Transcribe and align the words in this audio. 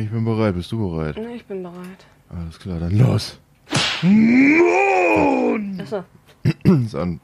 Ich 0.00 0.10
bin 0.10 0.24
bereit. 0.24 0.54
Bist 0.54 0.70
du 0.72 0.78
bereit? 0.90 1.16
Ich 1.34 1.44
bin 1.46 1.62
bereit. 1.62 2.06
Alles 2.30 2.58
klar, 2.58 2.78
dann 2.78 2.96
los. 2.98 3.38
Achso, 5.80 6.04
Ist 6.62 6.94
an. 6.94 7.20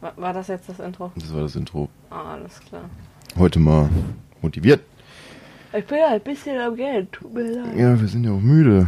war, 0.00 0.12
war 0.16 0.32
das 0.32 0.48
jetzt 0.48 0.68
das 0.68 0.80
Intro? 0.80 1.12
Das 1.14 1.32
war 1.32 1.42
das 1.42 1.54
Intro. 1.56 1.88
Ah, 2.10 2.32
alles 2.34 2.60
klar. 2.60 2.84
Heute 3.38 3.58
mal 3.58 3.88
motiviert. 4.40 4.80
Ich 5.72 5.86
bin 5.86 5.98
ja 5.98 6.08
ein 6.08 6.20
bisschen 6.20 6.58
am 6.60 6.74
Geld, 6.76 7.12
tut 7.12 7.32
mir 7.32 7.42
leid. 7.44 7.76
Ja, 7.76 7.98
wir 8.00 8.08
sind 8.08 8.24
ja 8.24 8.32
auch 8.32 8.40
müde. 8.40 8.86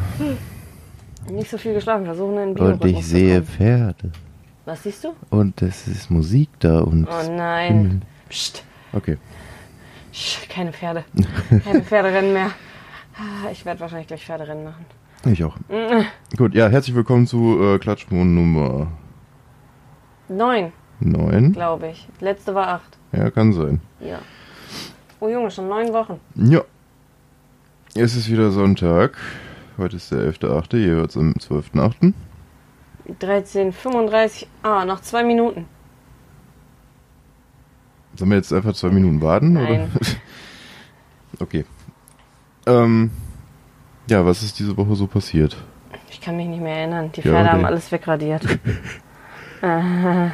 Nicht 1.31 1.51
so 1.51 1.57
viel 1.57 1.73
geschlafen, 1.75 2.05
versuchen 2.05 2.37
einen 2.37 2.49
Und 2.51 2.55
Biorhythmus 2.57 3.01
ich 3.01 3.07
sehe. 3.07 3.43
Pferde. 3.43 4.11
Was 4.67 4.83
siehst 4.83 5.05
du? 5.05 5.15
Und 5.31 5.63
es 5.63 5.87
ist 5.87 6.11
Musik 6.11 6.49
da 6.59 6.81
und. 6.81 7.07
Oh 7.09 7.31
nein. 7.31 8.03
Psst, 8.29 8.65
Okay. 8.93 9.17
Psst, 10.13 10.49
keine 10.49 10.73
Pferde. 10.73 11.05
Keine 11.65 11.83
Pferderennen 11.83 12.33
mehr. 12.33 12.51
Ah, 13.17 13.51
Ich 13.51 13.65
werde 13.65 13.81
wahrscheinlich 13.81 14.09
gleich 14.09 14.25
Pferderennen 14.25 14.65
machen. 14.65 14.85
Ich 15.27 15.43
auch. 15.45 15.57
Gut, 16.37 16.55
ja, 16.55 16.69
herzlich 16.69 16.95
willkommen 16.95 17.27
zu 17.27 17.59
äh, 17.63 17.79
Klatschmund 17.79 18.35
Nummer 18.35 18.89
Neun, 20.29 20.73
9. 21.01 21.53
glaube 21.53 21.89
ich. 21.89 22.09
Letzte 22.21 22.55
war 22.55 22.69
acht. 22.69 22.99
Ja, 23.13 23.31
kann 23.31 23.53
sein. 23.53 23.81
Ja. 24.01 24.19
Oh 25.21 25.29
Junge, 25.29 25.51
schon 25.51 25.69
neun 25.69 25.93
Wochen. 25.93 26.21
Ja. 26.35 26.63
Es 27.95 28.17
ist 28.17 28.29
wieder 28.31 28.51
Sonntag. 28.51 29.17
Heute 29.79 29.97
ist 29.97 30.11
der 30.11 30.19
11.8. 30.31 30.77
Ihr 30.77 30.91
hört 30.93 31.11
es 31.11 31.17
am 31.17 31.33
12.8. 31.33 32.13
13.35. 33.21 34.47
Ah, 34.63 34.85
noch 34.85 35.01
zwei 35.01 35.23
Minuten. 35.25 35.67
Sollen 38.17 38.31
wir 38.31 38.37
jetzt 38.37 38.53
einfach 38.53 38.75
zwei 38.75 38.89
Minuten 38.91 39.21
warten? 39.23 39.53
Nein. 39.55 39.91
Oder? 39.95 40.07
okay. 41.41 41.65
Ähm, 42.67 43.11
ja, 44.09 44.25
was 44.27 44.43
ist 44.43 44.59
diese 44.59 44.77
Woche 44.77 44.95
so 44.95 45.07
passiert? 45.07 45.57
Ich 46.11 46.21
kann 46.21 46.37
mich 46.37 46.47
nicht 46.47 46.63
mehr 46.63 46.77
erinnern. 46.77 47.11
Die 47.15 47.21
Ja, 47.21 47.31
Pferde 47.33 47.41
okay. 47.49 47.49
haben 47.51 47.65
alles 47.65 47.91
wegradiert. 47.93 48.43
Äh, 49.63 50.31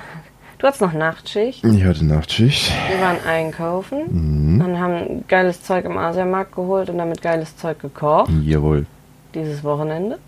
du 0.58 0.66
hattest 0.66 0.80
noch 0.82 0.92
Nachtschicht. 0.92 1.64
Ich 1.64 1.84
hatte 1.84 2.04
Nachtschicht. 2.04 2.72
Wir 2.90 3.00
waren 3.00 3.18
einkaufen. 3.24 4.56
Mhm. 4.56 4.60
und 4.64 4.80
haben 4.80 5.24
geiles 5.28 5.62
Zeug 5.62 5.84
im 5.84 5.96
Asiamarkt 5.96 6.56
geholt 6.56 6.90
und 6.90 6.98
damit 6.98 7.22
geiles 7.22 7.56
Zeug 7.56 7.78
gekocht. 7.78 8.28
Jawohl. 8.44 8.86
Dieses 9.34 9.62
Wochenende. 9.62 10.18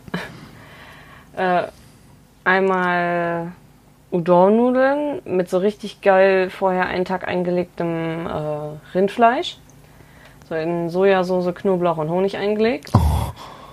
äh, 1.37 1.65
einmal 2.45 3.51
Udon-Nudeln 4.13 5.23
mit 5.25 5.51
so 5.51 5.59
richtig 5.59 6.01
geil 6.01 6.49
vorher 6.51 6.87
einen 6.87 7.05
Tag 7.05 7.27
eingelegtem 7.27 8.27
äh, 8.29 8.97
Rindfleisch. 8.97 9.59
In 10.61 10.89
Sojasauce, 10.91 11.55
Knoblauch 11.55 11.97
und 11.99 12.11
Honig 12.11 12.37
eingelegt. 12.37 12.93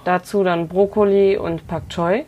Dazu 0.05 0.43
dann 0.43 0.67
Brokkoli 0.67 1.37
und 1.37 1.67
Pak 1.67 1.89
Choi. 1.89 2.23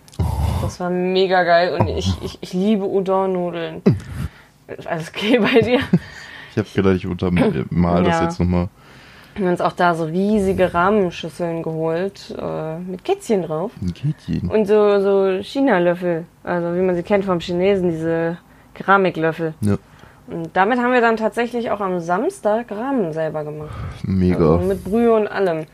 Das 0.61 0.79
war 0.79 0.89
mega 0.89 1.43
geil 1.43 1.75
und 1.79 1.87
ich, 1.87 2.13
ich, 2.21 2.37
ich 2.41 2.53
liebe 2.53 2.85
Udon-Nudeln. 2.85 3.81
Alles 4.85 5.09
okay 5.09 5.39
bei 5.39 5.61
dir? 5.61 5.79
Ich 6.51 6.57
habe 6.57 6.67
gedacht, 6.75 6.95
ich 6.95 7.07
untermal 7.07 8.03
das 8.03 8.19
Ja. 8.19 8.23
jetzt 8.23 8.39
nochmal. 8.39 8.67
Wir 9.35 9.45
haben 9.45 9.51
uns 9.53 9.61
auch 9.61 9.71
da 9.71 9.95
so 9.95 10.03
riesige 10.03 10.73
Rahmenschüsseln 10.73 11.63
geholt 11.63 12.35
äh, 12.37 12.77
mit 12.79 13.05
Kätzchen 13.05 13.43
drauf. 13.43 13.71
Ein 13.81 13.93
Kätchen. 13.93 14.49
Und 14.49 14.65
so, 14.65 14.99
so 15.01 15.41
China-Löffel, 15.41 16.25
also 16.43 16.75
wie 16.75 16.81
man 16.81 16.95
sie 16.95 17.03
kennt 17.03 17.23
vom 17.23 17.39
Chinesen, 17.39 17.89
diese 17.91 18.37
Keramiklöffel. 18.73 19.53
Ja, 19.61 19.77
Und 20.27 20.49
damit 20.53 20.79
haben 20.79 20.93
wir 20.93 21.01
dann 21.01 21.17
tatsächlich 21.17 21.71
auch 21.71 21.81
am 21.81 21.99
Samstag 21.99 22.71
Rahmen 22.71 23.11
selber 23.13 23.43
gemacht. 23.43 23.71
mega. 24.03 24.53
Also 24.55 24.67
mit 24.67 24.83
Brühe 24.83 25.13
und 25.13 25.27
allem. 25.27 25.65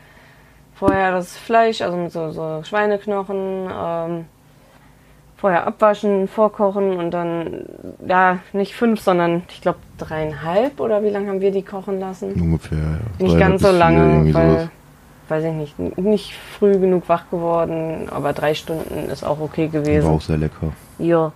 Vorher 0.74 1.12
das 1.12 1.36
Fleisch, 1.36 1.82
also 1.82 1.96
mit 1.96 2.12
so, 2.12 2.30
so 2.30 2.62
Schweineknochen, 2.64 3.68
ähm, 3.70 4.24
vorher 5.36 5.66
abwaschen, 5.66 6.28
vorkochen 6.28 6.96
und 6.96 7.12
dann, 7.12 7.64
ja, 8.06 8.38
nicht 8.52 8.74
fünf, 8.74 9.00
sondern 9.00 9.42
ich 9.48 9.60
glaube 9.60 9.78
dreieinhalb 9.98 10.80
oder 10.80 11.02
wie 11.02 11.10
lange 11.10 11.28
haben 11.28 11.40
wir 11.40 11.52
die 11.52 11.62
kochen 11.62 12.00
lassen? 12.00 12.32
Ungefähr. 12.32 12.78
ja. 12.78 13.24
Nicht 13.24 13.38
ganz 13.38 13.62
so 13.62 13.70
lange, 13.70 14.34
weil, 14.34 14.50
sowas. 14.50 14.68
weiß 15.28 15.44
ich 15.44 15.52
nicht, 15.52 15.98
nicht 15.98 16.34
früh 16.58 16.72
genug 16.78 17.08
wach 17.08 17.30
geworden, 17.30 18.08
aber 18.10 18.32
drei 18.32 18.54
Stunden 18.54 19.08
ist 19.10 19.24
auch 19.24 19.40
okay 19.40 19.70
War 19.72 19.80
gewesen. 19.80 20.08
auch 20.08 20.20
sehr 20.20 20.38
lecker. 20.38 20.72
Ja. 20.98 21.32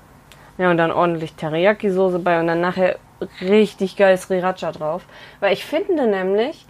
Ja, 0.58 0.70
und 0.70 0.76
dann 0.76 0.92
ordentlich 0.92 1.34
Teriyaki-Soße 1.34 2.18
bei 2.18 2.38
und 2.38 2.46
dann 2.46 2.60
nachher 2.60 2.96
richtig 3.40 3.96
geil 3.96 4.16
Sriracha 4.16 4.72
drauf. 4.72 5.04
Weil 5.40 5.52
ich 5.52 5.64
finde 5.64 6.06
nämlich, 6.06 6.66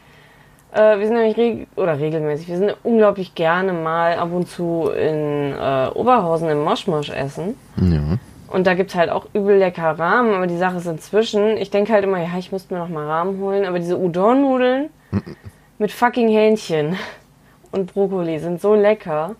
äh, 0.72 0.98
wir 0.98 1.06
sind 1.06 1.16
nämlich 1.16 1.36
reg 1.36 1.68
oder 1.76 1.98
regelmäßig, 1.98 2.48
wir 2.48 2.58
sind 2.58 2.76
unglaublich 2.82 3.34
gerne 3.34 3.72
mal 3.72 4.14
ab 4.16 4.32
und 4.32 4.48
zu 4.48 4.90
in 4.90 5.52
äh, 5.52 5.88
Oberhausen 5.94 6.48
im 6.48 6.62
Moschmosch 6.62 7.10
essen. 7.10 7.56
Ja. 7.76 8.18
Und 8.48 8.66
da 8.66 8.74
gibt's 8.74 8.94
halt 8.94 9.10
auch 9.10 9.26
übel 9.32 9.56
lecker 9.56 9.98
Rahmen, 9.98 10.34
aber 10.34 10.46
die 10.46 10.58
Sache 10.58 10.76
ist 10.76 10.86
inzwischen, 10.86 11.56
ich 11.56 11.70
denke 11.70 11.92
halt 11.92 12.04
immer, 12.04 12.18
ja, 12.18 12.38
ich 12.38 12.52
müsste 12.52 12.74
mir 12.74 12.80
noch 12.80 12.88
mal 12.88 13.06
Rahmen 13.06 13.40
holen, 13.40 13.64
aber 13.64 13.78
diese 13.78 13.96
Udon-Nudeln 13.96 14.90
mit 15.78 15.90
fucking 15.90 16.28
Hähnchen 16.28 16.96
und 17.72 17.92
Brokkoli 17.92 18.38
sind 18.38 18.60
so 18.60 18.74
lecker. 18.74 19.36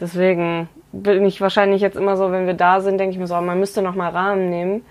Deswegen 0.00 0.68
bin 0.92 1.24
ich 1.24 1.40
wahrscheinlich 1.40 1.80
jetzt 1.82 1.96
immer 1.96 2.16
so, 2.16 2.32
wenn 2.32 2.46
wir 2.46 2.54
da 2.54 2.80
sind, 2.80 2.98
denke 2.98 3.12
ich 3.14 3.18
mir 3.18 3.26
so, 3.26 3.34
man 3.40 3.60
müsste 3.60 3.82
noch 3.82 3.94
mal 3.94 4.10
Rahmen 4.10 4.50
nehmen. 4.50 4.82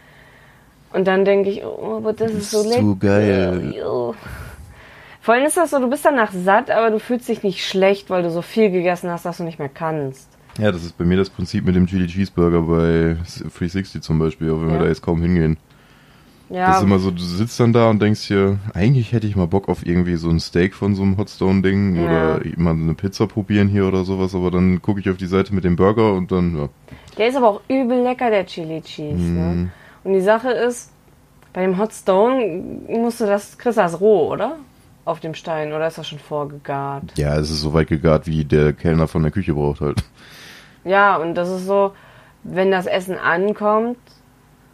Und 0.93 1.05
dann 1.07 1.25
denke 1.25 1.49
ich, 1.49 1.63
oh, 1.65 1.97
aber 1.97 2.13
das 2.13 2.31
ist 2.31 2.51
so 2.51 2.61
ist 2.61 2.69
lecker. 2.69 2.81
so 2.81 2.95
geil. 2.95 3.73
Jo. 3.77 4.15
Vor 5.21 5.33
allem 5.33 5.45
ist 5.45 5.57
das 5.57 5.71
so, 5.71 5.79
du 5.79 5.89
bist 5.89 6.05
danach 6.05 6.31
satt, 6.31 6.71
aber 6.71 6.89
du 6.89 6.99
fühlst 6.99 7.27
dich 7.27 7.43
nicht 7.43 7.67
schlecht, 7.67 8.09
weil 8.09 8.23
du 8.23 8.31
so 8.31 8.41
viel 8.41 8.71
gegessen 8.71 9.09
hast, 9.09 9.25
dass 9.25 9.37
du 9.37 9.43
nicht 9.43 9.59
mehr 9.59 9.69
kannst. 9.69 10.29
Ja, 10.57 10.71
das 10.71 10.83
ist 10.83 10.97
bei 10.97 11.03
mir 11.03 11.17
das 11.17 11.29
Prinzip 11.29 11.65
mit 11.65 11.75
dem 11.75 11.85
Chili 11.85 12.07
Cheeseburger 12.07 12.61
bei 12.61 13.17
360 13.57 14.01
zum 14.01 14.17
Beispiel, 14.19 14.49
auch 14.51 14.61
wenn 14.61 14.67
wir 14.69 14.75
Ja. 14.75 14.81
da 14.83 14.87
jetzt 14.87 15.01
kaum 15.01 15.21
hingehen. 15.21 15.57
Ja, 16.49 16.67
Das 16.67 16.77
ist 16.77 16.83
immer 16.83 16.99
so, 16.99 17.11
du 17.11 17.21
sitzt 17.21 17.59
dann 17.59 17.73
da 17.73 17.89
und 17.89 18.01
denkst 18.01 18.27
dir, 18.29 18.57
eigentlich 18.73 19.11
hätte 19.11 19.27
ich 19.27 19.35
mal 19.35 19.47
Bock 19.47 19.67
auf 19.67 19.85
irgendwie 19.85 20.15
so 20.15 20.29
ein 20.29 20.39
Steak 20.39 20.73
von 20.75 20.95
so 20.95 21.03
einem 21.03 21.17
Hotstone-Ding 21.17 21.95
Ja. 21.95 22.01
oder 22.03 22.41
mal 22.55 22.71
eine 22.73 22.93
Pizza 22.93 23.27
probieren 23.27 23.67
hier 23.67 23.85
oder 23.85 24.05
sowas, 24.05 24.33
aber 24.33 24.49
dann 24.51 24.81
gucke 24.81 24.99
ich 25.01 25.09
auf 25.09 25.17
die 25.17 25.25
Seite 25.27 25.53
mit 25.53 25.65
dem 25.65 25.75
Burger 25.75 26.13
und 26.13 26.31
dann, 26.31 26.57
ja. 26.57 26.69
Der 27.17 27.27
ist 27.27 27.35
aber 27.35 27.49
auch 27.49 27.61
übel 27.67 28.01
lecker, 28.01 28.29
der 28.29 28.45
Chili 28.45 28.81
Cheese. 28.81 29.17
Ne? 29.17 29.41
Mhm. 29.55 29.71
Und 30.05 30.13
die 30.13 30.21
Sache 30.21 30.51
ist, 30.51 30.91
bei 31.51 31.63
dem 31.63 31.77
Hot 31.77 31.91
Stone 31.93 32.79
musst 32.87 33.19
du 33.19 33.25
das, 33.25 33.57
kriegst 33.57 33.77
du 33.77 33.81
das 33.81 33.99
roh, 33.99 34.31
oder? 34.31 34.55
Auf 35.03 35.19
dem 35.19 35.33
Stein, 35.33 35.73
oder 35.73 35.87
ist 35.87 35.97
das 35.97 36.07
schon 36.07 36.19
vorgegart? 36.19 37.13
Ja, 37.17 37.35
es 37.37 37.49
ist 37.49 37.61
so 37.61 37.73
weit 37.73 37.87
gegart, 37.87 38.27
wie 38.27 38.45
der 38.45 38.73
Kellner 38.73 39.07
von 39.07 39.23
der 39.23 39.31
Küche 39.31 39.53
braucht 39.53 39.81
halt. 39.81 40.03
Ja, 40.85 41.17
und 41.17 41.35
das 41.35 41.49
ist 41.49 41.65
so, 41.65 41.91
wenn 42.43 42.71
das 42.71 42.85
Essen 42.85 43.17
ankommt, 43.17 43.97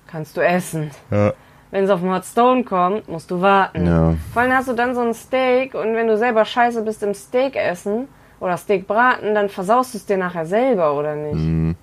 kannst 0.07 0.37
du 0.37 0.41
essen. 0.41 0.91
Ja. 1.09 1.33
Wenn 1.73 1.85
es 1.85 1.89
auf 1.89 2.01
den 2.01 2.13
Hot 2.13 2.23
Stone 2.23 2.63
kommt, 2.65 3.09
musst 3.09 3.31
du 3.31 3.41
warten. 3.41 3.87
Ja. 3.87 4.13
Vor 4.31 4.43
allem 4.43 4.53
hast 4.53 4.67
du 4.67 4.73
dann 4.73 4.93
so 4.93 5.01
ein 5.01 5.15
Steak 5.15 5.73
und 5.73 5.95
wenn 5.95 6.07
du 6.07 6.15
selber 6.19 6.45
scheiße 6.45 6.83
bist 6.83 7.01
im 7.01 7.15
Steak 7.15 7.55
essen 7.55 8.07
oder 8.39 8.57
Steak 8.57 8.85
braten, 8.85 9.33
dann 9.33 9.49
versaust 9.49 9.95
du 9.95 9.97
es 9.97 10.05
dir 10.05 10.17
nachher 10.17 10.45
selber, 10.45 10.93
oder 10.93 11.15
nicht? 11.15 11.33
Mhm. 11.33 11.75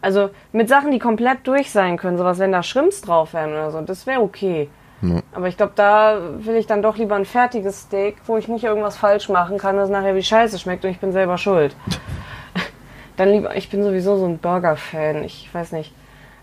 Also 0.00 0.30
mit 0.52 0.68
Sachen, 0.68 0.92
die 0.92 1.00
komplett 1.00 1.38
durch 1.42 1.72
sein 1.72 1.96
können, 1.96 2.16
sowas, 2.16 2.38
wenn 2.38 2.52
da 2.52 2.62
Shrimps 2.62 3.00
drauf 3.00 3.34
wären 3.34 3.50
oder 3.50 3.72
so, 3.72 3.80
das 3.80 4.06
wäre 4.06 4.20
okay. 4.20 4.68
Ja. 5.02 5.22
Aber 5.32 5.48
ich 5.48 5.56
glaube, 5.56 5.72
da 5.74 6.20
will 6.38 6.54
ich 6.54 6.68
dann 6.68 6.80
doch 6.80 6.96
lieber 6.96 7.16
ein 7.16 7.24
fertiges 7.24 7.80
Steak, 7.80 8.18
wo 8.26 8.36
ich 8.36 8.46
nicht 8.46 8.62
irgendwas 8.62 8.96
falsch 8.96 9.28
machen 9.28 9.58
kann, 9.58 9.76
das 9.76 9.90
nachher 9.90 10.14
wie 10.14 10.22
scheiße 10.22 10.56
schmeckt 10.60 10.84
und 10.84 10.92
ich 10.92 11.00
bin 11.00 11.10
selber 11.10 11.36
schuld. 11.36 11.74
dann 13.16 13.28
lieber, 13.28 13.56
ich 13.56 13.68
bin 13.70 13.82
sowieso 13.82 14.18
so 14.18 14.26
ein 14.26 14.38
Burger-Fan, 14.38 15.24
ich 15.24 15.52
weiß 15.52 15.72
nicht. 15.72 15.92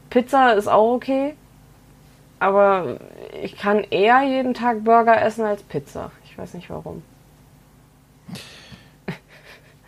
Pizza 0.09 0.51
ist 0.51 0.67
auch 0.67 0.95
okay, 0.95 1.35
aber 2.41 2.97
ich 3.41 3.55
kann 3.57 3.83
eher 3.89 4.21
jeden 4.23 4.53
Tag 4.53 4.83
Burger 4.83 5.21
essen 5.21 5.45
als 5.45 5.61
Pizza. 5.63 6.11
Ich 6.25 6.37
weiß 6.37 6.53
nicht 6.55 6.69
warum. 6.69 7.03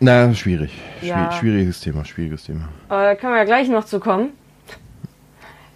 Na, 0.00 0.32
schwierig. 0.34 0.72
Schwi- 1.00 1.06
Ja. 1.06 1.32
Schwieriges 1.32 1.80
Thema, 1.80 2.04
schwieriges 2.04 2.44
Thema. 2.44 2.68
Aber 2.88 3.04
da 3.04 3.14
können 3.14 3.32
wir 3.32 3.38
ja 3.38 3.44
gleich 3.44 3.68
noch 3.68 3.84
zu 3.84 4.00
kommen. 4.00 4.30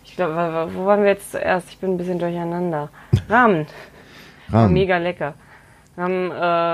Ich 0.04 0.16
glaube, 0.16 0.68
wo 0.74 0.86
waren 0.86 1.02
wir 1.02 1.10
jetzt 1.10 1.30
zuerst? 1.30 1.68
Ich 1.70 1.78
bin 1.78 1.92
ein 1.94 1.98
bisschen 1.98 2.18
durcheinander. 2.18 2.88
Rahmen. 3.28 3.66
War 4.48 4.62
Rahmen. 4.62 4.72
mega 4.74 4.98
lecker. 4.98 5.34
Wir 5.94 6.04
haben 6.04 6.30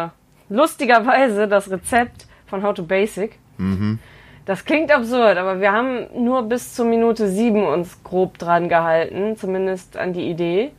äh, 0.09 0.55
lustigerweise 0.55 1.47
das 1.47 1.71
Rezept 1.71 2.27
von 2.47 2.63
How 2.63 2.75
to 2.75 2.83
Basic. 2.83 3.39
Mhm. 3.59 3.99
Das 4.47 4.65
klingt 4.67 4.93
absurd, 4.93 5.39
aber 5.39 5.61
wir 5.61 5.73
haben 5.73 6.07
nur 6.15 6.43
bis 6.43 6.75
zur 6.75 6.85
Minute 6.85 7.29
sieben 7.29 7.67
uns 7.67 8.03
grob 8.05 8.37
dran 8.37 8.69
gehalten, 8.69 9.37
zumindest 9.37 9.97
an 9.97 10.13
die 10.13 10.29
Idee. 10.29 10.73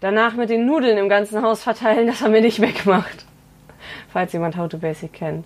Danach 0.00 0.34
mit 0.34 0.48
den 0.48 0.64
Nudeln 0.64 0.96
im 0.98 1.08
ganzen 1.08 1.42
Haus 1.42 1.64
verteilen, 1.64 2.06
das 2.06 2.22
haben 2.22 2.32
wir 2.32 2.40
nicht 2.40 2.60
weggemacht. 2.62 3.26
Falls 4.12 4.32
jemand 4.32 4.56
How 4.56 4.68
to 4.68 4.78
Basic 4.78 5.12
kennt. 5.12 5.44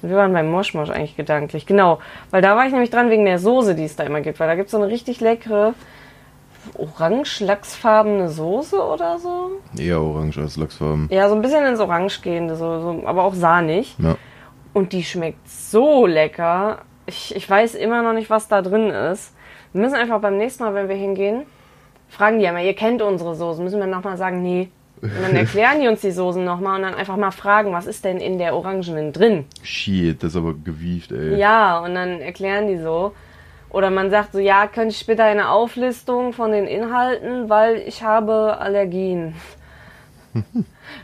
Und 0.00 0.10
wir 0.10 0.16
waren 0.16 0.32
beim 0.32 0.48
Moschmosch 0.48 0.90
eigentlich 0.90 1.16
gedanklich. 1.16 1.66
Genau, 1.66 1.98
weil 2.30 2.40
da 2.40 2.54
war 2.56 2.66
ich 2.66 2.72
nämlich 2.72 2.90
dran 2.90 3.10
wegen 3.10 3.24
der 3.24 3.40
Soße, 3.40 3.74
die 3.74 3.84
es 3.84 3.96
da 3.96 4.04
immer 4.04 4.20
gibt. 4.20 4.38
Weil 4.38 4.46
da 4.46 4.54
gibt 4.54 4.66
es 4.66 4.72
so 4.72 4.78
eine 4.78 4.86
richtig 4.86 5.20
leckere, 5.20 5.74
orange-lachsfarbene 6.74 8.28
Soße 8.28 8.80
oder 8.80 9.18
so. 9.18 9.50
Eher 9.76 10.00
orange 10.00 10.38
als 10.38 10.56
Lachsfarben. 10.56 11.08
Ja, 11.10 11.28
so 11.28 11.34
ein 11.34 11.42
bisschen 11.42 11.66
ins 11.66 11.80
Orange 11.80 12.20
gehende, 12.22 12.54
so, 12.54 12.80
so, 12.80 13.02
aber 13.06 13.24
auch 13.24 13.34
sahnig. 13.34 13.96
Ja. 13.98 14.16
Und 14.78 14.92
die 14.92 15.02
schmeckt 15.02 15.48
so 15.48 16.06
lecker. 16.06 16.82
Ich, 17.06 17.34
ich 17.34 17.50
weiß 17.50 17.74
immer 17.74 18.00
noch 18.02 18.12
nicht, 18.12 18.30
was 18.30 18.46
da 18.46 18.62
drin 18.62 18.90
ist. 18.90 19.34
Wir 19.72 19.80
müssen 19.80 19.96
einfach 19.96 20.20
beim 20.20 20.36
nächsten 20.36 20.62
Mal, 20.62 20.72
wenn 20.72 20.88
wir 20.88 20.94
hingehen, 20.94 21.46
fragen 22.08 22.38
die 22.38 22.44
ja 22.44 22.52
mal, 22.52 22.64
ihr 22.64 22.76
kennt 22.76 23.02
unsere 23.02 23.34
Soßen. 23.34 23.64
Müssen 23.64 23.80
wir 23.80 23.88
nochmal 23.88 24.16
sagen, 24.16 24.40
nee. 24.40 24.68
Und 25.02 25.20
dann 25.20 25.34
erklären 25.34 25.80
die 25.80 25.88
uns 25.88 26.00
die 26.00 26.12
Soßen 26.12 26.44
nochmal 26.44 26.76
und 26.76 26.82
dann 26.82 26.94
einfach 26.94 27.16
mal 27.16 27.32
fragen, 27.32 27.72
was 27.72 27.86
ist 27.86 28.04
denn 28.04 28.18
in 28.18 28.38
der 28.38 28.54
Orangenen 28.54 29.12
drin? 29.12 29.46
Shit, 29.64 30.22
das 30.22 30.30
ist 30.30 30.36
aber 30.36 30.54
gewieft, 30.54 31.10
ey. 31.10 31.36
Ja, 31.36 31.80
und 31.80 31.96
dann 31.96 32.20
erklären 32.20 32.68
die 32.68 32.78
so. 32.78 33.14
Oder 33.70 33.90
man 33.90 34.10
sagt 34.10 34.30
so, 34.30 34.38
ja, 34.38 34.68
könnte 34.68 34.94
ich 34.94 35.04
bitte 35.06 35.24
eine 35.24 35.50
Auflistung 35.50 36.32
von 36.32 36.52
den 36.52 36.68
Inhalten, 36.68 37.48
weil 37.48 37.78
ich 37.78 38.04
habe 38.04 38.58
Allergien. 38.60 39.34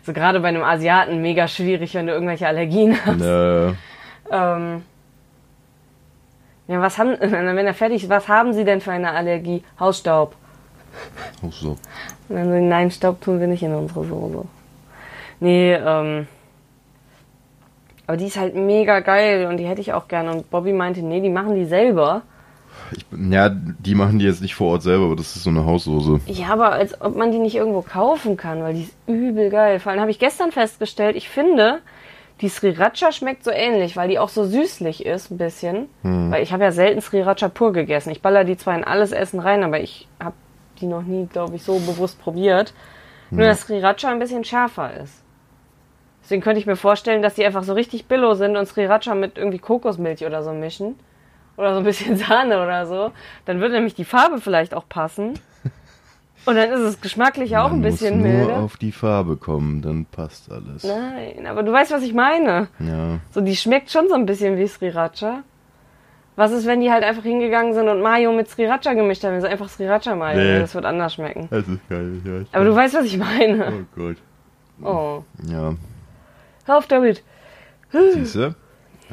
So 0.03 0.12
gerade 0.12 0.41
bei 0.41 0.49
einem 0.49 0.62
Asiaten 0.62 1.21
mega 1.21 1.49
schwierig, 1.49 1.94
wenn 1.94 2.06
du 2.06 2.12
irgendwelche 2.12 2.47
Allergien 2.47 2.97
hast. 3.05 3.21
Äh, 3.21 3.75
Ähm, 4.31 4.82
ja, 6.67 6.81
was 6.81 6.99
haben, 6.99 7.17
wenn 7.21 7.67
er 7.67 7.75
fertig 7.75 8.05
ist, 8.05 8.09
was 8.09 8.29
haben 8.29 8.53
Sie 8.53 8.65
denn 8.65 8.81
für 8.81 8.93
eine 8.93 9.11
Allergie? 9.11 9.62
Hausstaub. 9.79 10.35
auch 11.47 11.53
so. 11.53 11.76
Und 12.29 12.37
dann 12.37 12.49
so, 12.49 12.59
nein, 12.59 12.91
Staub 12.91 13.21
tun 13.21 13.41
wir 13.41 13.47
nicht 13.47 13.62
in 13.62 13.75
unsere 13.75 14.05
Soße. 14.05 14.44
Nee, 15.41 15.75
ähm, 15.75 16.26
aber 18.06 18.17
die 18.17 18.26
ist 18.26 18.38
halt 18.38 18.55
mega 18.55 19.00
geil 19.00 19.47
und 19.47 19.56
die 19.56 19.67
hätte 19.67 19.81
ich 19.81 19.93
auch 19.93 20.09
gerne. 20.09 20.31
Und 20.31 20.50
Bobby 20.50 20.73
meinte, 20.73 21.03
nee, 21.03 21.21
die 21.21 21.31
machen 21.31 21.55
die 21.55 21.65
selber. 21.65 22.23
Ich, 22.93 23.05
ja, 23.31 23.49
die 23.50 23.94
machen 23.94 24.19
die 24.19 24.25
jetzt 24.25 24.43
nicht 24.43 24.55
vor 24.55 24.73
Ort 24.73 24.82
selber, 24.82 25.06
aber 25.06 25.17
das 25.17 25.37
ist 25.37 25.44
so 25.44 25.50
eine 25.50 25.65
Haussoße. 25.65 26.21
Ja, 26.26 26.49
aber 26.49 26.73
als 26.73 27.00
ob 27.00 27.17
man 27.17 27.32
die 27.32 27.38
nicht 27.38 27.55
irgendwo 27.56 27.82
kaufen 27.82 28.37
kann, 28.37 28.62
weil 28.62 28.75
die 28.75 28.82
ist 28.82 28.94
übel 29.06 29.50
geil. 29.50 29.81
Vor 29.81 29.93
allem 29.93 30.00
habe 30.00 30.11
ich 30.11 30.19
gestern 30.19 30.53
festgestellt, 30.53 31.17
ich 31.17 31.29
finde, 31.29 31.81
die 32.41 32.49
Sriracha 32.49 33.12
schmeckt 33.12 33.44
so 33.44 33.50
ähnlich, 33.50 33.97
weil 33.97 34.09
die 34.09 34.19
auch 34.19 34.29
so 34.29 34.44
süßlich 34.44 35.06
ist, 35.06 35.31
ein 35.31 35.38
bisschen. 35.38 35.88
Weil 36.31 36.43
ich 36.43 36.53
habe 36.53 36.65
ja 36.65 36.73
selten 36.73 37.00
Sriracha 37.00 37.49
pur 37.49 37.73
gegessen. 37.73 38.11
Ich 38.11 38.23
baller 38.23 38.44
die 38.44 38.56
zwar 38.56 38.76
in 38.76 38.85
alles 38.85 39.12
Essen 39.12 39.41
rein, 39.41 39.62
aber 39.62 39.81
ich 39.81 40.09
habe 40.23 40.35
die 40.81 40.87
noch 40.87 41.03
nie, 41.03 41.26
glaube 41.26 41.55
ich, 41.56 41.62
so 41.62 41.79
bewusst 41.79 42.21
probiert. 42.21 42.75
Nur, 43.31 43.47
dass 43.47 43.62
Sriracha 43.62 44.11
ein 44.11 44.19
bisschen 44.19 44.44
schärfer 44.44 44.91
ist. 45.03 45.23
Deswegen 46.23 46.43
könnte 46.43 46.59
ich 46.59 46.67
mir 46.67 46.76
vorstellen, 46.76 47.23
dass 47.23 47.35
die 47.35 47.44
einfach 47.44 47.65
so 47.65 47.73
richtig 47.75 48.06
billow 48.06 48.35
sind 48.35 48.56
und 48.56 48.67
Sriracha 48.67 49.15
mit 49.15 49.38
irgendwie 49.38 49.59
Kokosmilch 49.59 50.25
oder 50.25 50.43
so 50.43 50.53
mischen. 50.53 50.97
Oder 51.56 51.72
so 51.74 51.78
ein 51.78 51.84
bisschen 51.84 52.16
Sahne 52.18 52.62
oder 52.62 52.86
so. 52.86 53.12
Dann 53.44 53.60
würde 53.60 53.74
nämlich 53.74 53.94
die 53.94 54.04
Farbe 54.04 54.40
vielleicht 54.40 54.74
auch 54.74 54.88
passen. 54.88 55.34
Und 56.46 56.56
dann 56.56 56.70
ist 56.70 56.80
es 56.80 57.00
geschmacklich 57.00 57.56
auch 57.56 57.70
Man 57.70 57.78
ein 57.78 57.82
bisschen 57.82 58.18
muss 58.18 58.26
nur 58.28 58.32
milde. 58.38 58.56
auf 58.56 58.76
die 58.76 58.92
Farbe 58.92 59.36
kommen, 59.36 59.80
dann 59.80 60.04
passt 60.04 60.52
alles. 60.52 60.84
Nein, 60.84 61.46
aber 61.46 61.62
du 61.62 61.72
weißt, 61.72 61.90
was 61.90 62.02
ich 62.02 62.12
meine. 62.12 62.68
Ja. 62.80 63.18
So, 63.30 63.40
die 63.40 63.56
schmeckt 63.56 63.90
schon 63.90 64.08
so 64.08 64.14
ein 64.14 64.26
bisschen 64.26 64.58
wie 64.58 64.66
Sriracha. 64.66 65.42
Was 66.36 66.50
ist, 66.52 66.66
wenn 66.66 66.80
die 66.80 66.90
halt 66.90 67.02
einfach 67.04 67.22
hingegangen 67.22 67.72
sind 67.72 67.88
und 67.88 68.02
Mayo 68.02 68.32
mit 68.32 68.48
Sriracha 68.50 68.92
gemischt 68.92 69.24
haben? 69.24 69.34
Also 69.34 69.46
einfach 69.46 69.68
Sriracha 69.70 70.14
Mayo. 70.16 70.36
Nee. 70.38 70.58
Das 70.58 70.74
wird 70.74 70.84
anders 70.84 71.14
schmecken. 71.14 71.46
Das 71.50 71.66
ist 71.66 71.88
geil, 71.88 72.20
ich 72.22 72.54
Aber 72.54 72.64
du 72.64 72.72
weiß. 72.74 72.92
weißt, 72.92 72.94
was 72.96 73.04
ich 73.06 73.16
meine. 73.16 73.72
Oh 73.72 73.84
Gott. 73.96 74.16
Oh. 74.82 75.22
Ja. 75.48 75.74
Hör 76.66 76.76
auf 76.76 76.86
damit. 76.88 77.22
Siehst 77.90 78.34
du? 78.34 78.54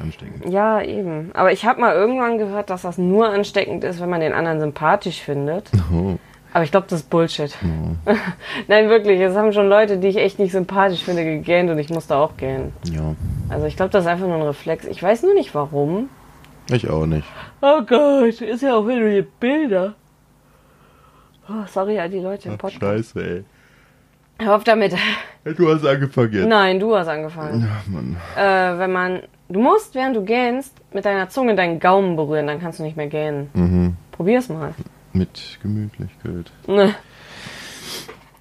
Ansteckend. 0.01 0.51
Ja, 0.51 0.81
eben. 0.81 1.31
Aber 1.33 1.51
ich 1.51 1.65
habe 1.65 1.79
mal 1.79 1.93
irgendwann 1.93 2.37
gehört, 2.37 2.69
dass 2.69 2.81
das 2.81 2.97
nur 2.97 3.29
ansteckend 3.29 3.83
ist, 3.83 4.01
wenn 4.01 4.09
man 4.09 4.21
den 4.21 4.33
anderen 4.33 4.59
sympathisch 4.59 5.21
findet. 5.21 5.69
Oh. 5.93 6.17
Aber 6.53 6.63
ich 6.63 6.71
glaube, 6.71 6.87
das 6.89 7.01
ist 7.01 7.09
Bullshit. 7.09 7.55
Nein, 8.67 8.89
wirklich. 8.89 9.19
Es 9.21 9.35
haben 9.35 9.53
schon 9.53 9.69
Leute, 9.69 9.97
die 9.97 10.07
ich 10.07 10.17
echt 10.17 10.39
nicht 10.39 10.51
sympathisch 10.51 11.03
finde, 11.03 11.23
gegähnt 11.23 11.69
und 11.69 11.77
ich 11.77 11.89
musste 11.89 12.15
auch 12.15 12.35
gähnen. 12.35 12.73
Ja. 12.91 13.15
Also 13.49 13.67
ich 13.67 13.75
glaube, 13.77 13.91
das 13.91 14.03
ist 14.03 14.09
einfach 14.09 14.27
nur 14.27 14.35
ein 14.35 14.41
Reflex. 14.41 14.85
Ich 14.85 15.01
weiß 15.01 15.23
nur 15.23 15.33
nicht 15.33 15.55
warum. 15.55 16.09
Ich 16.69 16.89
auch 16.89 17.05
nicht. 17.05 17.27
Oh 17.61 17.81
Gott, 17.81 18.41
ist 18.41 18.61
ja 18.61 18.75
auch 18.75 18.87
wieder 18.87 19.09
die 19.09 19.27
Bilder. 19.39 19.93
Oh, 21.49 21.65
sorry 21.67 21.99
an 21.99 22.11
die 22.11 22.19
Leute 22.19 22.49
im 22.49 22.57
Podcast. 22.57 22.81
scheiße, 22.81 23.19
ey. 23.23 23.43
Hör 24.39 24.55
auf 24.55 24.63
damit. 24.63 24.95
Du 25.43 25.69
hast 25.69 25.85
angefangen 25.85 26.33
jetzt. 26.33 26.47
Nein, 26.47 26.79
du 26.79 26.95
hast 26.95 27.07
angefangen. 27.07 27.69
Ach, 27.71 27.87
Mann. 27.87 28.17
Äh, 28.35 28.79
wenn 28.79 28.91
man. 28.91 29.21
Du 29.51 29.59
musst, 29.59 29.95
während 29.95 30.15
du 30.15 30.23
gähnst, 30.23 30.73
mit 30.93 31.03
deiner 31.03 31.27
Zunge 31.29 31.55
deinen 31.55 31.79
Gaumen 31.79 32.15
berühren, 32.15 32.47
dann 32.47 32.61
kannst 32.61 32.79
du 32.79 32.83
nicht 32.83 32.95
mehr 32.95 33.07
gähnen. 33.07 33.49
Mhm. 33.53 33.97
Probier's 34.11 34.47
mal. 34.49 34.73
Mit 35.13 35.59
Gemütlichkeit. 35.61 36.51
Ne. 36.67 36.95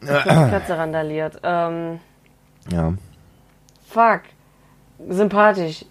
Katze 0.06 0.78
randaliert. 0.78 1.40
Ähm, 1.42 1.98
Ja. 2.70 2.94
fuck. 3.88 4.20
Sympathisch. 5.08 5.84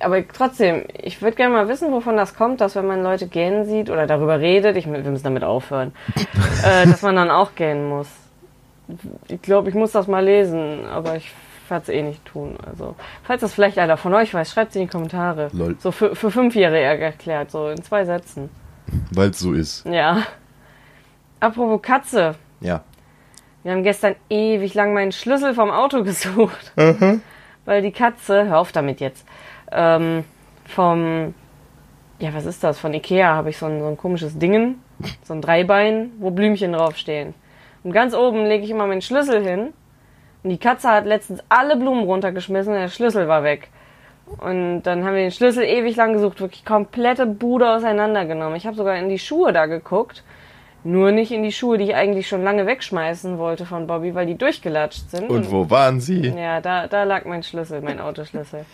Aber 0.00 0.26
trotzdem, 0.26 0.84
ich 1.02 1.20
würde 1.20 1.36
gerne 1.36 1.54
mal 1.54 1.68
wissen, 1.68 1.92
wovon 1.92 2.16
das 2.16 2.34
kommt, 2.34 2.60
dass 2.62 2.74
wenn 2.74 2.86
man 2.86 3.02
Leute 3.02 3.26
gähnen 3.28 3.66
sieht 3.66 3.90
oder 3.90 4.06
darüber 4.06 4.40
redet, 4.40 4.76
ich, 4.76 4.86
wir 4.90 4.98
müssen 4.98 5.22
damit 5.24 5.44
aufhören, 5.44 5.92
äh, 6.64 6.86
dass 6.86 7.02
man 7.02 7.14
dann 7.14 7.30
auch 7.30 7.54
gähnen 7.54 7.88
muss. 7.88 8.08
Ich 9.28 9.40
glaube, 9.42 9.68
ich 9.68 9.74
muss 9.74 9.92
das 9.92 10.08
mal 10.08 10.24
lesen, 10.24 10.86
aber 10.86 11.16
ich 11.16 11.30
werde 11.70 11.82
es 11.84 11.88
eh 11.88 12.02
nicht 12.02 12.24
tun. 12.24 12.56
Also, 12.66 12.94
falls 13.22 13.40
das 13.40 13.54
vielleicht 13.54 13.78
einer 13.78 13.96
von 13.96 14.14
euch 14.14 14.32
weiß, 14.32 14.50
schreibt 14.50 14.70
es 14.70 14.76
in 14.76 14.82
die 14.82 14.88
Kommentare. 14.88 15.48
Lol. 15.52 15.76
So 15.78 15.92
für, 15.92 16.14
für 16.14 16.30
Fünfjährige 16.30 17.04
erklärt, 17.04 17.50
so 17.50 17.68
in 17.68 17.82
zwei 17.82 18.04
Sätzen. 18.04 18.50
Weil 19.10 19.30
es 19.30 19.38
so 19.38 19.52
ist. 19.52 19.86
Ja. 19.86 20.22
Apropos 21.40 21.82
Katze. 21.82 22.34
Ja. 22.60 22.82
Wir 23.62 23.72
haben 23.72 23.82
gestern 23.82 24.14
ewig 24.28 24.74
lang 24.74 24.92
meinen 24.92 25.12
Schlüssel 25.12 25.54
vom 25.54 25.70
Auto 25.70 26.04
gesucht. 26.04 26.72
Weil 27.64 27.82
die 27.82 27.92
Katze, 27.92 28.46
hör 28.46 28.58
auf 28.58 28.72
damit 28.72 29.00
jetzt, 29.00 29.26
ähm, 29.72 30.24
vom, 30.66 31.34
ja, 32.18 32.34
was 32.34 32.44
ist 32.46 32.62
das? 32.62 32.78
Von 32.78 32.92
Ikea 32.94 33.34
habe 33.34 33.50
ich 33.50 33.58
so 33.58 33.66
ein, 33.66 33.80
so 33.80 33.86
ein 33.86 33.96
komisches 33.96 34.38
Dingen, 34.38 34.82
so 35.22 35.34
ein 35.34 35.40
Dreibein, 35.40 36.12
wo 36.18 36.30
Blümchen 36.30 36.72
draufstehen. 36.72 37.34
Und 37.82 37.92
ganz 37.92 38.14
oben 38.14 38.44
lege 38.44 38.64
ich 38.64 38.70
immer 38.70 38.86
meinen 38.86 39.02
Schlüssel 39.02 39.42
hin. 39.42 39.72
Und 40.44 40.50
die 40.50 40.58
Katze 40.58 40.90
hat 40.90 41.06
letztens 41.06 41.42
alle 41.48 41.76
Blumen 41.76 42.04
runtergeschmissen 42.04 42.74
und 42.74 42.78
der 42.78 42.88
Schlüssel 42.88 43.26
war 43.26 43.42
weg. 43.42 43.70
Und 44.38 44.82
dann 44.82 45.04
haben 45.04 45.14
wir 45.14 45.22
den 45.22 45.30
Schlüssel 45.30 45.64
ewig 45.64 45.96
lang 45.96 46.12
gesucht, 46.12 46.40
wirklich 46.40 46.64
komplette 46.64 47.26
Bude 47.26 47.70
auseinandergenommen. 47.70 48.56
Ich 48.56 48.66
habe 48.66 48.76
sogar 48.76 48.96
in 48.96 49.08
die 49.08 49.18
Schuhe 49.18 49.52
da 49.52 49.66
geguckt. 49.66 50.22
Nur 50.86 51.12
nicht 51.12 51.32
in 51.32 51.42
die 51.42 51.52
Schuhe, 51.52 51.78
die 51.78 51.84
ich 51.84 51.94
eigentlich 51.94 52.28
schon 52.28 52.44
lange 52.44 52.66
wegschmeißen 52.66 53.38
wollte 53.38 53.64
von 53.64 53.86
Bobby, 53.86 54.14
weil 54.14 54.26
die 54.26 54.36
durchgelatscht 54.36 55.10
sind. 55.10 55.30
Und 55.30 55.50
wo 55.50 55.70
waren 55.70 55.98
sie? 55.98 56.28
Ja, 56.28 56.60
da, 56.60 56.88
da 56.88 57.04
lag 57.04 57.24
mein 57.24 57.42
Schlüssel, 57.42 57.80
mein 57.80 57.98
Autoschlüssel. 58.00 58.66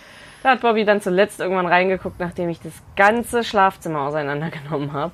Da 0.42 0.50
hat 0.50 0.60
Bobby 0.60 0.84
dann 0.84 1.00
zuletzt 1.00 1.38
irgendwann 1.38 1.66
reingeguckt, 1.66 2.18
nachdem 2.18 2.48
ich 2.48 2.60
das 2.60 2.72
ganze 2.96 3.44
Schlafzimmer 3.44 4.00
auseinandergenommen 4.00 4.92
habe. 4.92 5.12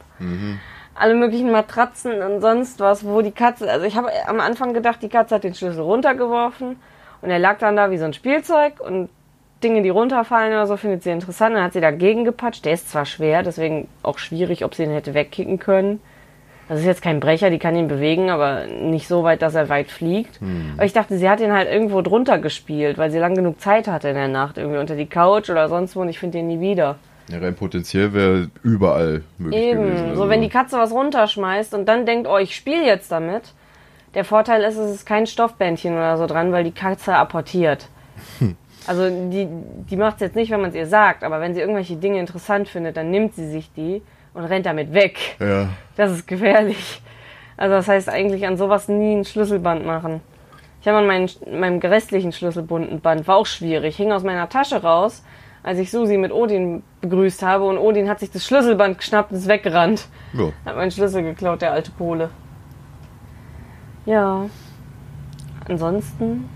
Alle 0.99 1.15
möglichen 1.15 1.51
Matratzen 1.51 2.23
und 2.23 2.41
sonst 2.41 2.81
was, 2.81 3.05
wo 3.05 3.21
die 3.21 3.33
Katze. 3.33 3.71
Also 3.71 3.85
ich 3.85 3.97
habe 3.97 4.09
am 4.27 4.41
Anfang 4.41 4.73
gedacht, 4.73 5.03
die 5.03 5.09
Katze 5.09 5.35
hat 5.35 5.45
den 5.45 5.55
Schlüssel 5.55 5.83
runtergeworfen 5.83 6.77
und 7.23 7.31
er 7.31 7.39
lag 7.39 7.59
dann 7.59 7.77
da 7.77 7.91
wie 7.91 7.99
so 7.99 8.07
ein 8.07 8.15
Spielzeug 8.15 8.81
und 8.81 9.11
Dinge, 9.63 9.83
die 9.83 9.89
runterfallen 9.89 10.53
oder 10.53 10.67
so, 10.67 10.77
findet 10.77 11.03
sie 11.03 11.11
interessant. 11.11 11.55
Dann 11.55 11.65
hat 11.65 11.73
sie 11.73 11.81
dagegen 11.81 12.25
gepatscht. 12.25 12.65
Der 12.65 12.75
ist 12.75 12.91
zwar 12.91 13.07
schwer, 13.07 13.43
deswegen 13.43 13.89
auch 14.03 14.19
schwierig, 14.19 14.65
ob 14.65 14.75
sie 14.75 14.85
ihn 14.85 14.91
hätte 14.91 15.15
wegkicken 15.15 15.59
können. 15.59 16.01
Das 16.69 16.81
ist 16.81 16.87
jetzt 16.87 17.03
kein 17.03 17.21
Brecher, 17.21 17.49
die 17.51 17.61
kann 17.61 17.77
ihn 17.77 17.87
bewegen, 17.87 18.29
aber 18.29 18.67
nicht 18.67 19.07
so 19.07 19.23
weit, 19.23 19.41
dass 19.41 19.55
er 19.55 19.69
weit 19.69 19.91
fliegt. 19.91 20.41
Aber 20.77 20.85
ich 20.85 20.93
dachte, 20.93 21.17
sie 21.17 21.31
hat 21.31 21.41
ihn 21.41 21.53
halt 21.53 21.71
irgendwo 21.71 22.03
drunter 22.03 22.39
gespielt, 22.39 22.99
weil 22.99 23.11
sie 23.11 23.19
lang 23.19 23.35
genug 23.35 23.61
Zeit 23.61 23.87
hatte 23.87 24.09
in 24.09 24.17
der 24.17 24.29
Nacht, 24.29 24.59
irgendwie 24.59 24.79
unter 24.79 24.97
die 24.97 25.07
Couch 25.07 25.49
oder 25.49 25.69
sonst 25.69 25.95
wo 25.95 26.01
und 26.01 26.09
ich 26.09 26.19
finde 26.19 26.39
ihn 26.39 26.49
nie 26.49 26.61
wieder. 26.61 26.97
Ja, 27.29 27.39
rein 27.39 27.57
potenziell 27.57 28.13
wäre 28.13 28.51
überall 28.63 29.23
möglich 29.39 29.61
Eben, 29.61 29.83
gewesen. 29.83 30.09
also 30.11 30.23
so 30.23 30.29
wenn 30.29 30.43
die 30.43 30.49
Katze 30.49 30.79
was 30.79 30.93
runterschmeißt 30.93 31.75
und 31.75 31.87
dann 31.87 32.07
denkt, 32.07 32.29
oh, 32.29 32.39
ich 32.39 32.55
spiele 32.55 32.85
jetzt 32.85 33.11
damit. 33.11 33.53
Der 34.15 34.25
Vorteil 34.25 34.63
ist, 34.63 34.77
es 34.77 34.95
ist 34.95 35.07
kein 35.07 35.27
Stoffbändchen 35.27 35.95
oder 35.95 36.17
so 36.17 36.27
dran, 36.27 36.53
weil 36.53 36.65
die 36.65 36.73
Katze 36.73 37.15
apportiert. 37.15 37.89
Also 38.89 39.09
die, 39.11 39.49
die 39.91 39.97
macht 39.97 40.17
es 40.17 40.21
jetzt 40.21 40.37
nicht, 40.37 40.53
wenn 40.53 40.61
man 40.61 40.71
es 40.71 40.77
ihr 40.77 40.87
sagt, 40.87 41.25
aber 41.25 41.41
wenn 41.41 41.55
sie 41.55 41.61
irgendwelche 41.61 41.97
Dinge 41.97 42.21
interessant 42.21 42.69
findet, 42.69 42.97
dann 42.97 43.11
nimmt 43.11 43.35
sie 43.35 43.51
sich 43.51 43.73
die 43.73 44.01
und 44.33 44.45
rennt 44.45 44.65
damit 44.65 44.95
weg. 44.95 45.19
Ja. 45.41 45.71
Das 45.97 46.13
ist 46.13 46.29
gefährlich. 46.29 47.03
Also 47.57 47.75
das 47.75 47.89
heißt 47.89 48.09
eigentlich 48.09 48.47
an 48.47 48.57
sowas 48.57 48.87
nie 48.87 49.17
ein 49.17 49.25
Schlüsselband 49.25 49.85
machen. 49.85 50.21
Ich 50.81 50.87
habe 50.87 50.99
an 50.99 51.07
meinen, 51.07 51.29
meinem 51.51 51.81
restlichen 51.81 52.31
Schlüsselbundenband, 52.31 53.27
war 53.27 53.37
auch 53.39 53.47
schwierig, 53.47 53.97
hing 53.97 54.13
aus 54.13 54.23
meiner 54.23 54.49
Tasche 54.49 54.83
raus, 54.83 55.25
als 55.67 55.81
ich 55.81 55.91
Susi 55.91 56.17
mit 56.17 56.31
Odin 56.31 56.85
begrüßt 57.01 57.43
habe 57.43 57.65
und 57.65 57.77
Odin 57.77 58.09
hat 58.09 58.21
sich 58.21 58.31
das 58.31 58.47
Schlüsselband 58.47 58.99
geschnappt 58.99 59.33
und 59.33 59.39
ist 59.39 59.49
weggerannt. 59.49 60.07
ja. 60.33 60.53
Hat 60.65 60.77
meinen 60.77 60.93
Schlüssel 60.93 61.25
geklaut, 61.25 61.61
der 61.61 61.73
alte 61.73 61.91
Pole. 61.91 62.31
Ja. 64.07 64.49
Ansonsten, 65.69 66.49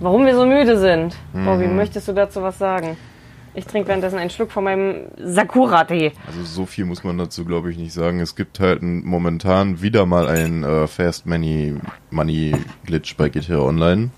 warum 0.00 0.26
wir 0.26 0.34
so 0.34 0.44
müde 0.44 0.78
sind. 0.78 1.16
Bobby, 1.32 1.66
möchtest 1.66 2.08
du 2.08 2.12
dazu 2.12 2.42
was 2.42 2.58
sagen? 2.58 2.98
Ich 3.54 3.64
trinke 3.64 3.88
währenddessen 3.88 4.18
einen 4.18 4.28
Schluck 4.28 4.52
von 4.52 4.64
meinem 4.64 5.06
Sakura-Tee. 5.16 6.12
Also 6.26 6.42
so 6.42 6.66
viel 6.66 6.84
muss 6.84 7.04
man 7.04 7.16
dazu, 7.16 7.46
glaube 7.46 7.70
ich, 7.70 7.78
nicht 7.78 7.94
sagen. 7.94 8.20
Es 8.20 8.36
gibt 8.36 8.60
halt 8.60 8.82
momentan 8.82 9.80
wieder 9.80 10.04
mal 10.04 10.28
ein 10.28 10.62
äh, 10.62 10.86
Fast 10.86 11.24
Money, 11.24 11.74
Money 12.10 12.54
Glitch 12.84 13.16
bei 13.16 13.30
GTA 13.30 13.60
Online. 13.60 14.10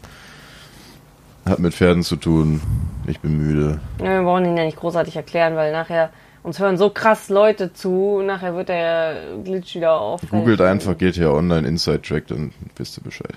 Hat 1.48 1.58
mit 1.60 1.72
Pferden 1.72 2.02
zu 2.02 2.16
tun. 2.16 2.60
Ich 3.06 3.20
bin 3.20 3.38
müde. 3.38 3.80
Ja, 4.00 4.18
wir 4.18 4.22
brauchen 4.22 4.44
ihn 4.44 4.56
ja 4.56 4.64
nicht 4.64 4.76
großartig 4.76 5.16
erklären, 5.16 5.56
weil 5.56 5.72
nachher 5.72 6.10
uns 6.42 6.58
hören 6.58 6.76
so 6.76 6.90
krass 6.90 7.30
Leute 7.30 7.72
zu. 7.72 8.20
Nachher 8.22 8.54
wird 8.54 8.68
der 8.68 9.16
Glitch 9.44 9.74
wieder 9.74 9.98
auf. 9.98 10.20
Googelt 10.30 10.60
einfach 10.60 10.98
GTA 10.98 11.30
Online 11.30 11.66
Inside 11.66 12.02
Track, 12.02 12.26
dann 12.26 12.52
wisst 12.76 12.98
ihr 12.98 13.02
Bescheid. 13.02 13.32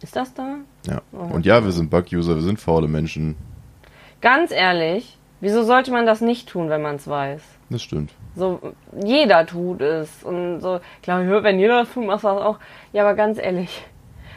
Ist 0.00 0.16
das 0.16 0.32
da? 0.34 0.56
Ja. 0.86 1.02
Und 1.12 1.44
ja, 1.46 1.64
wir 1.64 1.72
sind 1.72 1.90
Bug-User, 1.90 2.34
wir 2.34 2.42
sind 2.42 2.60
faule 2.60 2.88
Menschen. 2.88 3.36
Ganz 4.20 4.50
ehrlich, 4.50 5.18
wieso 5.40 5.64
sollte 5.64 5.90
man 5.92 6.06
das 6.06 6.20
nicht 6.22 6.48
tun, 6.48 6.70
wenn 6.70 6.82
man 6.82 6.96
es 6.96 7.06
weiß? 7.06 7.42
Das 7.70 7.82
stimmt. 7.82 8.12
So, 8.36 8.60
jeder 9.04 9.46
tut 9.46 9.80
es. 9.80 10.22
Und 10.22 10.60
so, 10.60 10.80
klar, 11.02 11.26
wenn 11.42 11.58
jeder 11.58 11.80
das 11.80 11.92
tut, 11.92 12.06
machst 12.06 12.24
du 12.24 12.28
das 12.28 12.42
auch. 12.42 12.58
Ja, 12.92 13.02
aber 13.02 13.14
ganz 13.14 13.38
ehrlich. 13.38 13.84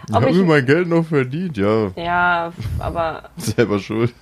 Ich 0.10 0.16
habe 0.16 0.32
mir 0.32 0.44
mein 0.44 0.66
Geld 0.66 0.88
noch 0.88 1.06
verdient, 1.06 1.58
ja. 1.58 1.92
Ja, 1.96 2.54
aber. 2.80 3.24
Selber 3.38 3.80
schuld. 3.80 4.14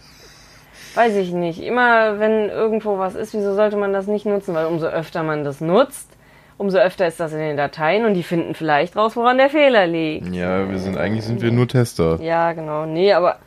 Weiß 0.95 1.15
ich 1.15 1.31
nicht. 1.31 1.61
Immer 1.61 2.19
wenn 2.19 2.49
irgendwo 2.49 2.97
was 2.97 3.15
ist, 3.15 3.33
wieso 3.33 3.53
sollte 3.53 3.77
man 3.77 3.93
das 3.93 4.07
nicht 4.07 4.25
nutzen? 4.25 4.55
Weil 4.55 4.65
umso 4.65 4.87
öfter 4.87 5.23
man 5.23 5.43
das 5.43 5.61
nutzt, 5.61 6.09
umso 6.57 6.77
öfter 6.77 7.05
ist 7.05 7.19
das 7.19 7.33
in 7.33 7.39
den 7.39 7.57
Dateien 7.57 8.05
und 8.05 8.13
die 8.13 8.23
finden 8.23 8.55
vielleicht 8.55 8.95
raus, 8.95 9.15
woran 9.15 9.37
der 9.37 9.49
Fehler 9.49 9.85
liegt. 9.87 10.33
Ja, 10.33 10.69
wir 10.69 10.79
sind 10.79 10.97
eigentlich 10.97 11.25
sind 11.25 11.41
wir 11.41 11.51
nur 11.51 11.67
Tester. 11.67 12.19
Ja, 12.21 12.53
genau. 12.53 12.85
Nee, 12.85 13.13
aber 13.13 13.39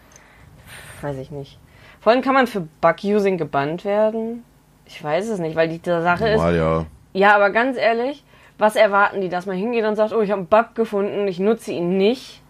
weiß 1.00 1.16
ich 1.18 1.30
nicht. 1.30 1.59
Vor 2.00 2.12
allem 2.12 2.23
kann 2.23 2.35
man 2.35 2.47
für 2.47 2.61
Bug-Using 2.80 3.38
gebannt 3.38 3.85
werden. 3.85 4.45
Ich 4.87 5.02
weiß 5.02 5.28
es 5.28 5.38
nicht, 5.38 5.57
weil 5.57 5.68
die 5.68 5.80
Sache 5.85 6.30
Normal, 6.30 6.52
ist. 6.54 6.59
ja. 6.59 6.87
Ja, 7.14 7.35
aber 7.35 7.50
ganz 7.50 7.76
ehrlich, 7.76 8.23
was 8.58 8.76
erwarten 8.76 9.20
die, 9.20 9.28
dass 9.28 9.46
man 9.46 9.56
hingeht 9.56 9.84
und 9.84 9.94
sagt, 9.94 10.12
oh, 10.12 10.20
ich 10.20 10.30
habe 10.30 10.40
einen 10.40 10.48
Bug 10.48 10.74
gefunden, 10.74 11.28
ich 11.28 11.38
nutze 11.38 11.72
ihn 11.72 11.96
nicht? 11.96 12.42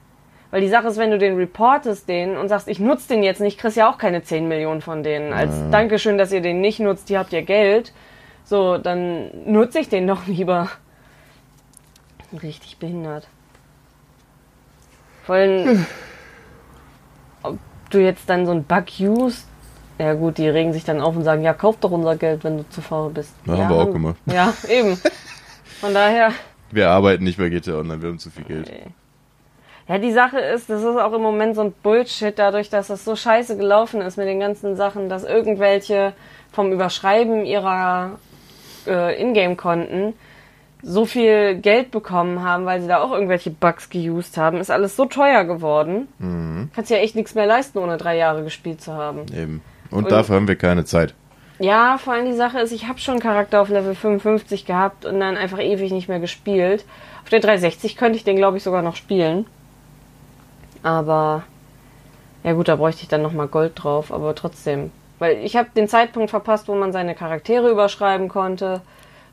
Weil 0.50 0.62
die 0.62 0.68
Sache 0.68 0.88
ist, 0.88 0.96
wenn 0.96 1.10
du 1.10 1.18
den 1.18 1.36
reportest 1.36 2.08
den 2.08 2.38
und 2.38 2.48
sagst, 2.48 2.68
ich 2.68 2.80
nutze 2.80 3.08
den 3.08 3.22
jetzt 3.22 3.40
nicht, 3.40 3.58
kriegst 3.58 3.76
ja 3.76 3.90
auch 3.90 3.98
keine 3.98 4.22
10 4.22 4.48
Millionen 4.48 4.80
von 4.80 5.02
denen. 5.02 5.34
Als 5.34 5.54
Ja. 5.54 5.68
Dankeschön, 5.70 6.16
dass 6.16 6.32
ihr 6.32 6.40
den 6.40 6.62
nicht 6.62 6.80
nutzt, 6.80 7.10
ihr 7.10 7.18
habt 7.18 7.32
ja 7.32 7.42
Geld. 7.42 7.92
So, 8.44 8.78
dann 8.78 9.30
nutze 9.44 9.78
ich 9.80 9.90
den 9.90 10.06
doch 10.06 10.26
lieber. 10.26 10.70
Richtig 12.42 12.78
behindert. 12.78 13.28
Vor 15.24 15.34
allem, 15.34 15.84
ob 17.42 17.58
du 17.90 17.98
jetzt 17.98 18.30
dann 18.30 18.46
so 18.46 18.52
einen 18.52 18.64
Bug 18.64 18.84
used, 19.00 19.46
ja 19.98 20.14
gut, 20.14 20.38
die 20.38 20.48
regen 20.48 20.72
sich 20.72 20.84
dann 20.84 21.02
auf 21.02 21.14
und 21.14 21.24
sagen, 21.24 21.42
ja, 21.42 21.52
kauf 21.52 21.76
doch 21.78 21.90
unser 21.90 22.16
Geld, 22.16 22.44
wenn 22.44 22.58
du 22.58 22.68
zu 22.70 22.80
faul 22.80 23.10
bist. 23.10 23.34
Ja, 23.44 23.54
ja, 23.54 23.64
haben 23.64 23.74
wir 23.74 23.82
auch 23.82 23.92
gemacht. 23.92 24.16
Ja, 24.24 24.54
eben. 24.70 24.98
Von 25.80 25.94
daher, 25.94 26.32
Wir 26.70 26.90
arbeiten 26.90 27.24
nicht 27.24 27.38
bei 27.38 27.48
GTA 27.48 27.74
Online, 27.78 28.02
wir 28.02 28.08
haben 28.10 28.18
zu 28.18 28.30
viel 28.30 28.44
Geld. 28.44 28.70
ja, 29.88 29.98
die 29.98 30.12
Sache 30.12 30.38
ist, 30.38 30.68
das 30.68 30.80
ist 30.82 30.96
auch 30.96 31.12
im 31.12 31.22
Moment 31.22 31.54
so 31.56 31.62
ein 31.62 31.72
Bullshit, 31.82 32.38
dadurch, 32.38 32.68
dass 32.70 32.88
das 32.88 33.04
so 33.04 33.16
scheiße 33.16 33.56
gelaufen 33.56 34.00
ist 34.02 34.16
mit 34.18 34.26
den 34.26 34.40
ganzen 34.40 34.76
Sachen, 34.76 35.08
dass 35.08 35.24
irgendwelche 35.24 36.12
vom 36.52 36.72
Überschreiben 36.72 37.44
ihrer 37.44 38.18
äh, 38.86 39.20
Ingame-Konten 39.20 40.14
so 40.82 41.06
viel 41.06 41.56
Geld 41.56 41.90
bekommen 41.90 42.42
haben, 42.42 42.64
weil 42.64 42.80
sie 42.80 42.86
da 42.88 43.00
auch 43.02 43.12
irgendwelche 43.12 43.50
Bugs 43.50 43.90
geused 43.90 44.36
haben, 44.36 44.58
ist 44.58 44.70
alles 44.70 44.94
so 44.94 45.06
teuer 45.06 45.44
geworden. 45.44 46.06
Mhm. 46.18 46.70
Kannst 46.74 46.90
ja 46.90 46.98
echt 46.98 47.16
nichts 47.16 47.34
mehr 47.34 47.46
leisten, 47.46 47.78
ohne 47.78 47.96
drei 47.96 48.16
Jahre 48.16 48.44
gespielt 48.44 48.80
zu 48.80 48.92
haben. 48.94 49.22
Eben. 49.34 49.60
Und, 49.90 50.04
Und- 50.04 50.12
dafür 50.12 50.36
haben 50.36 50.46
wir 50.48 50.56
keine 50.56 50.84
Zeit. 50.84 51.14
Ja, 51.58 51.98
vor 51.98 52.12
allem 52.12 52.26
die 52.26 52.36
Sache 52.36 52.60
ist, 52.60 52.70
ich 52.70 52.86
habe 52.86 53.00
schon 53.00 53.18
Charakter 53.18 53.60
auf 53.60 53.68
Level 53.68 53.94
55 53.94 54.64
gehabt 54.64 55.04
und 55.04 55.18
dann 55.18 55.36
einfach 55.36 55.58
ewig 55.58 55.90
nicht 55.90 56.08
mehr 56.08 56.20
gespielt. 56.20 56.84
Auf 57.22 57.30
der 57.30 57.40
360 57.40 57.96
könnte 57.96 58.16
ich 58.16 58.24
den, 58.24 58.36
glaube 58.36 58.56
ich, 58.56 58.62
sogar 58.62 58.82
noch 58.82 58.94
spielen. 58.94 59.46
Aber, 60.84 61.42
ja 62.44 62.52
gut, 62.52 62.68
da 62.68 62.76
bräuchte 62.76 63.02
ich 63.02 63.08
dann 63.08 63.22
nochmal 63.22 63.48
Gold 63.48 63.72
drauf, 63.74 64.12
aber 64.12 64.34
trotzdem. 64.36 64.92
Weil 65.18 65.38
ich 65.38 65.56
habe 65.56 65.68
den 65.74 65.88
Zeitpunkt 65.88 66.30
verpasst, 66.30 66.68
wo 66.68 66.74
man 66.76 66.92
seine 66.92 67.16
Charaktere 67.16 67.70
überschreiben 67.70 68.28
konnte, 68.28 68.80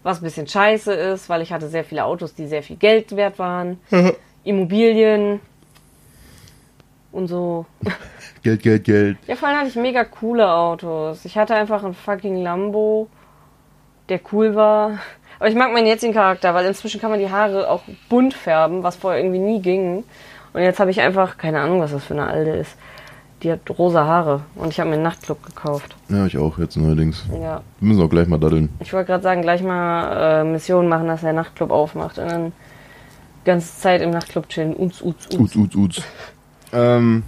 was 0.01 0.20
ein 0.20 0.24
bisschen 0.24 0.48
scheiße 0.48 0.94
ist, 0.94 1.29
weil 1.29 1.44
ich 1.44 1.53
hatte 1.53 1.67
sehr 1.67 1.84
viele 1.84 2.05
Autos, 2.05 2.34
die 2.34 2.48
sehr 2.48 2.63
viel 2.63 2.77
Geld 2.77 3.15
wert 3.15 3.38
waren. 3.38 3.79
Immobilien 4.44 5.39
und 7.12 7.27
so. 7.27 7.67
Geld, 8.46 8.62
Geld, 8.62 8.84
Geld. 8.84 9.18
Ja, 9.25 9.36
vor 9.36 9.48
allem 9.48 9.58
hatte 9.58 9.70
ich 9.70 9.75
mega 9.75 10.04
coole 10.04 10.48
Autos. 10.48 11.25
Ich 11.25 11.36
hatte 11.36 11.56
einfach 11.56 11.84
einen 11.84 11.96
fucking 11.96 12.44
Lambo, 12.44 13.08
der 14.08 14.20
cool 14.32 14.54
war. 14.54 15.00
Aber 15.40 15.50
ich 15.50 15.56
mag 15.56 15.74
meinen 15.74 15.88
jetzigen 15.88 16.14
Charakter, 16.14 16.54
weil 16.54 16.68
inzwischen 16.68 17.02
kann 17.02 17.10
man 17.10 17.20
die 17.20 17.32
Haare 17.32 17.68
auch 17.68 17.82
bunt 18.08 18.36
färben, 18.36 18.84
was 18.84 18.98
vorher 18.98 19.20
irgendwie 19.20 19.40
nie 19.40 19.62
ging. 19.64 20.04
Und 20.54 20.62
jetzt 20.62 20.80
habe 20.80 20.92
ich 20.92 21.02
einfach, 21.02 21.40
keine 21.40 21.60
Ahnung, 21.60 21.80
was 21.82 21.92
das 21.92 22.04
für 22.04 22.14
eine 22.14 22.28
Alte 22.28 22.52
ist. 22.52 22.78
Die 23.42 23.52
hat 23.52 23.62
rosa 23.80 24.06
Haare 24.06 24.42
und 24.54 24.70
ich 24.70 24.80
habe 24.80 24.92
mir 24.92 24.96
einen 24.98 25.04
Nachtclub 25.04 25.44
gekauft. 25.44 25.96
Ja, 26.10 26.28
ich 26.28 26.38
auch 26.38 26.60
jetzt 26.60 26.78
neuerdings. 26.78 27.24
Ja, 27.32 27.64
Wir 27.80 27.88
müssen 27.88 28.04
auch 28.04 28.10
gleich 28.12 28.28
mal 28.28 28.38
daddeln. 28.38 28.70
ich 28.80 28.94
wollte 28.94 29.08
gerade 29.08 29.24
sagen, 29.24 29.42
gleich 29.42 29.64
mal 29.64 30.42
äh, 30.42 30.44
Missionen 30.44 30.88
machen, 30.88 31.08
dass 31.08 31.22
der 31.22 31.34
Nachtclub 31.34 31.72
aufmacht 31.72 32.20
und 32.20 32.30
dann 32.32 32.52
ganze 33.44 33.75
Zeit 33.80 34.02
im 34.04 34.12
Nachtclub 34.12 34.48
chillen. 34.50 34.75
Uts, 34.78 35.02
uts, 35.02 35.25
uts. 35.25 35.36
Uts, 35.36 35.56
uts, 35.56 35.75
uts. 35.75 36.04
Ähm, 36.72 37.24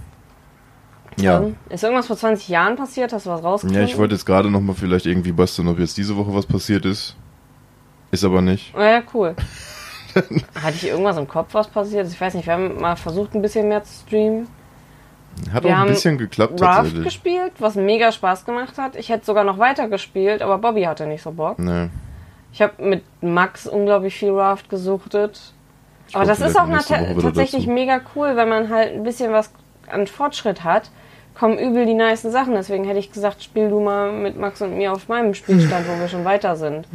ja. 1.20 1.40
Dann, 1.40 1.56
Ist 1.70 1.84
irgendwas 1.84 2.06
vor 2.06 2.16
20 2.16 2.48
Jahren 2.48 2.76
passiert? 2.76 3.12
Hast 3.12 3.26
du 3.26 3.30
was 3.30 3.42
rausgefunden? 3.42 3.80
Ja, 3.82 3.86
ich 3.88 3.98
wollte 3.98 4.14
jetzt 4.14 4.24
gerade 4.24 4.50
noch 4.50 4.60
mal 4.60 4.74
vielleicht 4.74 5.06
irgendwie 5.06 5.32
basteln, 5.32 5.68
ob 5.68 5.78
jetzt 5.78 5.96
diese 5.96 6.16
Woche 6.16 6.34
was 6.34 6.46
passiert 6.46 6.84
ist. 6.84 7.16
Ist 8.10 8.24
aber 8.24 8.40
nicht. 8.40 8.74
Ja, 8.74 9.02
cool. 9.14 9.34
Hatte 10.14 10.74
ich 10.74 10.86
irgendwas 10.88 11.16
im 11.16 11.28
Kopf, 11.28 11.48
was 11.52 11.68
passiert 11.68 12.06
ist? 12.06 12.14
Ich 12.14 12.20
weiß 12.20 12.34
nicht, 12.34 12.46
wir 12.46 12.54
haben 12.54 12.80
mal 12.80 12.96
versucht, 12.96 13.34
ein 13.34 13.42
bisschen 13.42 13.68
mehr 13.68 13.84
zu 13.84 13.92
streamen. 14.06 14.48
Hat 15.52 15.62
Wir 15.62 15.70
auch 15.76 15.82
ein 15.82 15.88
bisschen 15.88 16.18
geklappt 16.18 16.60
Raft 16.60 16.76
tatsächlich. 16.76 17.04
gespielt, 17.04 17.52
was 17.58 17.76
mega 17.76 18.10
Spaß 18.10 18.44
gemacht 18.44 18.76
hat. 18.78 18.96
Ich 18.96 19.08
hätte 19.08 19.24
sogar 19.24 19.44
noch 19.44 19.58
weiter 19.58 19.88
gespielt, 19.88 20.42
aber 20.42 20.58
Bobby 20.58 20.82
hatte 20.82 21.06
nicht 21.06 21.22
so 21.22 21.30
Bock. 21.30 21.58
Nee. 21.58 21.88
Ich 22.52 22.62
habe 22.62 22.82
mit 22.82 23.04
Max 23.20 23.66
unglaublich 23.66 24.16
viel 24.16 24.30
Raft 24.32 24.68
gesuchtet. 24.68 25.52
Ich 26.08 26.16
Aber 26.16 26.24
das 26.24 26.40
ist 26.40 26.58
auch 26.58 26.66
tatsächlich 26.66 27.64
dazu. 27.64 27.70
mega 27.70 28.00
cool, 28.16 28.34
wenn 28.34 28.48
man 28.48 28.70
halt 28.70 28.94
ein 28.94 29.02
bisschen 29.02 29.32
was 29.32 29.52
an 29.88 30.06
Fortschritt 30.06 30.64
hat, 30.64 30.90
kommen 31.38 31.58
übel 31.58 31.86
die 31.86 31.94
nicen 31.94 32.30
Sachen. 32.30 32.54
Deswegen 32.54 32.84
hätte 32.84 32.98
ich 32.98 33.12
gesagt, 33.12 33.42
spiel 33.42 33.68
du 33.68 33.80
mal 33.80 34.12
mit 34.12 34.38
Max 34.38 34.60
und 34.60 34.76
mir 34.76 34.92
auf 34.92 35.08
meinem 35.08 35.34
Spielstand, 35.34 35.86
wo 35.88 35.98
wir 36.00 36.08
schon 36.08 36.24
weiter 36.24 36.56
sind. 36.56 36.86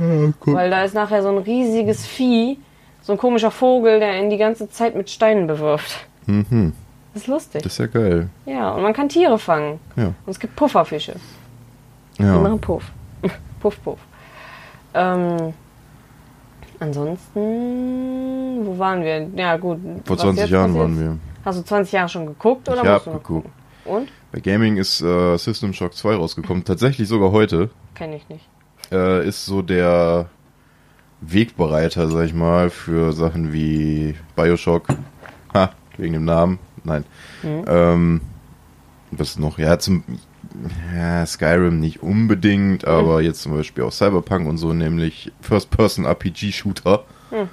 Weil 0.46 0.70
da 0.70 0.84
ist 0.84 0.94
nachher 0.94 1.22
so 1.22 1.30
ein 1.30 1.38
riesiges 1.38 2.06
Vieh, 2.06 2.60
so 3.02 3.14
ein 3.14 3.18
komischer 3.18 3.52
Vogel, 3.52 4.00
der 4.00 4.20
ihn 4.22 4.30
die 4.30 4.38
ganze 4.38 4.70
Zeit 4.70 4.96
mit 4.96 5.10
Steinen 5.10 5.48
bewirft. 5.48 6.06
Mhm. 6.26 6.74
Das 7.14 7.24
ist 7.24 7.28
lustig. 7.28 7.62
Das 7.62 7.74
ist 7.74 7.78
ja 7.78 7.86
geil. 7.88 8.30
ja, 8.46 8.72
und 8.72 8.82
man 8.82 8.94
kann 8.94 9.08
Tiere 9.08 9.38
fangen. 9.38 9.80
Ja. 9.96 10.06
Und 10.06 10.16
es 10.28 10.40
gibt 10.40 10.56
Pufferfische. 10.56 11.14
Die 12.18 12.24
Ja. 12.24 12.38
machen 12.40 12.60
Puff. 12.60 12.84
puff, 13.60 13.84
puff. 13.84 14.00
Ähm, 14.96 15.54
ansonsten, 16.80 18.66
wo 18.66 18.78
waren 18.78 19.04
wir? 19.04 19.28
Ja, 19.36 19.58
gut. 19.58 19.80
Vor 20.06 20.16
was 20.16 20.24
20 20.24 20.42
jetzt 20.42 20.52
Jahren 20.52 20.74
passiert 20.74 20.82
waren 20.82 21.00
wir. 21.00 21.18
Hast 21.46 21.60
du 21.60 21.64
20 21.64 21.92
Jahre 21.94 22.10
schon 22.10 22.26
geguckt 22.26 22.70
oder 22.70 22.84
Ich 22.84 22.90
hab 22.90 23.06
geguckt. 23.06 23.48
Und? 23.86 24.10
Bei 24.34 24.40
Gaming 24.40 24.78
ist 24.78 25.00
äh, 25.00 25.38
System 25.38 25.74
Shock 25.74 25.94
2 25.94 26.16
rausgekommen. 26.16 26.64
Tatsächlich 26.64 27.08
sogar 27.08 27.32
heute. 27.32 27.70
Kenne 27.94 28.16
ich 28.16 28.28
nicht. 28.30 28.50
Äh, 28.92 29.28
ist 29.28 29.46
so 29.46 29.62
der 29.62 30.28
Wegbereiter, 31.22 32.10
sag 32.10 32.26
ich 32.26 32.34
mal, 32.34 32.72
für 32.72 33.14
Sachen 33.14 33.54
wie 33.54 34.16
Bioshock. 34.36 34.88
Ha, 35.54 35.74
wegen 35.98 36.14
dem 36.14 36.26
Namen. 36.26 36.58
Nein. 36.84 37.06
Mhm. 37.44 37.66
Ähm, 37.68 38.22
was 39.12 39.38
noch? 39.38 39.60
Ja, 39.60 39.78
zum 39.78 40.04
ja, 40.96 41.24
Skyrim 41.28 41.80
nicht 41.80 42.02
unbedingt, 42.02 42.86
aber 42.86 43.22
jetzt 43.22 43.44
zum 43.44 43.54
Beispiel 43.54 43.84
auch 43.84 43.92
Cyberpunk 43.92 44.48
und 44.48 44.58
so, 44.58 44.74
nämlich 44.74 45.32
First-Person-RPG-Shooter. 45.42 47.06
Hm. 47.30 47.50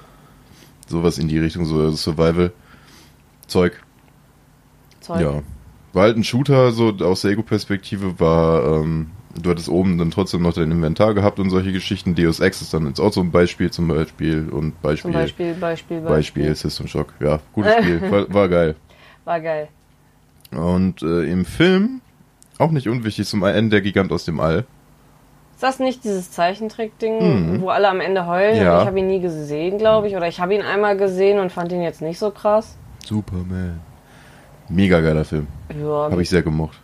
Sowas 0.87 1.19
in 1.19 1.27
die 1.27 1.37
Richtung, 1.37 1.65
so 1.65 1.91
Survival-Zeug. 1.91 3.83
Zeug. 4.99 5.21
Ja. 5.21 5.43
War 5.93 6.03
halt 6.03 6.15
ein 6.17 6.23
Shooter, 6.23 6.71
so 6.71 6.89
aus 7.01 7.21
der 7.21 7.31
Ego-Perspektive 7.31 8.19
war, 8.19 8.63
ähm, 8.81 9.11
du 9.41 9.49
hattest 9.49 9.67
oben 9.67 9.97
dann 9.97 10.09
trotzdem 10.11 10.41
noch 10.41 10.53
dein 10.53 10.71
Inventar 10.71 11.13
gehabt 11.13 11.37
und 11.39 11.49
solche 11.49 11.73
Geschichten. 11.73 12.15
Deus 12.15 12.39
Ex 12.39 12.61
ist 12.61 12.73
dann 12.73 12.87
jetzt 12.87 12.99
auch 13.01 13.11
so 13.11 13.19
ein 13.21 13.31
Beispiel 13.31 13.71
zum 13.71 13.87
Beispiel 13.89 14.47
und 14.49 14.81
Beispiel, 14.81 15.11
Zum 15.11 15.21
Beispiel, 15.21 15.53
Beispiel, 15.55 15.99
Beispiel. 16.01 16.43
Beispiel 16.43 16.55
System 16.55 16.87
Shock. 16.87 17.13
Ja, 17.19 17.39
gutes 17.53 17.73
Spiel, 17.83 18.01
war, 18.11 18.33
war 18.33 18.47
geil. 18.49 18.75
War 19.25 19.39
geil. 19.41 19.67
Und 20.51 21.01
äh, 21.01 21.23
im 21.31 21.43
Film, 21.45 22.01
auch 22.57 22.71
nicht 22.71 22.87
unwichtig, 22.87 23.27
zum 23.27 23.43
einen 23.43 23.69
der 23.69 23.81
Gigant 23.81 24.11
aus 24.11 24.23
dem 24.25 24.39
All. 24.39 24.65
Ist 25.55 25.63
das 25.63 25.79
nicht 25.79 26.03
dieses 26.05 26.31
Zeichentrick-Ding, 26.31 27.53
Mhm. 27.57 27.61
wo 27.61 27.69
alle 27.69 27.87
am 27.89 27.99
Ende 27.99 28.25
heulen? 28.25 28.55
Ja. 28.57 28.75
Und 28.77 28.81
ich 28.81 28.87
habe 28.87 28.99
ihn 28.99 29.07
nie 29.07 29.19
gesehen, 29.21 29.77
glaube 29.77 30.07
ich. 30.07 30.15
Oder 30.15 30.27
ich 30.27 30.39
habe 30.39 30.55
ihn 30.55 30.61
einmal 30.61 30.97
gesehen 30.97 31.37
und 31.39 31.51
fand 31.51 31.71
ihn 31.71 31.81
jetzt 31.83 32.01
nicht 32.01 32.17
so 32.17 32.31
krass. 32.31 32.75
Superman. 33.05 33.79
Mega 34.69 35.01
geiler 35.01 35.23
Film. 35.25 35.47
Ja, 35.79 36.09
Habe 36.11 36.21
ich 36.21 36.29
sehr 36.29 36.41
gemocht. 36.43 36.79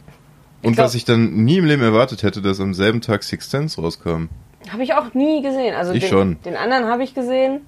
Und 0.64 0.74
glaub- 0.74 0.86
was 0.86 0.96
ich 0.96 1.06
dann 1.06 1.44
nie 1.46 1.58
im 1.58 1.66
Leben 1.66 1.82
erwartet 1.84 2.24
hätte, 2.24 2.42
dass 2.42 2.60
am 2.60 2.74
selben 2.74 3.02
Tag 3.02 3.24
Six 3.24 3.50
Sense 3.50 3.80
rauskam. 3.82 4.26
Habe 4.72 4.84
ich 4.84 4.94
auch 4.94 5.14
nie 5.14 5.42
gesehen. 5.42 5.76
Also 5.76 5.94
Ich 5.94 6.02
den, 6.02 6.10
schon. 6.10 6.42
Den 6.44 6.56
anderen 6.58 6.86
habe 6.86 7.04
ich 7.04 7.14
gesehen. 7.14 7.62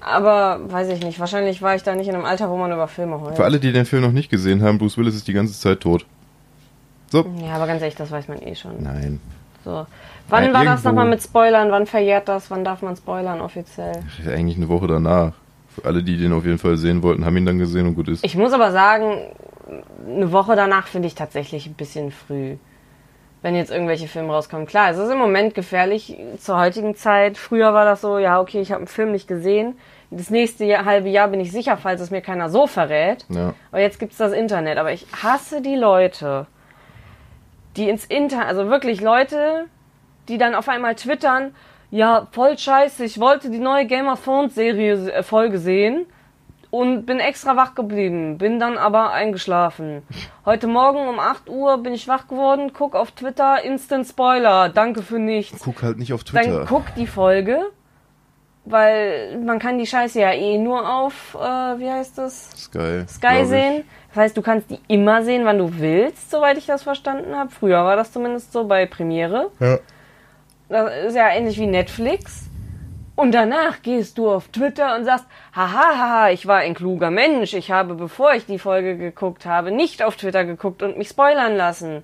Aber 0.00 0.60
weiß 0.70 0.88
ich 0.88 1.02
nicht. 1.04 1.20
Wahrscheinlich 1.20 1.60
war 1.62 1.74
ich 1.74 1.82
da 1.82 1.94
nicht 1.94 2.08
in 2.08 2.14
einem 2.14 2.24
Alter, 2.24 2.50
wo 2.50 2.56
man 2.56 2.72
über 2.72 2.88
Filme 2.88 3.20
heult. 3.20 3.36
Für 3.36 3.44
alle, 3.44 3.60
die 3.60 3.72
den 3.72 3.84
Film 3.84 4.02
noch 4.02 4.12
nicht 4.12 4.30
gesehen 4.30 4.62
haben, 4.62 4.78
Bruce 4.78 4.96
Willis 4.98 5.14
ist 5.14 5.28
die 5.28 5.32
ganze 5.34 5.58
Zeit 5.58 5.80
tot. 5.80 6.06
So. 7.10 7.26
Ja, 7.44 7.54
aber 7.54 7.66
ganz 7.66 7.80
ehrlich, 7.82 7.96
das 7.96 8.10
weiß 8.10 8.28
man 8.28 8.40
eh 8.42 8.54
schon. 8.54 8.82
Nein. 8.82 9.20
So. 9.64 9.86
Wann 10.28 10.44
Ja, 10.44 10.54
war 10.54 10.64
das 10.64 10.80
irgendwo- 10.80 10.88
nochmal 10.88 11.08
mit 11.08 11.22
Spoilern? 11.22 11.70
Wann 11.70 11.86
verjährt 11.86 12.28
das? 12.28 12.50
Wann 12.50 12.64
darf 12.64 12.82
man 12.82 12.96
spoilern 12.96 13.40
offiziell? 13.40 13.92
Eigentlich 14.26 14.56
eine 14.56 14.68
Woche 14.68 14.86
danach. 14.86 15.32
Für 15.68 15.84
alle, 15.84 16.02
die 16.02 16.16
den 16.16 16.32
auf 16.32 16.44
jeden 16.46 16.58
Fall 16.58 16.76
sehen 16.76 17.02
wollten, 17.02 17.24
haben 17.26 17.36
ihn 17.36 17.46
dann 17.46 17.58
gesehen 17.58 17.86
und 17.86 17.94
gut 17.94 18.08
ist. 18.08 18.24
Ich 18.24 18.36
muss 18.36 18.52
aber 18.52 18.72
sagen, 18.72 19.16
eine 20.06 20.32
Woche 20.32 20.56
danach 20.56 20.86
finde 20.86 21.08
ich 21.08 21.14
tatsächlich 21.14 21.66
ein 21.66 21.74
bisschen 21.74 22.10
früh. 22.10 22.56
Wenn 23.42 23.54
jetzt 23.54 23.70
irgendwelche 23.70 24.06
Filme 24.06 24.32
rauskommen. 24.32 24.66
Klar, 24.66 24.90
es 24.90 24.98
ist 24.98 25.10
im 25.10 25.18
Moment 25.18 25.54
gefährlich 25.54 26.14
zur 26.38 26.58
heutigen 26.58 26.94
Zeit. 26.94 27.38
Früher 27.38 27.72
war 27.72 27.86
das 27.86 28.02
so, 28.02 28.18
ja, 28.18 28.38
okay, 28.38 28.60
ich 28.60 28.70
habe 28.70 28.80
einen 28.80 28.86
Film 28.86 29.12
nicht 29.12 29.28
gesehen. 29.28 29.78
Das 30.10 30.28
nächste 30.28 30.66
Jahr, 30.66 30.84
halbe 30.84 31.08
Jahr 31.08 31.28
bin 31.28 31.40
ich 31.40 31.50
sicher, 31.50 31.78
falls 31.78 32.02
es 32.02 32.10
mir 32.10 32.20
keiner 32.20 32.50
so 32.50 32.66
verrät. 32.66 33.24
Ja. 33.30 33.54
Aber 33.70 33.80
jetzt 33.80 33.98
gibt's 33.98 34.18
das 34.18 34.32
Internet. 34.32 34.76
Aber 34.76 34.92
ich 34.92 35.06
hasse 35.22 35.62
die 35.62 35.76
Leute, 35.76 36.46
die 37.76 37.88
ins 37.88 38.04
Internet, 38.04 38.46
also 38.46 38.68
wirklich 38.68 39.00
Leute, 39.00 39.66
die 40.28 40.36
dann 40.36 40.54
auf 40.54 40.68
einmal 40.68 40.94
twittern, 40.96 41.54
ja, 41.90 42.28
voll 42.32 42.58
scheiße, 42.58 43.04
ich 43.04 43.18
wollte 43.18 43.50
die 43.50 43.58
neue 43.58 43.86
Game 43.86 44.06
of 44.06 44.22
Thrones 44.22 44.54
Serie 44.54 45.10
äh, 45.10 45.22
Folge 45.22 45.58
sehen 45.58 46.06
und 46.70 47.04
bin 47.04 47.18
extra 47.18 47.56
wach 47.56 47.74
geblieben, 47.74 48.38
bin 48.38 48.60
dann 48.60 48.78
aber 48.78 49.12
eingeschlafen. 49.12 50.02
Heute 50.44 50.66
Morgen 50.66 51.08
um 51.08 51.18
8 51.18 51.48
Uhr 51.48 51.78
bin 51.78 51.94
ich 51.94 52.06
wach 52.08 52.28
geworden, 52.28 52.72
guck 52.72 52.94
auf 52.94 53.10
Twitter, 53.10 53.62
Instant 53.64 54.06
Spoiler, 54.06 54.68
danke 54.68 55.02
für 55.02 55.18
nichts. 55.18 55.62
Guck 55.64 55.82
halt 55.82 55.98
nicht 55.98 56.12
auf 56.12 56.24
Twitter. 56.24 56.58
Dann 56.58 56.66
guck 56.66 56.94
die 56.94 57.06
Folge, 57.06 57.58
weil 58.64 59.38
man 59.44 59.58
kann 59.58 59.78
die 59.78 59.86
Scheiße 59.86 60.20
ja 60.20 60.32
eh 60.32 60.58
nur 60.58 60.88
auf, 60.88 61.34
äh, 61.34 61.38
wie 61.38 61.90
heißt 61.90 62.18
das? 62.18 62.50
Sky. 62.56 63.04
Sky 63.08 63.44
sehen. 63.44 63.84
Das 64.08 64.16
heißt, 64.24 64.36
du 64.36 64.42
kannst 64.42 64.70
die 64.70 64.80
immer 64.88 65.22
sehen, 65.24 65.44
wann 65.44 65.58
du 65.58 65.78
willst, 65.78 66.30
soweit 66.30 66.58
ich 66.58 66.66
das 66.66 66.82
verstanden 66.82 67.34
habe. 67.36 67.50
Früher 67.50 67.84
war 67.84 67.96
das 67.96 68.12
zumindest 68.12 68.52
so 68.52 68.64
bei 68.64 68.86
Premiere. 68.86 69.50
Ja. 69.60 69.78
Das 70.68 71.06
ist 71.06 71.16
ja 71.16 71.28
ähnlich 71.30 71.58
wie 71.58 71.66
Netflix. 71.66 72.49
Und 73.20 73.32
danach 73.32 73.82
gehst 73.82 74.16
du 74.18 74.30
auf 74.30 74.48
Twitter 74.48 74.96
und 74.96 75.04
sagst, 75.04 75.26
haha, 75.54 75.98
haha, 75.98 76.30
ich 76.30 76.46
war 76.46 76.58
ein 76.58 76.74
kluger 76.74 77.10
Mensch. 77.10 77.52
Ich 77.54 77.70
habe, 77.70 77.94
bevor 77.94 78.32
ich 78.34 78.46
die 78.46 78.58
Folge 78.58 78.96
geguckt 78.96 79.44
habe, 79.46 79.70
nicht 79.70 80.02
auf 80.02 80.16
Twitter 80.16 80.44
geguckt 80.44 80.82
und 80.82 80.96
mich 80.96 81.08
spoilern 81.08 81.54
lassen. 81.56 82.02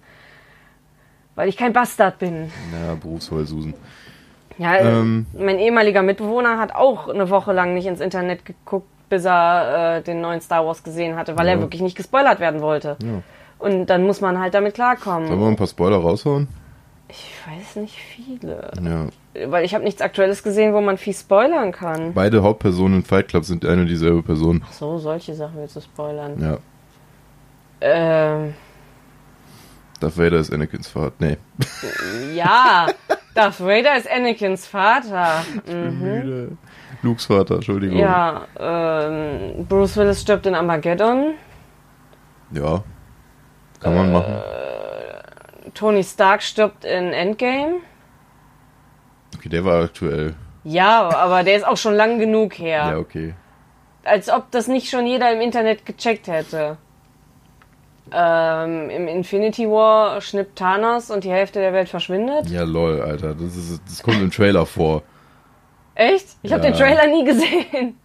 Weil 1.34 1.48
ich 1.48 1.56
kein 1.56 1.72
Bastard 1.72 2.18
bin. 2.18 2.50
Ja, 2.72 2.94
Berufsvoll 2.94 3.46
Susan. 3.46 3.74
Ja, 4.58 4.76
Ähm. 4.76 5.26
mein 5.38 5.58
ehemaliger 5.58 6.02
Mitbewohner 6.02 6.58
hat 6.58 6.74
auch 6.74 7.08
eine 7.08 7.28
Woche 7.30 7.52
lang 7.52 7.74
nicht 7.74 7.86
ins 7.86 8.00
Internet 8.00 8.44
geguckt, 8.46 8.88
bis 9.10 9.24
er 9.26 9.98
äh, 9.98 10.02
den 10.02 10.20
neuen 10.22 10.40
Star 10.40 10.66
Wars 10.66 10.82
gesehen 10.82 11.16
hatte, 11.16 11.36
weil 11.38 11.46
Ja. 11.46 11.52
er 11.52 11.60
wirklich 11.60 11.82
nicht 11.82 11.96
gespoilert 11.96 12.40
werden 12.40 12.60
wollte. 12.62 12.96
Ja. 13.02 13.22
Und 13.58 13.86
dann 13.86 14.04
muss 14.06 14.20
man 14.20 14.38
halt 14.38 14.54
damit 14.54 14.76
Sollen 14.76 14.96
wir 14.96 14.96
klarkommen. 15.02 15.48
ein 15.48 15.56
paar 15.56 15.66
Spoiler 15.66 15.96
raushauen? 15.98 16.48
Ich 17.08 17.32
weiß 17.46 17.76
nicht 17.76 17.96
viele. 17.96 18.70
Ja. 18.82 19.06
Weil 19.46 19.64
ich 19.64 19.74
habe 19.74 19.84
nichts 19.84 20.00
Aktuelles 20.00 20.42
gesehen, 20.42 20.72
wo 20.72 20.80
man 20.80 20.98
viel 20.98 21.14
spoilern 21.14 21.72
kann. 21.72 22.14
Beide 22.14 22.42
Hauptpersonen 22.42 22.98
in 22.98 23.04
Fight 23.04 23.28
Club 23.28 23.44
sind 23.44 23.64
eine 23.64 23.82
und 23.82 23.88
dieselbe 23.88 24.22
Person. 24.22 24.64
So, 24.70 24.98
solche 24.98 25.34
Sachen 25.34 25.56
willst 25.56 25.76
du 25.76 25.80
spoilern. 25.80 26.40
Ja. 26.40 26.58
Ähm, 27.80 28.54
Darth 30.00 30.18
Vader 30.18 30.38
ist 30.38 30.52
Anakins 30.52 30.88
Vater. 30.88 31.14
Nee. 31.18 31.36
ja, 32.34 32.86
Darth 33.34 33.60
Vader 33.60 33.96
ist 33.96 34.10
Anakins 34.10 34.66
Vater. 34.66 35.44
Mhm. 35.66 35.98
Müde. 35.98 36.56
Lukes 37.02 37.26
Vater, 37.26 37.56
Entschuldigung. 37.56 37.98
Ja, 37.98 38.46
ähm, 38.58 39.66
Bruce 39.68 39.96
Willis 39.96 40.20
stirbt 40.20 40.46
in 40.46 40.54
Armageddon. 40.54 41.34
Ja. 42.52 42.82
Kann 43.80 43.94
man 43.94 44.12
machen. 44.12 44.34
Tony 45.74 46.02
Stark 46.02 46.42
stirbt 46.42 46.84
in 46.84 47.12
Endgame. 47.12 47.76
Okay, 49.46 49.48
der 49.48 49.64
war 49.64 49.84
aktuell. 49.84 50.34
Ja, 50.64 51.08
aber 51.16 51.44
der 51.44 51.56
ist 51.56 51.66
auch 51.66 51.76
schon 51.76 51.94
lang 51.94 52.18
genug 52.18 52.58
her. 52.58 52.86
Ja, 52.90 52.98
okay. 52.98 53.34
Als 54.04 54.28
ob 54.28 54.50
das 54.50 54.66
nicht 54.66 54.90
schon 54.90 55.06
jeder 55.06 55.32
im 55.32 55.40
Internet 55.40 55.86
gecheckt 55.86 56.26
hätte. 56.26 56.76
Ähm, 58.12 58.90
Im 58.90 59.08
Infinity 59.08 59.68
War 59.68 60.20
schnippt 60.20 60.58
Thanos 60.58 61.10
und 61.10 61.24
die 61.24 61.30
Hälfte 61.30 61.60
der 61.60 61.72
Welt 61.72 61.88
verschwindet. 61.88 62.48
Ja, 62.50 62.62
lol, 62.62 63.00
Alter. 63.02 63.34
Das, 63.34 63.56
ist, 63.56 63.80
das 63.86 64.02
kommt 64.02 64.20
im 64.20 64.30
Trailer 64.30 64.64
vor, 64.66 65.02
Echt? 65.94 66.26
Ich 66.42 66.52
habe 66.52 66.62
Ja. 66.64 66.70
den 66.70 66.78
Trailer 66.78 67.06
nie 67.06 67.24
gesehen. 67.24 67.98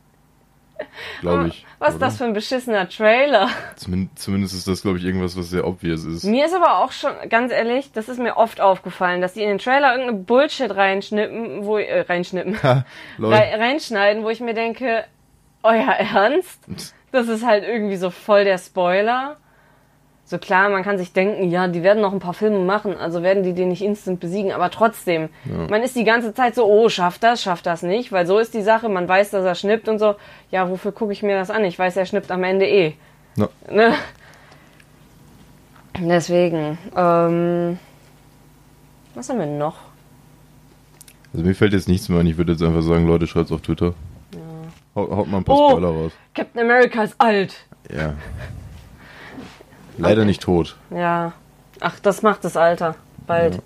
Glaube 1.22 1.48
ich. 1.48 1.66
Was 1.80 1.90
ist 1.90 1.96
oder? 1.96 2.06
das 2.06 2.18
für 2.18 2.26
ein 2.26 2.34
beschissener 2.34 2.88
Trailer? 2.90 3.50
Zumin- 3.76 4.10
Zumindest 4.16 4.54
ist 4.54 4.68
das, 4.68 4.82
glaube 4.82 4.98
ich, 4.98 5.04
irgendwas, 5.06 5.38
was 5.38 5.50
sehr 5.50 5.66
obvious 5.66 6.04
ist. 6.06 6.24
Mir 6.24 6.46
ist 6.46 6.54
aber 6.56 6.78
auch 6.80 6.92
schon, 6.92 7.12
ganz 7.30 7.52
ehrlich, 7.52 7.92
das 7.92 8.10
ist 8.10 8.20
mir 8.20 8.38
oft 8.38 8.62
aufgefallen, 8.62 9.22
dass 9.22 9.34
die 9.34 9.42
in 9.44 9.50
den 9.50 9.58
Trailer 9.58 9.92
irgendeine 9.92 10.20
Bullshit 10.20 10.76
reinschnippen, 10.76 11.66
wo, 11.66 11.78
äh, 11.78 12.02
reinschnippen, 12.02 12.62
Ha, 12.64 12.86
reinschneiden, 13.20 14.24
wo 14.24 14.30
ich 14.30 14.40
mir 14.40 14.54
denke, 14.54 15.06
euer 15.64 15.92
Ernst? 15.92 16.60
Das 17.14 17.28
ist 17.28 17.46
halt 17.46 17.66
irgendwie 17.66 17.98
so 17.98 18.10
voll 18.10 18.46
der 18.46 18.58
Spoiler. 18.58 19.36
So 20.32 20.38
klar, 20.38 20.70
man 20.70 20.82
kann 20.84 20.98
sich 20.98 21.12
denken, 21.12 21.52
ja, 21.52 21.68
die 21.68 21.84
werden 21.84 22.02
noch 22.02 22.14
ein 22.14 22.20
paar 22.22 22.34
Filme 22.34 22.60
machen, 22.60 22.96
also 22.96 23.22
werden 23.22 23.44
die 23.44 23.52
den 23.52 23.68
nicht 23.68 23.82
instant 23.82 24.22
besiegen, 24.22 24.54
aber 24.54 24.70
trotzdem, 24.72 25.28
man 25.70 25.84
ist 25.84 25.98
die 25.98 26.06
ganze 26.06 26.34
Zeit 26.34 26.56
so, 26.56 26.64
oh, 26.64 26.88
schafft 26.88 27.22
das, 27.24 27.44
schafft 27.44 27.66
das 27.66 27.84
nicht, 27.84 28.14
weil 28.14 28.26
so 28.26 28.40
ist 28.40 28.54
die 28.54 28.62
Sache, 28.62 28.88
man 28.88 29.10
weiß, 29.10 29.32
dass 29.32 29.44
er 29.44 29.56
schnippt 29.56 29.90
und 29.90 30.00
so, 30.00 30.16
ja, 30.50 30.70
wofür 30.70 30.94
gucke 30.94 31.12
ich 31.12 31.22
mir 31.22 31.36
das 31.36 31.50
an? 31.50 31.66
Ich 31.66 31.78
weiß, 31.78 31.98
er 31.98 32.06
schnippt 32.06 32.32
am 32.32 32.46
Ende 32.46 32.66
eh. 32.66 32.94
Na, 33.36 33.50
Ne? 33.70 33.94
Deswegen, 36.00 36.78
ähm, 36.96 37.78
was 39.14 39.28
haben 39.28 39.40
wir 39.40 39.46
noch? 39.48 39.76
also 41.34 41.46
mir 41.46 41.56
fällt 41.56 41.74
jetzt 41.74 41.90
nichts 41.90 42.08
mehr 42.08 42.22
ein. 42.22 42.28
Ich 42.28 42.38
würde 42.38 42.54
jetzt 42.54 42.64
einfach 42.64 42.84
sagen, 42.84 43.06
Leute, 43.06 43.28
schreibt's 43.28 43.52
auf 43.52 43.60
Twitter. 43.60 43.94
Haut, 44.96 45.12
haut 45.12 45.28
mal 45.28 45.40
ein 45.40 45.44
paar 45.44 45.58
Oh. 45.58 45.70
Spoiler 45.72 45.90
raus. 45.90 46.12
Captain 46.34 46.62
America 46.62 47.04
ist 47.04 47.16
alt. 47.18 47.66
Ja. 47.94 48.14
Leider 49.98 50.26
nicht 50.26 50.42
tot. 50.42 50.76
Ja. 50.90 51.34
Ach, 51.80 52.00
das 52.00 52.22
macht 52.22 52.44
das 52.44 52.58
Alter. 52.58 52.96
Bald. 53.28 53.62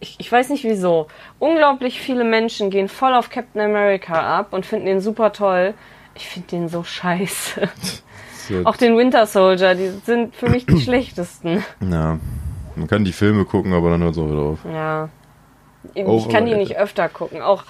Ich, 0.00 0.16
ich 0.18 0.30
weiß 0.30 0.48
nicht 0.50 0.64
wieso. 0.64 1.08
Unglaublich 1.38 2.00
viele 2.00 2.24
Menschen 2.24 2.70
gehen 2.70 2.88
voll 2.88 3.14
auf 3.14 3.30
Captain 3.30 3.60
America 3.60 4.38
ab 4.38 4.52
und 4.52 4.64
finden 4.66 4.86
den 4.86 5.00
super 5.00 5.32
toll. 5.32 5.74
Ich 6.14 6.26
finde 6.28 6.48
den 6.48 6.68
so 6.68 6.82
scheiße. 6.84 7.68
Auch 8.64 8.76
den 8.76 8.96
Winter 8.96 9.26
Soldier, 9.26 9.74
die 9.74 9.90
sind 10.04 10.34
für 10.34 10.48
mich 10.48 10.66
die 10.66 10.80
schlechtesten. 10.82 11.64
ja. 11.80 12.18
Man 12.76 12.86
kann 12.86 13.04
die 13.04 13.12
Filme 13.12 13.44
gucken, 13.44 13.72
aber 13.74 13.90
dann 13.90 14.02
hört's 14.02 14.16
auch 14.16 14.30
wieder 14.30 14.40
auf. 14.42 14.58
Ja. 14.64 15.08
Ich 15.92 16.06
Auch 16.06 16.28
kann 16.30 16.46
die 16.46 16.54
nicht 16.54 16.76
öfter 16.78 17.08
gucken. 17.08 17.42
Auch 17.42 17.64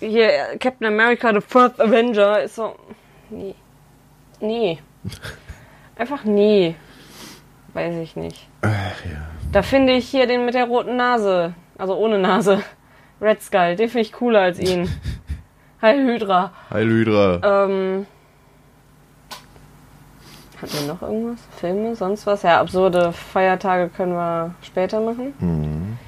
hier 0.00 0.28
Captain 0.58 0.86
America, 0.86 1.32
The 1.32 1.40
First 1.46 1.80
Avenger 1.80 2.42
ist 2.42 2.56
so. 2.56 2.74
Nee. 3.30 3.54
Nee. 4.40 4.78
Einfach 5.96 6.24
nie. 6.24 6.74
Weiß 7.76 7.94
ich 7.96 8.16
nicht. 8.16 8.48
Ach 8.62 9.04
ja. 9.04 9.18
Da 9.52 9.62
finde 9.62 9.92
ich 9.92 10.08
hier 10.08 10.26
den 10.26 10.44
mit 10.46 10.54
der 10.54 10.64
roten 10.64 10.96
Nase. 10.96 11.52
Also 11.78 11.94
ohne 11.96 12.18
Nase. 12.18 12.62
Red 13.20 13.42
Skull. 13.42 13.76
Den 13.76 13.88
finde 13.90 14.00
ich 14.02 14.12
cooler 14.12 14.40
als 14.40 14.58
ihn. 14.58 14.88
Heil 15.82 16.04
Hydra. 16.06 16.52
Heil 16.70 16.86
Hydra. 16.88 17.66
Ähm. 17.66 18.06
Hatten 20.60 20.72
wir 20.80 20.86
noch 20.94 21.02
irgendwas? 21.02 21.40
Filme? 21.58 21.94
Sonst 21.96 22.26
was? 22.26 22.42
Ja, 22.42 22.60
absurde 22.60 23.12
Feiertage 23.12 23.90
können 23.90 24.14
wir 24.14 24.54
später 24.62 25.00
machen. 25.00 25.34
Mhm. 25.38 25.98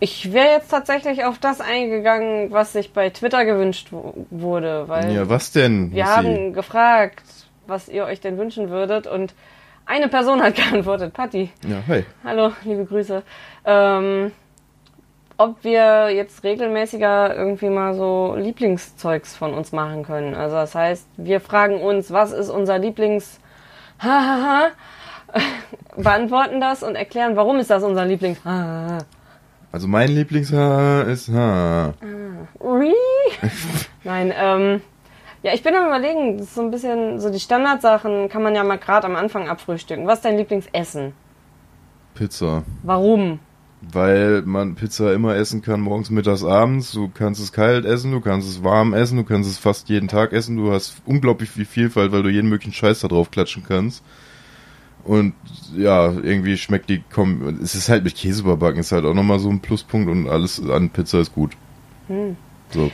Ich 0.00 0.32
wäre 0.32 0.48
jetzt 0.48 0.68
tatsächlich 0.68 1.24
auf 1.24 1.38
das 1.38 1.60
eingegangen, 1.62 2.52
was 2.52 2.74
sich 2.74 2.92
bei 2.92 3.08
Twitter 3.10 3.44
gewünscht 3.46 3.88
wurde, 4.30 4.86
weil 4.86 5.10
Ja, 5.12 5.28
was 5.30 5.50
denn? 5.50 5.92
wir 5.92 6.06
haben 6.06 6.52
gefragt, 6.52 7.24
was 7.66 7.88
ihr 7.88 8.04
euch 8.04 8.20
denn 8.20 8.36
wünschen 8.38 8.68
würdet 8.68 9.06
und 9.06 9.34
eine 9.88 10.08
Person 10.08 10.40
hat 10.42 10.54
geantwortet, 10.54 11.12
Patti. 11.12 11.50
Ja, 11.66 11.82
hi. 11.88 12.04
Hallo, 12.22 12.52
liebe 12.64 12.84
Grüße. 12.84 13.22
Ähm, 13.64 14.30
ob 15.36 15.64
wir 15.64 16.10
jetzt 16.10 16.44
regelmäßiger 16.44 17.34
irgendwie 17.34 17.70
mal 17.70 17.94
so 17.94 18.34
Lieblingszeugs 18.36 19.36
von 19.36 19.54
uns 19.54 19.72
machen 19.72 20.04
können. 20.04 20.34
Also 20.34 20.56
das 20.56 20.74
heißt, 20.74 21.06
wir 21.16 21.40
fragen 21.40 21.80
uns, 21.80 22.12
was 22.12 22.32
ist 22.32 22.50
unser 22.50 22.78
Lieblings... 22.78 23.40
Hahaha. 23.98 24.68
beantworten 25.96 26.60
das 26.60 26.82
und 26.82 26.94
erklären, 26.94 27.34
warum 27.36 27.58
ist 27.58 27.70
das 27.70 27.82
unser 27.82 28.04
Lieblings... 28.04 28.44
Hahaha. 28.44 28.98
Also 29.70 29.86
mein 29.86 30.08
Lieblingshaar 30.08 31.06
ist 31.08 31.28
Haar. 31.28 31.92
Ui. 32.58 32.94
Nein, 34.02 34.32
ähm, 34.34 34.80
ja, 35.42 35.54
ich 35.54 35.62
bin 35.62 35.74
am 35.74 35.86
überlegen, 35.86 36.38
das 36.38 36.48
ist 36.48 36.54
so 36.54 36.62
ein 36.62 36.70
bisschen, 36.70 37.20
so 37.20 37.30
die 37.30 37.40
Standardsachen 37.40 38.28
kann 38.28 38.42
man 38.42 38.54
ja 38.54 38.64
mal 38.64 38.78
gerade 38.78 39.06
am 39.06 39.16
Anfang 39.16 39.48
abfrühstücken. 39.48 40.06
Was 40.06 40.18
ist 40.18 40.24
dein 40.24 40.36
Lieblingsessen? 40.36 41.12
Pizza. 42.14 42.64
Warum? 42.82 43.38
Weil 43.80 44.42
man 44.42 44.74
Pizza 44.74 45.14
immer 45.14 45.36
essen 45.36 45.62
kann, 45.62 45.80
morgens, 45.80 46.10
mittags, 46.10 46.42
abends. 46.42 46.90
Du 46.90 47.08
kannst 47.08 47.40
es 47.40 47.52
kalt 47.52 47.84
essen, 47.84 48.10
du 48.10 48.20
kannst 48.20 48.48
es 48.48 48.64
warm 48.64 48.92
essen, 48.92 49.18
du 49.18 49.24
kannst 49.24 49.48
es 49.48 49.58
fast 49.58 49.88
jeden 49.88 50.08
Tag 50.08 50.32
essen. 50.32 50.56
Du 50.56 50.72
hast 50.72 51.00
unglaublich 51.06 51.50
viel 51.50 51.64
Vielfalt, 51.64 52.10
weil 52.10 52.24
du 52.24 52.28
jeden 52.28 52.48
möglichen 52.48 52.74
Scheiß 52.74 53.00
da 53.00 53.08
drauf 53.08 53.30
klatschen 53.30 53.62
kannst. 53.66 54.02
Und 55.04 55.34
ja, 55.76 56.10
irgendwie 56.10 56.56
schmeckt 56.56 56.90
die, 56.90 57.04
komm, 57.12 57.60
es 57.62 57.76
ist 57.76 57.88
halt 57.88 58.02
mit 58.02 58.16
Käse 58.16 58.42
überbacken, 58.42 58.80
ist 58.80 58.90
halt 58.90 59.04
auch 59.04 59.14
nochmal 59.14 59.38
so 59.38 59.48
ein 59.48 59.60
Pluspunkt 59.60 60.10
und 60.10 60.28
alles 60.28 60.60
an 60.68 60.90
Pizza 60.90 61.20
ist 61.20 61.32
gut. 61.32 61.52
Hm. 62.08 62.36
So. 62.70 62.90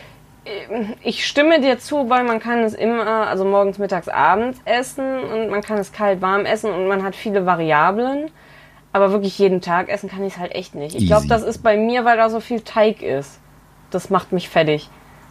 Ich 1.02 1.26
stimme 1.26 1.61
dir 1.61 1.78
zu, 1.78 2.11
weil 2.11 2.24
man 2.24 2.38
kann 2.38 2.61
es 2.64 2.74
immer, 2.74 3.07
also 3.07 3.44
morgens, 3.44 3.78
mittags, 3.78 4.09
abends 4.09 4.61
essen 4.66 5.20
und 5.22 5.48
man 5.48 5.62
kann 5.62 5.78
es 5.78 5.92
kalt, 5.92 6.20
warm 6.20 6.44
essen 6.44 6.70
und 6.70 6.87
man 6.87 7.02
hat 7.02 7.16
viele 7.16 7.46
Variablen. 7.46 8.30
Aber 8.92 9.11
wirklich 9.11 9.38
jeden 9.38 9.61
Tag 9.61 9.88
essen 9.88 10.09
kann 10.09 10.22
ich 10.24 10.35
es 10.35 10.38
halt 10.38 10.54
echt 10.54 10.74
nicht. 10.74 10.94
Ich 10.94 11.07
glaube, 11.07 11.26
das 11.26 11.42
ist 11.42 11.62
bei 11.62 11.76
mir, 11.76 12.04
weil 12.04 12.16
da 12.16 12.28
so 12.30 12.40
viel 12.40 12.61
Teig 12.61 13.02
ist. 13.02 13.40
Das 13.90 14.09
macht 14.11 14.33
mich 14.33 14.48
fertig. 14.48 14.88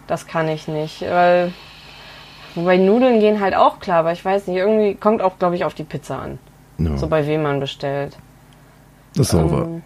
Das 0.08 0.28
kann 0.28 0.50
ich 0.50 0.68
nicht. 0.68 1.02
Weil, 1.02 1.54
wobei 2.56 2.78
Nudeln 2.78 3.20
gehen 3.20 3.40
halt 3.40 3.56
auch 3.56 3.80
klar, 3.80 4.00
aber 4.00 4.12
ich 4.12 4.26
weiß 4.26 4.48
nicht, 4.48 4.58
irgendwie 4.58 4.96
kommt 4.96 5.22
auch, 5.22 5.38
glaube 5.40 5.56
ich, 5.56 5.64
auf 5.64 5.74
die 5.76 5.84
Pizza 5.86 6.20
an. 6.20 6.40
Ja, 6.78 6.98
So 6.98 7.08
bei 7.08 7.26
wem 7.26 7.44
man 7.44 7.60
bestellt. 7.60 8.18
das 9.16 9.28
ist 9.28 9.36
wahr. 9.36 9.64
Ähm, 9.66 9.84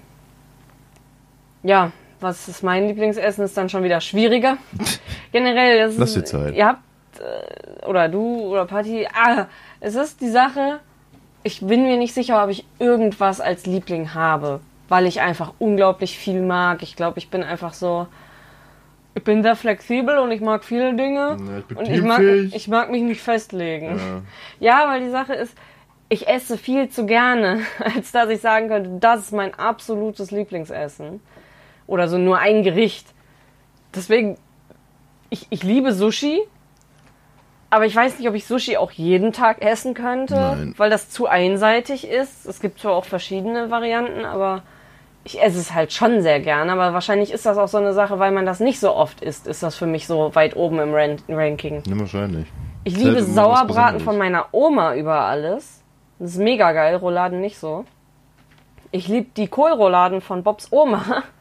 ja, 1.63 1.91
was 2.19 2.47
ist 2.47 2.63
mein 2.63 2.87
Lieblingsessen, 2.87 3.43
ist 3.43 3.57
dann 3.57 3.69
schon 3.69 3.83
wieder 3.83 4.01
schwieriger. 4.01 4.57
Generell, 5.31 5.79
das 5.79 5.97
Lass 5.97 6.13
dir 6.13 6.23
Zeit. 6.23 6.55
Ihr 6.55 6.67
habt, 6.67 6.81
äh, 7.19 7.85
oder 7.85 8.09
du 8.09 8.47
oder 8.47 8.65
Patti, 8.65 9.07
ah, 9.13 9.47
es 9.79 9.95
ist 9.95 10.21
die 10.21 10.29
Sache, 10.29 10.79
ich 11.43 11.61
bin 11.61 11.83
mir 11.83 11.97
nicht 11.97 12.13
sicher, 12.13 12.43
ob 12.43 12.49
ich 12.49 12.65
irgendwas 12.79 13.39
als 13.39 13.65
Liebling 13.65 14.13
habe, 14.13 14.59
weil 14.89 15.05
ich 15.05 15.21
einfach 15.21 15.53
unglaublich 15.59 16.17
viel 16.17 16.41
mag. 16.41 16.83
Ich 16.83 16.95
glaube, 16.95 17.19
ich 17.19 17.29
bin 17.29 17.43
einfach 17.43 17.73
so, 17.73 18.07
ich 19.15 19.23
bin 19.23 19.43
sehr 19.43 19.55
flexibel 19.55 20.17
und 20.17 20.31
ich 20.31 20.41
mag 20.41 20.63
viele 20.63 20.95
Dinge. 20.95 21.37
Ja, 21.39 21.57
ich 21.59 21.65
bin 21.65 21.77
und 21.77 21.89
ich 21.89 22.01
mag, 22.01 22.21
ich 22.21 22.67
mag 22.67 22.91
mich 22.91 23.01
nicht 23.01 23.21
festlegen. 23.21 23.99
Ja. 24.59 24.83
Ja, 24.83 24.89
weil 24.89 25.01
die 25.01 25.09
Sache 25.09 25.33
ist, 25.33 25.55
ich 26.09 26.27
esse 26.27 26.57
viel 26.57 26.89
zu 26.89 27.05
gerne, 27.05 27.61
als 27.95 28.11
dass 28.11 28.29
ich 28.29 28.41
sagen 28.41 28.67
könnte, 28.69 28.91
das 28.99 29.21
ist 29.21 29.33
mein 29.33 29.53
absolutes 29.53 30.31
Lieblingsessen. 30.31 31.21
Oder 31.87 32.07
so 32.07 32.17
nur 32.17 32.37
ein 32.37 32.63
Gericht. 32.63 33.07
Deswegen, 33.95 34.37
ich, 35.29 35.47
ich 35.49 35.63
liebe 35.63 35.93
Sushi, 35.93 36.41
aber 37.69 37.85
ich 37.85 37.95
weiß 37.95 38.19
nicht, 38.19 38.29
ob 38.29 38.35
ich 38.35 38.45
Sushi 38.45 38.77
auch 38.77 38.91
jeden 38.91 39.33
Tag 39.33 39.61
essen 39.61 39.93
könnte, 39.93 40.35
Nein. 40.35 40.73
weil 40.77 40.89
das 40.89 41.09
zu 41.09 41.27
einseitig 41.27 42.07
ist. 42.07 42.45
Es 42.45 42.59
gibt 42.59 42.79
zwar 42.79 42.93
auch 42.93 43.05
verschiedene 43.05 43.69
Varianten, 43.71 44.23
aber 44.23 44.63
ich 45.25 45.41
esse 45.41 45.59
es 45.59 45.73
halt 45.73 45.91
schon 45.91 46.21
sehr 46.21 46.39
gerne. 46.39 46.71
Aber 46.71 46.93
wahrscheinlich 46.93 47.31
ist 47.31 47.45
das 47.45 47.57
auch 47.57 47.67
so 47.67 47.77
eine 47.77 47.93
Sache, 47.93 48.19
weil 48.19 48.31
man 48.31 48.45
das 48.45 48.61
nicht 48.61 48.79
so 48.79 48.93
oft 48.93 49.21
isst, 49.21 49.47
ist 49.47 49.63
das 49.63 49.75
für 49.75 49.87
mich 49.87 50.07
so 50.07 50.33
weit 50.33 50.55
oben 50.55 50.79
im 50.79 50.93
Ran 50.93 51.17
Ranking. 51.27 51.83
Ja, 51.85 51.99
wahrscheinlich. 51.99 52.47
Ich 52.85 52.93
Ist 52.93 53.03
liebe 53.03 53.21
Sauerbraten 53.21 53.99
von 53.99 54.17
meiner 54.17 54.45
Oma 54.53 54.95
über 54.95 55.21
alles. 55.21 55.83
Das 56.19 56.31
ist 56.31 56.39
mega 56.39 56.71
geil, 56.71 56.95
Rouladen 56.95 57.41
nicht 57.41 57.59
so. 57.59 57.83
Ich 58.91 59.09
liebe 59.09 59.27
die 59.35 59.49
Kohlrouladen 59.49 60.21
von 60.21 60.43
Bobs 60.43 60.71
Oma. 60.71 61.23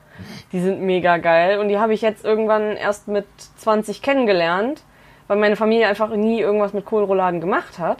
Die 0.52 0.60
sind 0.60 0.80
mega 0.80 1.18
geil 1.18 1.58
und 1.58 1.68
die 1.68 1.78
habe 1.78 1.94
ich 1.94 2.02
jetzt 2.02 2.24
irgendwann 2.24 2.76
erst 2.76 3.08
mit 3.08 3.26
20 3.58 4.02
kennengelernt, 4.02 4.82
weil 5.28 5.36
meine 5.36 5.56
Familie 5.56 5.88
einfach 5.88 6.10
nie 6.10 6.40
irgendwas 6.40 6.72
mit 6.72 6.84
Kohlrouladen 6.84 7.40
gemacht 7.40 7.78
hat. 7.78 7.98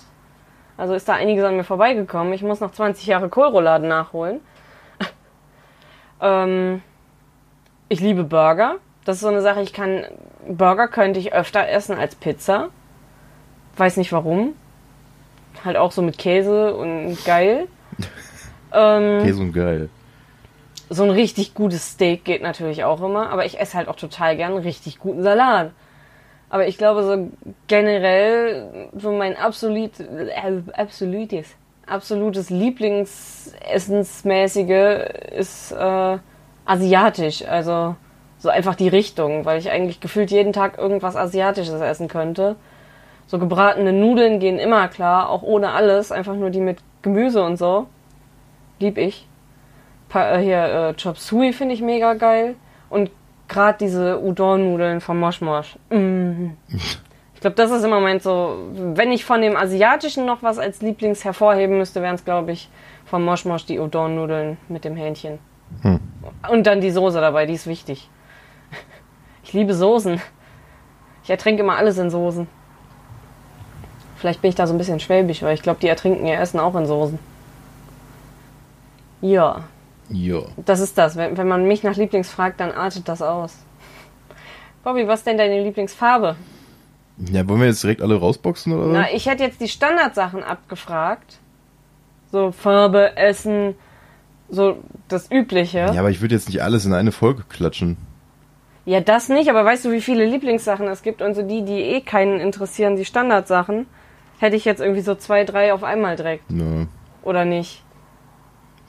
Also 0.77 0.95
ist 0.95 1.09
da 1.09 1.15
einiges 1.15 1.45
an 1.45 1.57
mir 1.57 1.65
vorbeigekommen. 1.65 2.33
Ich 2.33 2.43
muss 2.43 2.61
noch 2.61 2.73
20 2.73 3.07
Jahre 3.07 3.29
Kohlrouladen 3.29 3.89
nachholen. 3.89 4.41
ähm, 6.21 6.83
ich 7.89 8.01
liebe 8.01 8.25
Burger. 8.25 8.77
Das 9.05 9.17
ist 9.17 9.23
so 9.23 9.29
eine 9.29 9.41
Sache, 9.41 9.63
ich 9.63 9.73
kann 9.73 10.05
Burger 10.49 10.89
könnte 10.89 11.19
ich 11.19 11.33
öfter 11.33 11.69
essen 11.69 11.97
als 11.97 12.15
Pizza. 12.15 12.69
Weiß 13.77 13.97
nicht 13.97 14.13
warum. 14.13 14.55
Halt 15.65 15.77
auch 15.77 15.93
so 15.93 16.03
mit 16.03 16.19
Käse 16.19 16.75
und 16.75 17.17
geil. 17.25 17.69
ähm, 18.73 19.23
Käse 19.23 19.41
und 19.41 19.53
geil. 19.53 19.89
So 20.89 21.05
ein 21.05 21.11
richtig 21.11 21.55
gutes 21.55 21.93
Steak 21.93 22.25
geht 22.25 22.43
natürlich 22.43 22.85
auch 22.85 23.03
immer, 23.03 23.31
aber 23.31 23.45
ich 23.45 23.59
esse 23.59 23.77
halt 23.77 23.89
auch 23.89 23.97
total 23.97 24.37
gern 24.37 24.57
richtig 24.57 24.99
guten 24.99 25.23
Salat. 25.23 25.73
Aber 26.49 26.69
ich 26.69 26.79
glaube, 26.79 27.03
so 27.03 27.29
generell, 27.67 28.89
so 28.97 29.11
mein 29.13 29.37
absolut, 29.37 29.99
äh, 29.99 30.63
absolutes, 30.75 31.49
absolutes 31.87 32.51
Lieblingsessensmäßige 32.51 35.09
ist 35.37 35.73
äh, 35.73 36.19
asiatisch. 36.65 37.45
Also 37.47 37.97
so 38.39 38.49
einfach 38.49 38.77
die 38.77 38.87
Richtung, 38.89 39.45
weil 39.45 39.59
ich 39.59 39.71
eigentlich 39.71 39.99
gefühlt 40.01 40.31
jeden 40.31 40.53
Tag 40.53 40.79
irgendwas 40.79 41.17
Asiatisches 41.17 41.81
essen 41.81 42.07
könnte. 42.07 42.55
So 43.27 43.41
gebratene 43.41 43.93
Nudeln 43.93 44.39
gehen 44.39 44.61
immer 44.61 44.87
klar, 44.87 45.31
auch 45.31 45.43
ohne 45.43 45.73
alles, 45.73 46.13
einfach 46.13 46.37
nur 46.37 46.51
die 46.51 46.61
mit 46.61 46.79
Gemüse 47.03 47.43
und 47.43 47.57
so. 47.57 47.89
Lieb 48.79 48.99
ich. 48.99 49.27
Pa 50.09 50.37
äh, 50.37 50.43
hier 50.43 50.65
äh, 50.65 50.95
Chop 50.95 51.19
Suey 51.19 51.53
finde 51.53 51.75
ich 51.75 51.83
mega 51.83 52.15
geil. 52.15 52.57
Und 52.91 53.11
gerade 53.49 53.79
diese 53.79 54.21
Udon-Nudeln 54.21 55.01
vom 55.01 55.19
Mosh 55.21 55.41
Mosh. 55.41 55.77
Mm. 55.91 56.51
Ich 57.35 57.43
glaube, 57.43 57.57
das 57.57 57.71
ist 57.71 57.85
im 57.85 57.91
Moment 57.91 58.23
so, 58.23 58.57
wenn 58.73 59.13
ich 59.13 59.27
von 59.27 59.43
dem 59.43 59.59
Asiatischen 59.59 60.25
noch 60.25 60.43
was 60.43 60.59
als 60.59 60.81
Lieblings 60.81 61.23
hervorheben 61.23 61.77
müsste, 61.77 62.01
wären 62.01 62.15
es, 62.15 62.25
glaube 62.25 62.53
ich, 62.53 62.71
vom 63.05 63.27
Mosh 63.27 63.45
Mosh 63.45 63.67
die 63.67 63.79
Udon-Nudeln 63.79 64.57
mit 64.69 64.87
dem 64.87 64.97
Hähnchen. 64.97 65.39
Hm. 65.83 66.01
Und 66.51 66.67
dann 66.67 66.81
die 66.81 66.91
Soße 66.91 67.21
dabei, 67.21 67.45
die 67.45 67.53
ist 67.53 67.67
wichtig. 67.67 68.09
Ich 69.45 69.53
liebe 69.53 69.75
Soßen. 69.75 70.21
Ich 71.23 71.31
ertränke 71.31 71.63
immer 71.63 71.77
alles 71.77 71.99
in 71.99 72.11
Soßen. 72.11 72.49
Vielleicht 74.17 74.43
bin 74.43 74.49
ich 74.49 74.55
da 74.57 74.67
so 74.67 74.75
ein 74.75 74.79
bisschen 74.79 74.99
schwäbisch, 74.99 75.43
weil 75.43 75.55
ich 75.55 75.63
glaube, 75.63 75.79
die 75.79 75.87
ertrinken 75.87 76.27
ihr 76.27 76.41
Essen 76.41 76.59
auch 76.59 76.75
in 76.75 76.87
Soßen. 76.87 77.19
Ja. 79.21 79.65
Ja. 80.11 80.41
Das 80.65 80.81
ist 80.81 80.97
das. 80.99 81.17
Wenn, 81.17 81.37
wenn 81.37 81.49
man 81.49 81.67
mich 81.67 81.83
nach 81.83 81.97
Lieblings 81.97 82.31
fragt, 82.31 82.61
dann 82.61 82.73
artet 82.73 83.09
das 83.09 83.23
aus. 83.23 83.57
Bobby, 84.85 85.09
was 85.09 85.21
ist 85.21 85.27
denn 85.27 85.39
deine 85.39 85.63
Lieblingsfarbe? 85.63 86.37
Ja, 87.33 87.49
wollen 87.49 87.61
wir 87.61 87.67
jetzt 87.67 87.83
direkt 87.83 88.03
alle 88.03 88.17
rausboxen 88.17 88.73
oder? 88.73 88.87
Na, 88.93 89.13
ich 89.13 89.27
hätte 89.27 89.43
jetzt 89.43 89.61
die 89.61 89.69
Standardsachen 89.69 90.43
abgefragt. 90.43 91.39
So 92.31 92.53
Farbe, 92.53 93.17
Essen, 93.17 93.75
so 94.49 94.79
das 95.09 95.31
Übliche. 95.31 95.79
ja, 95.79 95.99
aber 95.99 96.11
ich 96.11 96.21
würde 96.21 96.35
jetzt 96.35 96.49
nicht 96.49 96.63
alles 96.63 96.85
in 96.85 96.93
eine 96.93 97.13
Folge 97.13 97.45
klatschen. 97.49 97.97
Ja, 98.85 99.01
das 99.01 99.29
nicht, 99.29 99.51
aber 99.51 99.65
weißt 99.65 99.85
du, 99.85 99.93
wie 99.93 100.01
viele 100.01 100.25
Lieblingssachen 100.25 100.87
es 100.87 101.03
gibt 101.03 101.21
und 101.23 101.35
so 101.35 101.43
die, 101.43 101.65
die 101.65 101.81
eh 101.81 102.01
keinen 102.01 102.39
interessieren, 102.39 102.95
die 102.97 103.05
Standardsachen, 103.05 103.87
hätte 104.39 104.55
ich 104.55 104.65
jetzt 104.65 104.81
irgendwie 104.81 105.01
so 105.01 105.15
zwei, 105.15 105.45
drei 105.45 105.73
auf 105.73 105.83
einmal 105.83 106.15
direkt. 106.15 106.45
Ja. 106.51 106.87
Oder 107.23 107.45
nicht? 107.45 107.83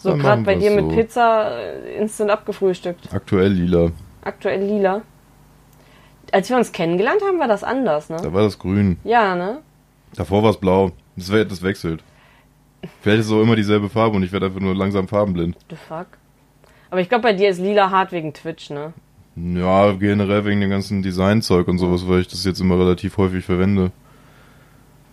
So 0.07 0.17
gerade 0.17 0.41
bei 0.43 0.55
dir 0.55 0.71
so. 0.71 0.81
mit 0.81 0.95
Pizza 0.95 1.59
äh, 1.59 1.97
instant 1.97 2.31
abgefrühstückt. 2.31 3.09
Aktuell 3.13 3.51
lila. 3.51 3.91
Aktuell 4.23 4.63
lila. 4.63 5.01
Als 6.31 6.49
wir 6.49 6.57
uns 6.57 6.71
kennengelernt 6.71 7.21
haben, 7.25 7.39
war 7.39 7.47
das 7.47 7.63
anders, 7.63 8.09
ne? 8.09 8.17
Da 8.21 8.33
war 8.33 8.43
das 8.43 8.59
grün. 8.59 8.97
Ja, 9.03 9.35
ne? 9.35 9.59
Davor 10.15 10.43
war 10.43 10.51
es 10.51 10.57
blau. 10.57 10.91
Das, 11.15 11.27
das 11.27 11.61
wechselt. 11.61 12.03
Vielleicht 13.01 13.21
ist 13.21 13.25
es 13.27 13.31
auch 13.31 13.41
immer 13.41 13.55
dieselbe 13.55 13.89
Farbe 13.89 14.15
und 14.17 14.23
ich 14.23 14.31
werde 14.31 14.47
einfach 14.47 14.59
nur 14.59 14.75
langsam 14.75 15.07
farbenblind. 15.07 15.57
The 15.69 15.75
fuck? 15.75 16.07
Aber 16.89 17.01
ich 17.01 17.09
glaube, 17.09 17.23
bei 17.23 17.33
dir 17.33 17.49
ist 17.49 17.59
lila 17.59 17.89
hart 17.89 18.11
wegen 18.11 18.33
Twitch, 18.33 18.69
ne? 18.69 18.93
Ja, 19.35 19.91
generell 19.91 20.45
wegen 20.45 20.61
dem 20.61 20.69
ganzen 20.69 21.03
Designzeug 21.03 21.67
und 21.67 21.77
sowas, 21.77 22.07
weil 22.07 22.21
ich 22.21 22.27
das 22.27 22.43
jetzt 22.43 22.59
immer 22.59 22.79
relativ 22.79 23.17
häufig 23.17 23.45
verwende. 23.45 23.91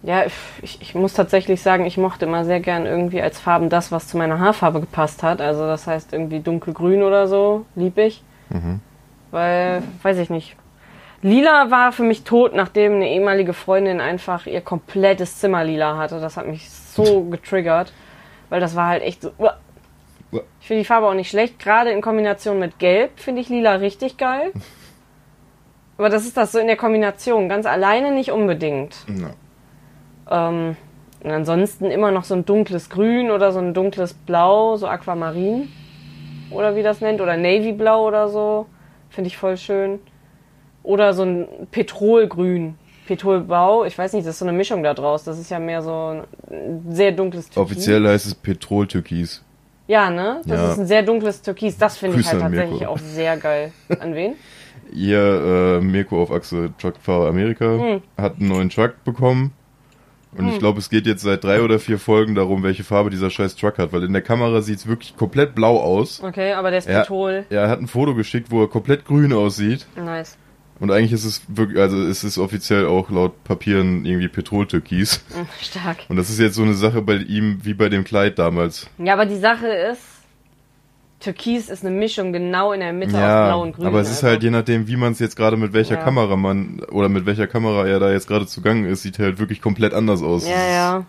Ja, 0.05 0.25
ich, 0.61 0.83
ich 0.83 0.95
muss 0.95 1.15
tatsächlich 1.15 1.63
sagen, 1.63 1.87
ich 1.87 1.97
mochte 1.97 2.27
immer 2.27 2.45
sehr 2.45 2.61
gern 2.61 2.85
irgendwie 2.85 3.23
als 3.23 3.41
Farben 3.41 3.71
das, 3.71 3.91
was 3.91 4.07
zu 4.07 4.19
meiner 4.19 4.39
Haarfarbe 4.39 4.81
gepasst 4.81 5.23
hat. 5.23 5.41
Also 5.41 5.67
das 5.67 5.87
heißt 5.87 6.13
irgendwie 6.13 6.41
dunkelgrün 6.41 7.03
oder 7.03 7.27
so, 7.27 7.65
lieb 7.75 7.97
ich. 7.97 8.23
Mhm. 8.51 8.81
Weil, 9.31 9.83
weiß 10.03 10.19
ich 10.19 10.29
nicht. 10.29 10.57
Lila 11.23 11.71
war 11.71 11.91
für 11.91 12.03
mich 12.03 12.23
tot, 12.25 12.55
nachdem 12.55 12.97
eine 12.97 13.09
ehemalige 13.09 13.55
Freundin 13.55 14.03
einfach 14.03 14.47
ihr 14.47 14.61
komplettes 14.61 15.39
Zimmer 15.39 15.65
lila 15.65 15.97
hatte. 15.97 16.21
Das 16.21 16.37
hat 16.37 16.47
mich 16.49 16.69
so 16.69 17.25
getriggert. 17.31 17.95
Weil 18.51 18.61
das 18.61 18.77
war 18.77 18.89
halt 18.89 19.03
echt 19.03 19.23
so. 19.23 19.33
uah. 19.39 19.57
Ich 20.61 20.67
finde 20.67 20.83
die 20.83 20.87
Farbe 20.87 21.07
auch 21.07 21.15
nicht 21.15 21.31
schlecht. 21.31 21.59
Gerade 21.59 21.91
in 21.93 22.03
Kombination 22.03 22.59
mit 22.59 22.79
Gelb 22.79 23.19
finde 23.19 23.41
ich 23.41 23.49
lila 23.49 23.77
richtig 23.77 24.19
geil. 24.19 24.53
Aber 25.97 26.11
das 26.11 26.27
ist 26.27 26.37
das 26.37 26.53
so 26.53 26.59
in 26.59 26.67
der 26.67 26.77
Kombination. 26.77 27.49
Ganz 27.49 27.65
alleine 27.65 28.13
nicht 28.13 28.33
unbedingt. 28.33 28.97
Ja. 29.09 29.31
Ähm, 30.31 30.77
und 31.23 31.31
ansonsten 31.31 31.87
immer 31.87 32.11
noch 32.11 32.25
so 32.25 32.35
ein 32.35 32.45
dunkles 32.45 32.91
Grün 32.91 33.31
oder 33.31 33.51
so 33.53 33.59
ein 33.59 33.73
dunkles 33.75 34.13
Blau, 34.15 34.77
so 34.77 34.87
Aquamarin. 34.87 35.69
Oder 36.51 36.77
wie 36.77 36.83
das 36.83 37.01
nennt. 37.01 37.21
Oder 37.21 37.37
Navy-Blau 37.37 38.07
oder 38.07 38.29
so. 38.29 38.67
Finde 39.11 39.29
ich 39.29 39.37
voll 39.37 39.57
schön. 39.57 39.99
Oder 40.83 41.15
so 41.15 41.23
ein 41.23 41.49
Petrolgrün. 41.71 42.75
Petrolblau. 43.07 43.85
Ich 43.85 43.97
weiß 43.97 44.13
nicht, 44.15 44.27
das 44.27 44.35
ist 44.35 44.39
so 44.41 44.45
eine 44.47 44.57
Mischung 44.57 44.83
da 44.83 44.95
draus. 44.95 45.25
Das 45.25 45.39
ist 45.39 45.51
ja 45.51 45.59
mehr 45.59 45.83
so 45.83 46.23
ein 46.51 46.83
sehr 46.91 47.13
dunkles 47.13 47.49
Türkis. 47.49 47.73
Offiziell 47.73 48.07
heißt 48.07 48.27
es 48.27 48.35
Petrol-Türkis. 48.35 49.43
Ja, 49.87 50.09
ne? 50.11 50.41
Das 50.47 50.59
Ja. 50.61 50.73
ist 50.73 50.79
ein 50.79 50.87
sehr 50.87 51.03
dunkles 51.03 51.43
Türkis. 51.43 51.77
Das 51.77 51.97
finde 51.99 52.21
ich 52.21 52.27
halt 52.31 52.41
tatsächlich 52.41 52.81
Mirko. 52.81 52.95
auch 52.95 52.99
sehr 52.99 53.37
geil. 53.37 53.73
An 54.01 54.15
wen? 54.15 54.35
Ihr 54.93 55.19
äh, 55.19 55.81
Mirko 55.85 56.23
auf 56.23 56.31
Achse 56.31 56.73
Truckfahrer 56.79 57.29
Amerika 57.29 57.65
Hm. 57.67 58.03
hat 58.17 58.39
einen 58.39 58.49
neuen 58.49 58.71
Truck 58.71 59.03
bekommen. 59.05 59.53
Und 60.37 60.49
ich 60.49 60.59
glaube, 60.59 60.79
es 60.81 60.91
geht 60.91 61.07
jetzt 61.07 61.23
seit 61.23 61.45
drei 61.45 61.63
oder 61.63 61.79
vier 61.79 61.99
Folgen 61.99 62.35
darum, 62.35 62.63
welche 62.63 62.85
Farbe 62.85 63.11
dieser 63.11 63.31
scheiß 63.31 63.57
Truck 63.57 63.79
hat, 63.79 63.93
weil 63.93 64.03
in 64.05 64.13
der 64.13 64.23
Kamera 64.23 64.63
sieht 64.63 64.79
es 64.79 64.87
wirklich 64.87 65.17
komplett 65.17 65.55
blau 65.55 65.79
aus. 65.81 66.23
Okay, 66.23 66.53
aber 66.53 66.71
der 66.71 66.79
ist 66.81 66.89
Ja. 66.89 67.01
Petrol. 67.01 67.45
Er 67.51 67.69
hat 67.69 67.81
ein 67.81 67.87
Foto 67.87 68.15
geschickt, 68.15 68.51
wo 68.51 68.63
er 68.63 68.69
komplett 68.69 69.05
grün 69.05 69.33
aussieht. 69.33 69.87
Nice. 69.97 70.37
Und 70.81 70.91
eigentlich 70.91 71.13
ist 71.13 71.25
es 71.25 71.43
wirklich, 71.47 71.79
also 71.81 72.03
es 72.03 72.25
ist 72.25 72.37
offiziell 72.37 72.87
auch 72.87 73.09
laut 73.11 73.45
Papieren 73.45 74.05
irgendwie 74.05 74.27
Petroltürkis. 74.29 75.25
Hm, 75.33 75.47
Stark. 75.61 75.99
Und 76.09 76.17
das 76.17 76.31
ist 76.31 76.41
jetzt 76.41 76.57
so 76.57 76.63
eine 76.63 76.75
Sache 76.75 77.01
bei 77.01 77.15
ihm 77.17 77.61
wie 77.63 77.75
bei 77.75 77.89
dem 77.89 78.03
Kleid 78.03 78.39
damals. 78.41 78.89
Ja, 78.99 79.13
aber 79.13 79.25
die 79.27 79.39
Sache 79.39 79.69
ist, 79.69 80.01
Türkis 81.25 81.69
ist 81.71 81.85
eine 81.85 81.95
Mischung 81.97 82.33
genau 82.33 82.73
in 82.73 82.81
der 82.81 82.93
Mitte 82.93 83.15
aus 83.15 83.21
Ja, 83.21 83.47
Blau 83.47 83.63
und 83.63 83.77
Grün. 83.77 83.87
aber 83.87 84.01
es 84.01 84.09
ist 84.11 84.17
also. 84.19 84.29
halt 84.29 84.43
je 84.43 84.51
nachdem, 84.51 84.87
wie 84.89 84.97
man 84.97 85.13
es 85.13 85.19
jetzt 85.19 85.37
gerade 85.37 85.57
mit 85.57 85.73
welcher 85.73 85.95
Ja. 85.97 86.03
Kamera 86.03 86.37
man 86.37 86.81
oder 86.91 87.09
mit 87.09 87.25
welcher 87.27 87.47
Kamera 87.47 87.87
er 87.87 87.99
da 87.99 88.13
jetzt 88.13 88.29
gerade 88.29 88.47
zugange 88.47 88.89
ist, 88.89 89.03
sieht 89.03 89.19
halt 89.19 89.39
wirklich 89.39 89.61
komplett 89.63 89.95
anders 89.95 90.23
aus. 90.23 90.47
Ja, 90.47 90.63
ja. 90.71 91.07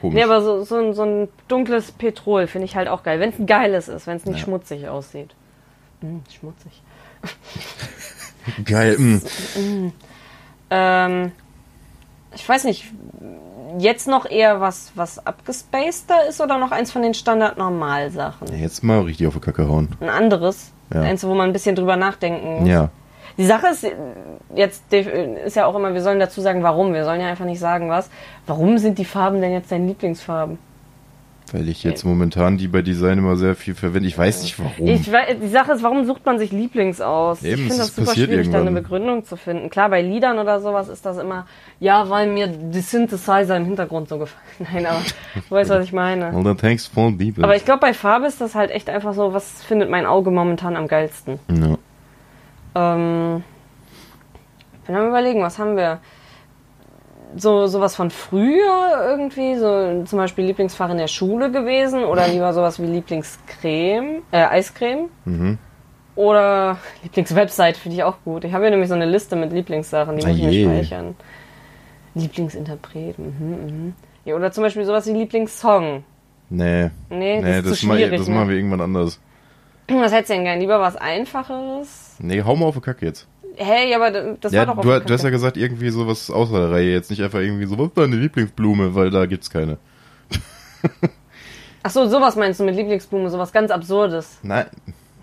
Komisch. 0.00 0.14
Nee, 0.14 0.22
aber 0.22 0.42
so, 0.42 0.62
so, 0.64 0.76
ein, 0.76 0.94
so 0.94 1.02
ein 1.02 1.28
dunkles 1.48 1.90
Petrol 1.92 2.46
finde 2.46 2.66
ich 2.66 2.76
halt 2.76 2.88
auch 2.88 3.02
geil. 3.02 3.18
Wenn 3.20 3.30
es 3.30 3.38
ein 3.38 3.46
geiles 3.46 3.88
ist, 3.88 4.06
wenn 4.06 4.16
es 4.18 4.24
nicht 4.26 4.38
Ja. 4.38 4.44
schmutzig 4.44 4.88
aussieht. 4.88 5.34
Hm, 6.00 6.22
schmutzig. 6.30 6.82
Geil. 8.64 8.96
mm. 8.98 9.92
Ähm, 10.70 11.30
ich 12.34 12.48
weiß 12.48 12.64
nicht, 12.64 12.86
jetzt 13.78 14.08
noch 14.08 14.28
eher 14.28 14.60
was, 14.60 14.92
was 14.94 15.24
abgespaceder 15.26 16.26
ist 16.28 16.40
oder 16.40 16.58
noch 16.58 16.70
eins 16.70 16.92
von 16.92 17.02
den 17.02 17.14
Standard-Normal-Sachen? 17.14 18.48
Ja, 18.48 18.56
jetzt 18.56 18.82
mal 18.82 19.00
richtig 19.00 19.26
auf 19.26 19.34
die 19.34 19.40
Kacke 19.40 19.68
hauen. 19.68 19.88
Ein 20.00 20.08
anderes? 20.08 20.72
Ja. 20.92 21.00
Eins, 21.00 21.24
wo 21.26 21.34
man 21.34 21.50
ein 21.50 21.52
bisschen 21.52 21.74
drüber 21.76 21.96
nachdenken 21.96 22.60
muss? 22.60 22.68
Ja. 22.68 22.90
Die 23.36 23.46
Sache 23.46 23.68
ist, 23.68 23.86
jetzt 24.54 24.92
ist 24.92 25.56
ja 25.56 25.66
auch 25.66 25.74
immer, 25.74 25.92
wir 25.92 26.02
sollen 26.02 26.20
dazu 26.20 26.40
sagen, 26.40 26.62
warum. 26.62 26.94
Wir 26.94 27.04
sollen 27.04 27.20
ja 27.20 27.26
einfach 27.26 27.46
nicht 27.46 27.58
sagen, 27.58 27.90
was. 27.90 28.08
Warum 28.46 28.78
sind 28.78 28.98
die 28.98 29.04
Farben 29.04 29.40
denn 29.40 29.52
jetzt 29.52 29.72
deine 29.72 29.86
Lieblingsfarben? 29.86 30.58
Weil 31.52 31.68
ich 31.68 31.84
jetzt 31.84 32.04
momentan 32.04 32.56
die 32.56 32.68
bei 32.68 32.82
Design 32.82 33.18
immer 33.18 33.36
sehr 33.36 33.54
viel 33.54 33.74
verwende. 33.74 34.08
Ich 34.08 34.16
weiß 34.16 34.42
nicht 34.42 34.58
warum. 34.58 34.86
Ich, 34.86 35.02
die 35.02 35.48
Sache 35.48 35.72
ist, 35.72 35.82
warum 35.82 36.06
sucht 36.06 36.24
man 36.24 36.38
sich 36.38 36.50
Lieblings 36.52 37.00
aus? 37.00 37.42
Eben, 37.42 37.54
ich 37.54 37.60
finde 37.60 37.76
das 37.78 37.94
super 37.94 38.08
passiert 38.08 38.30
schwierig, 38.30 38.50
da 38.50 38.58
eine 38.58 38.70
irgendwann. 38.70 38.82
Begründung 38.82 39.24
zu 39.24 39.36
finden. 39.36 39.70
Klar, 39.70 39.90
bei 39.90 40.00
Liedern 40.02 40.38
oder 40.38 40.60
sowas 40.60 40.88
ist 40.88 41.04
das 41.04 41.18
immer, 41.18 41.46
ja, 41.80 42.08
weil 42.08 42.28
mir 42.28 42.46
die 42.46 42.80
Synthesizer 42.80 43.56
im 43.56 43.66
Hintergrund 43.66 44.08
so 44.08 44.18
gefallen. 44.18 44.42
Nein, 44.72 44.86
aber 44.86 45.00
du 45.34 45.54
weißt, 45.54 45.70
was 45.70 45.84
ich 45.84 45.92
meine. 45.92 46.34
Well, 46.34 46.42
then 46.42 46.56
thanks 46.56 46.86
for 46.86 47.12
the 47.16 47.34
Aber 47.40 47.54
ich 47.54 47.64
glaube, 47.64 47.80
bei 47.80 47.94
Farbe 47.94 48.26
ist 48.26 48.40
das 48.40 48.54
halt 48.54 48.70
echt 48.70 48.88
einfach 48.88 49.14
so, 49.14 49.32
was 49.34 49.62
findet 49.62 49.90
mein 49.90 50.06
Auge 50.06 50.30
momentan 50.30 50.76
am 50.76 50.88
geilsten. 50.88 51.38
ja. 51.48 51.76
Ähm, 52.76 53.44
ich 54.80 54.86
bin 54.86 54.96
am 54.96 55.08
überlegen, 55.08 55.40
was 55.40 55.58
haben 55.58 55.76
wir? 55.76 56.00
So 57.36 57.66
sowas 57.66 57.96
von 57.96 58.10
früher 58.10 59.06
irgendwie, 59.08 59.56
so 59.56 60.04
zum 60.04 60.18
Beispiel 60.18 60.44
Lieblingsfach 60.44 60.90
in 60.90 60.98
der 60.98 61.08
Schule 61.08 61.50
gewesen 61.50 62.04
oder 62.04 62.28
lieber 62.28 62.52
sowas 62.52 62.80
wie 62.80 62.86
Lieblingscreme, 62.86 64.22
äh, 64.30 64.44
Eiscreme 64.44 65.08
Mhm. 65.24 65.58
oder 66.14 66.78
Lieblingswebsite 67.02 67.74
finde 67.78 67.96
ich 67.96 68.04
auch 68.04 68.18
gut. 68.24 68.44
Ich 68.44 68.52
habe 68.52 68.64
hier 68.64 68.70
nämlich 68.70 68.88
so 68.88 68.94
eine 68.94 69.06
Liste 69.06 69.34
mit 69.36 69.52
Lieblingssachen, 69.52 70.16
die 70.16 70.24
Ah 70.24 70.28
muss 70.28 70.36
ich 70.38 70.44
mir 70.44 70.50
je. 70.52 70.64
speichern. 70.64 71.16
Lieblingsinterpret, 72.14 73.18
mhm, 73.18 73.24
mhm. 73.50 73.92
Ja, 74.24 74.36
oder 74.36 74.52
zum 74.52 74.62
Beispiel 74.62 74.84
sowas 74.84 75.06
wie 75.06 75.12
Lieblingssong. 75.12 76.04
Nee. 76.50 76.90
Nee, 77.10 77.36
das 77.40 77.44
Nee, 77.44 77.58
ist 77.58 77.70
das, 77.70 77.78
zu 77.80 77.86
ma- 77.86 77.94
schwierig. 77.96 78.18
das 78.18 78.28
ne? 78.28 78.34
machen 78.34 78.48
wir 78.48 78.56
irgendwann 78.56 78.80
anders. 78.80 79.20
Was 79.88 80.12
hättest 80.12 80.30
du 80.30 80.34
denn 80.34 80.44
gern? 80.44 80.60
Lieber 80.60 80.80
was 80.80 80.96
Einfacheres? 80.96 82.16
Nee, 82.20 82.42
hau 82.42 82.54
mal 82.56 82.66
auf 82.66 82.74
die 82.76 82.80
Kacke 82.80 83.06
jetzt. 83.06 83.26
Hey, 83.56 83.94
aber 83.94 84.10
das 84.10 84.52
ja, 84.52 84.66
war 84.66 84.74
doch 84.74 84.82
du, 84.82 85.00
du 85.00 85.14
hast 85.14 85.22
ja 85.22 85.30
gesagt, 85.30 85.56
irgendwie 85.56 85.90
sowas 85.90 86.30
außer 86.30 86.58
der 86.58 86.70
Reihe. 86.70 86.90
Jetzt 86.92 87.10
nicht 87.10 87.22
einfach 87.22 87.38
irgendwie 87.40 87.66
so, 87.66 87.78
was 87.78 87.88
ist 87.88 87.96
deine 87.98 88.16
Lieblingsblume? 88.16 88.94
Weil 88.94 89.10
da 89.10 89.26
gibt's 89.26 89.50
keine. 89.50 89.78
Ach 91.82 91.90
so, 91.90 92.08
sowas 92.08 92.36
meinst 92.36 92.60
du 92.60 92.64
mit 92.64 92.74
Lieblingsblume, 92.76 93.28
sowas 93.30 93.52
ganz 93.52 93.70
Absurdes. 93.70 94.38
Nein, 94.42 94.66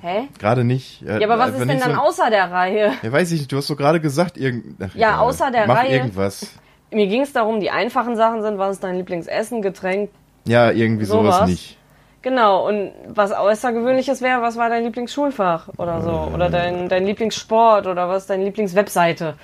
Hä? 0.02 0.28
gerade 0.40 0.64
nicht. 0.64 1.02
Ja, 1.02 1.16
aber 1.16 1.40
was 1.40 1.52
ist 1.52 1.60
denn 1.68 1.80
dann 1.80 1.96
so, 1.96 2.02
außer 2.02 2.30
der 2.30 2.52
Reihe? 2.52 2.94
Ja, 3.02 3.12
weiß 3.12 3.32
ich 3.32 3.40
nicht. 3.40 3.52
Du 3.52 3.58
hast 3.58 3.70
doch 3.70 3.78
gerade 3.78 4.00
gesagt, 4.00 4.38
irgend... 4.38 4.76
Ach, 4.82 4.94
Ja, 4.96 5.20
außer 5.20 5.50
der 5.52 5.68
Mach 5.68 5.78
Reihe. 5.78 5.98
irgendwas. 5.98 6.54
Mir 6.92 7.08
ging 7.08 7.22
es 7.22 7.34
darum, 7.34 7.60
die 7.60 7.72
einfachen 7.72 8.16
Sachen 8.16 8.42
sind, 8.44 8.58
was 8.58 8.74
ist 8.76 8.84
dein 8.84 8.96
Lieblingsessen, 8.98 9.62
Getränk? 9.62 10.10
Ja, 10.46 10.72
irgendwie 10.72 11.06
sowas, 11.06 11.36
Sowas. 11.36 11.50
nicht. 11.50 11.78
Genau, 12.22 12.68
und 12.68 12.92
was 13.08 13.32
Außergewöhnliches 13.32 14.22
wäre, 14.22 14.42
was 14.42 14.56
war 14.58 14.70
dein 14.70 14.84
Lieblingsschulfach 14.84 15.70
oder 15.78 16.02
so? 16.02 16.32
Oder 16.34 16.50
dein, 16.50 16.88
dein 16.88 17.06
Lieblingssport 17.06 17.88
oder 17.88 18.08
was 18.10 18.28
deine 18.28 18.44
Lieblingswebseite? 18.44 19.36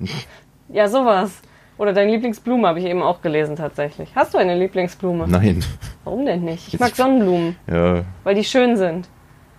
ja, 0.68 0.88
sowas. 0.88 1.40
Oder 1.78 1.92
deine 1.92 2.10
Lieblingsblume 2.12 2.68
habe 2.68 2.78
ich 2.78 2.86
eben 2.86 3.02
auch 3.02 3.20
gelesen 3.22 3.56
tatsächlich. 3.56 4.10
Hast 4.14 4.34
du 4.34 4.38
eine 4.38 4.56
Lieblingsblume? 4.58 5.28
Nein. 5.28 5.62
Warum 6.04 6.24
denn 6.26 6.42
nicht? 6.44 6.66
Ich 6.68 6.72
Jetzt- 6.74 6.80
mag 6.80 6.94
Sonnenblumen, 6.96 7.56
Ja, 7.66 8.02
weil 8.24 8.34
die 8.34 8.44
schön 8.44 8.76
sind. 8.76 9.08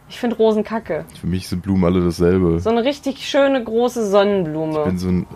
Ich 0.09 0.19
finde 0.19 0.37
Rosen 0.37 0.63
kacke. 0.63 1.03
für 1.19 1.27
mich 1.27 1.49
sind 1.49 1.63
Blumen 1.63 1.83
alle 1.83 2.01
dasselbe. 2.01 2.59
So 2.61 2.69
eine 2.69 2.83
richtig 2.85 3.27
schöne 3.27 3.61
große 3.61 4.07
Sonnenblume. 4.09 4.79
Ich 4.79 4.85
bin 4.85 4.97
so 4.97 5.09
ein 5.09 5.27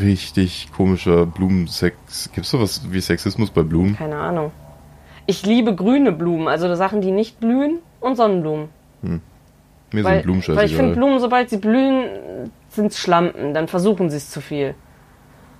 richtig 0.00 0.68
komischer 0.76 1.24
Blumensex. 1.26 2.30
Gibt's 2.34 2.50
sowas 2.50 2.82
wie 2.90 3.00
Sexismus 3.00 3.50
bei 3.50 3.62
Blumen? 3.62 3.96
Keine 3.96 4.16
Ahnung. 4.16 4.52
Ich 5.30 5.44
liebe 5.44 5.74
grüne 5.74 6.10
Blumen, 6.10 6.48
also 6.48 6.74
Sachen, 6.74 7.02
die 7.02 7.10
nicht 7.10 7.38
blühen 7.38 7.80
und 8.00 8.16
Sonnenblumen. 8.16 8.70
Mir 9.02 9.20
Weil, 9.92 10.14
sind 10.14 10.22
Blumen 10.22 10.42
weil 10.48 10.66
ich 10.66 10.74
finde 10.74 10.92
scheißegal. 10.92 10.94
Blumen, 10.94 11.20
sobald 11.20 11.50
sie 11.50 11.58
blühen, 11.58 12.50
sind 12.70 12.94
Schlampen. 12.94 13.52
Dann 13.52 13.68
versuchen 13.68 14.08
sie 14.08 14.16
es 14.16 14.30
zu 14.30 14.40
viel. 14.40 14.74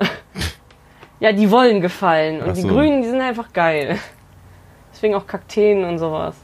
ja, 1.20 1.33
die 1.33 1.50
wollen 1.50 1.83
gefallen. 1.83 2.40
Und 2.40 2.48
Ach 2.48 2.54
die 2.54 2.62
so. 2.62 2.68
Grünen, 2.68 3.02
die 3.02 3.09
sind 3.09 3.20
einfach 3.20 3.52
geil. 3.52 3.98
Deswegen 4.92 5.14
auch 5.14 5.26
Kakteen 5.26 5.85
und 5.85 5.98
sowas. 5.98 6.35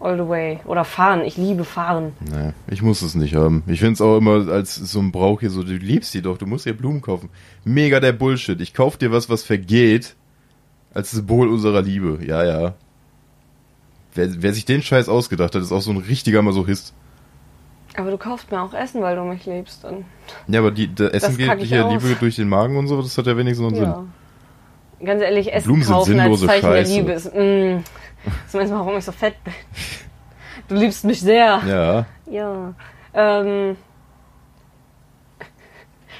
All 0.00 0.16
the 0.16 0.26
way. 0.26 0.60
Oder 0.64 0.84
Farn. 0.84 1.26
Ich 1.26 1.36
liebe 1.36 1.64
Farn. 1.64 2.14
Nee, 2.20 2.52
ich 2.70 2.80
muss 2.80 3.02
es 3.02 3.14
nicht 3.14 3.34
haben. 3.34 3.62
Ich 3.66 3.80
find's 3.80 4.00
auch 4.00 4.16
immer 4.16 4.48
als 4.48 4.74
so 4.74 5.00
ein 5.00 5.12
Brauch 5.12 5.40
hier 5.40 5.50
so, 5.50 5.62
du 5.62 5.74
liebst 5.74 6.14
die 6.14 6.22
doch, 6.22 6.38
du 6.38 6.46
musst 6.46 6.64
dir 6.64 6.72
Blumen 6.72 7.02
kaufen. 7.02 7.28
Mega 7.64 8.00
der 8.00 8.12
Bullshit. 8.12 8.58
Ich 8.62 8.72
kauf 8.72 8.96
dir 8.96 9.12
was, 9.12 9.28
was 9.28 9.42
vergeht, 9.42 10.16
als 10.98 11.12
Symbol 11.12 11.48
unserer 11.48 11.80
Liebe. 11.80 12.18
Ja, 12.26 12.44
ja. 12.44 12.74
Wer, 14.14 14.42
wer 14.42 14.52
sich 14.52 14.64
den 14.64 14.82
Scheiß 14.82 15.08
ausgedacht 15.08 15.54
hat, 15.54 15.62
ist 15.62 15.70
auch 15.70 15.80
so 15.80 15.92
ein 15.92 15.98
richtiger 15.98 16.42
Masochist. 16.42 16.92
Aber 17.96 18.10
du 18.10 18.18
kaufst 18.18 18.50
mir 18.50 18.60
auch 18.60 18.74
Essen, 18.74 19.00
weil 19.00 19.14
du 19.14 19.22
mich 19.22 19.46
liebst. 19.46 19.84
Und, 19.84 20.04
Ja, 20.48 20.58
aber 20.58 20.72
die, 20.72 20.88
der 20.88 21.14
Essen 21.14 21.36
geht 21.36 21.56
hier 21.62 21.86
aus. 21.86 21.92
Liebe 21.92 22.16
durch 22.16 22.34
den 22.34 22.48
Magen 22.48 22.76
und 22.76 22.88
so, 22.88 23.00
das 23.00 23.16
hat 23.16 23.26
ja 23.26 23.36
wenigstens 23.36 23.70
noch 23.70 23.78
einen 23.78 24.08
ja. 25.00 25.06
Ganz 25.06 25.22
ehrlich, 25.22 25.52
Essen 25.52 25.66
Blumen 25.66 25.82
sind 25.84 25.94
kaufen 25.94 26.18
als 26.18 26.22
sinnlose 26.22 26.46
Zeichen 26.46 26.66
Scheiße. 26.66 26.90
der 26.90 27.00
Liebe 27.00 27.12
ist... 27.12 27.26
Mm, 27.34 27.84
das 28.44 28.54
meinst 28.54 28.72
du, 28.72 28.76
warum 28.76 28.96
ich 28.98 29.04
so 29.04 29.12
fett 29.12 29.36
bin? 29.44 29.54
Du 30.66 30.74
liebst 30.74 31.04
mich 31.04 31.20
sehr. 31.20 31.60
Sinn. 31.60 31.68
Ja. 31.68 32.06
Ja. 32.28 32.74
Ähm. 33.14 33.76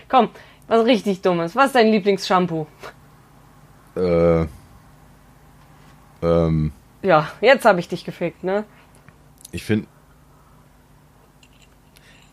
Komm, 0.08 0.28
was 0.68 0.86
richtig 0.86 1.20
Dummes. 1.20 1.56
Was 1.56 1.66
ist 1.66 1.74
dein 1.74 1.88
Lieblingsshampoo? 1.88 2.66
Äh. 3.96 4.46
Ähm. 6.22 6.72
Ja, 7.02 7.28
jetzt 7.40 7.64
habe 7.64 7.80
ich 7.80 7.88
dich 7.88 8.04
gefickt, 8.04 8.42
ne? 8.44 8.64
Ich 9.52 9.64
finde. 9.64 9.86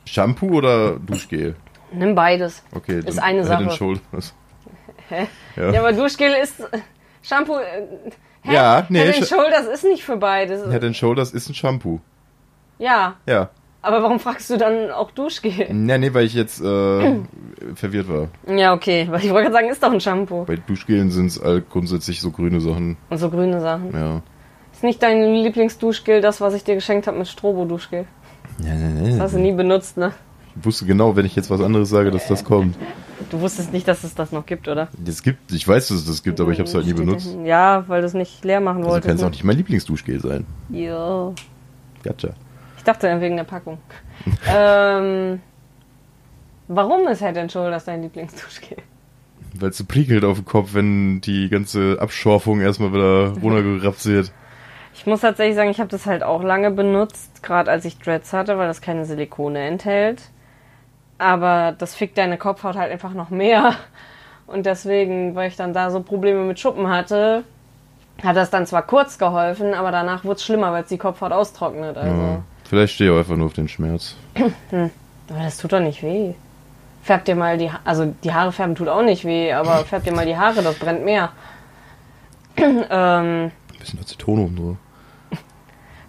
Shampoo 0.06 0.48
oder 0.58 0.98
Duschgel? 1.00 1.56
Nimm 1.92 2.16
beides. 2.16 2.64
Okay, 2.74 3.00
Ist 3.06 3.20
eine 3.20 3.40
Head 3.40 3.48
Sache. 3.48 3.64
and 3.64 3.74
Shoulders. 3.74 4.34
Hä? 5.10 5.28
Ja. 5.56 5.72
Ja, 5.72 5.80
aber 5.80 5.94
Duschgel 5.94 6.34
ist. 6.34 6.56
Shampoo. 7.24 7.58
Äh? 7.58 7.88
Ja, 8.44 8.86
nee, 8.90 9.04
Head 9.04 9.18
and 9.18 9.28
Shoulders 9.28 9.66
ist 9.68 9.84
nicht 9.84 10.04
für 10.04 10.18
beides. 10.18 10.70
Head 10.72 10.84
and 10.84 10.96
Shoulders 10.96 11.32
ist 11.32 11.50
ein 11.50 11.56
Shampoo. 11.56 12.00
Ja, 12.78 13.16
Ja. 13.26 13.50
Aber 13.86 14.04
warum 14.04 14.20
fragst 14.20 14.50
du 14.50 14.58
dann 14.58 14.92
auch 14.92 15.12
Duschgel? 15.12 15.52
Ja, 15.88 15.98
nee, 15.98 16.14
weil 16.14 16.26
ich 16.26 16.34
jetzt 16.34 16.60
äh, 16.62 16.64
verwirrt 17.76 18.08
war. 18.10 18.28
Ja, 18.54 18.74
okay, 18.74 19.08
weil 19.10 19.24
ich 19.24 19.30
wollte 19.30 19.44
gerade 19.50 19.54
sagen, 19.54 19.70
ist 19.70 19.84
doch 19.84 19.92
ein 19.92 20.02
Shampoo. 20.02 20.46
Bei 20.46 20.56
Duschgelen 20.56 21.12
sind 21.12 21.28
es 21.28 21.40
all 21.42 21.62
grundsätzlich 21.62 22.22
so 22.22 22.32
grüne 22.32 22.60
Sachen. 22.62 22.98
Und 23.10 23.18
so 23.18 23.30
grüne 23.30 23.62
Sachen. 23.62 23.92
Ja. 23.94 24.22
Ist 24.74 24.84
nicht 24.84 25.02
dein 25.02 25.22
Lieblingsduschgel 25.36 26.20
das, 26.22 26.42
was 26.42 26.54
ich 26.54 26.64
dir 26.64 26.76
geschenkt 26.76 27.08
habe 27.08 27.18
mit 27.18 27.28
Strobo-Duschgel? 27.28 28.06
Das 28.60 29.20
hast 29.20 29.36
du 29.36 29.40
nie 29.40 29.52
benutzt, 29.54 29.98
ne? 29.98 30.12
Ich 30.58 30.66
wusste 30.66 30.86
genau, 30.86 31.16
wenn 31.16 31.26
ich 31.26 31.36
jetzt 31.36 31.50
was 31.50 31.62
anderes 31.62 31.90
sage, 31.90 32.12
dass 32.12 32.28
das 32.28 32.44
kommt. 32.44 32.76
Du 33.30 33.42
wusstest 33.42 33.74
nicht, 33.74 33.88
dass 33.88 34.04
es 34.04 34.16
das 34.16 34.32
noch 34.32 34.46
gibt, 34.46 34.68
oder? 34.68 34.88
Es 35.06 35.22
gibt, 35.24 35.52
ich 35.52 35.68
weiß, 35.68 35.90
dass 35.90 35.98
es 35.98 36.06
das 36.06 36.24
gibt, 36.24 36.40
aber 36.40 36.52
ich 36.52 36.60
habe 36.60 36.68
es 36.70 36.76
halt 36.76 36.86
nie 36.86 36.94
benutzt. 36.94 37.36
Ja, 37.44 37.84
weil 37.88 38.02
du 38.02 38.08
es 38.08 38.14
nicht 38.14 38.44
leer 38.46 38.62
machen 38.62 38.80
Also 38.80 38.90
wolltest. 38.92 39.08
kann 39.08 39.16
es 39.18 39.22
auch 39.24 39.28
ne? 39.28 39.32
nicht 39.32 39.44
mein 39.44 39.58
Lieblingsduschgel 39.58 40.22
sein. 40.22 40.46
Ja. 40.70 41.34
Gotcha. 42.04 42.30
Ich 42.86 42.94
dachte 42.94 43.20
wegen 43.20 43.36
der 43.36 43.46
Packung. 43.46 43.80
ähm, 44.48 45.42
warum 46.68 47.08
ist 47.08 47.20
Head 47.20 47.52
Shoulders 47.52 47.86
dein 47.86 48.04
Lieblingsduschgel? 48.04 48.78
Weil 49.56 49.70
es 49.72 49.78
so 49.78 49.86
prickelt 49.86 50.24
auf 50.24 50.38
dem 50.38 50.46
Kopf, 50.46 50.76
wenn 50.76 51.20
die 51.20 51.50
ganze 51.50 51.98
Abschorfung 52.00 52.62
erstmal 52.62 52.94
wieder 52.94 53.34
runtergerappt 53.42 54.06
wird. 54.06 54.32
Ich 54.94 55.08
muss 55.08 55.22
tatsächlich 55.22 55.56
sagen, 55.56 55.72
ich 55.72 55.80
habe 55.80 55.90
das 55.90 56.06
halt 56.06 56.22
auch 56.22 56.44
lange 56.44 56.70
benutzt, 56.70 57.42
gerade 57.42 57.72
als 57.72 57.86
ich 57.86 57.98
Dreads 57.98 58.32
hatte, 58.34 58.60
weil 58.60 58.68
das 58.68 58.82
keine 58.82 59.06
Silikone 59.06 59.66
enthält. 59.66 60.22
Aber 61.18 61.74
das 61.76 61.96
fickt 61.96 62.20
deine 62.20 62.38
Kopfhaut 62.38 62.76
halt 62.76 62.92
einfach 62.92 63.16
noch 63.16 63.32
mehr. 63.32 63.74
Und 64.46 64.68
deswegen, 64.68 65.34
weil 65.34 65.48
ich 65.48 65.56
dann 65.56 65.74
da 65.74 65.90
so 65.90 66.02
Probleme 66.02 66.44
mit 66.44 66.60
Schuppen 66.60 66.88
hatte, 66.88 67.46
hat 68.22 68.36
das 68.36 68.52
dann 68.52 68.68
zwar 68.68 68.84
kurz 68.84 69.18
geholfen, 69.18 69.74
aber 69.74 69.90
danach 69.90 70.24
wurde 70.24 70.36
es 70.36 70.44
schlimmer, 70.44 70.72
weil 70.72 70.84
es 70.84 70.90
die 70.90 71.00
Kopfhaut 71.00 71.32
austrocknet. 71.32 71.98
Also. 71.98 72.22
Ja. 72.22 72.44
Vielleicht 72.68 72.94
stehe 72.96 73.10
ich 73.10 73.16
auch 73.16 73.20
einfach 73.20 73.36
nur 73.38 73.46
auf 73.48 73.54
den 73.54 73.68
Schmerz. 73.68 74.16
Aber 74.72 74.90
das 75.30 75.58
tut 75.58 75.74
doch 75.74 75.80
nicht 75.80 76.02
weh. 76.04 76.34
Färb 77.04 77.26
dir 77.26 77.36
mal 77.36 77.58
die 77.58 77.72
Ha- 77.72 77.80
also 77.86 78.14
die 78.24 78.34
Haare 78.34 78.52
färben 78.52 78.76
tut 78.76 78.88
auch 78.88 79.04
nicht 79.04 79.26
weh, 79.26 79.54
aber 79.54 79.86
färb 79.86 80.04
dir 80.04 80.14
mal 80.14 80.26
die 80.26 80.36
Haare, 80.38 80.62
das 80.64 80.76
brennt 80.80 81.06
mehr. 81.06 81.32
ähm, 82.58 82.82
Ein 82.90 83.52
bisschen 83.80 84.00
Aceton 84.00 84.40
oben 84.40 84.56
drüber. 84.56 84.78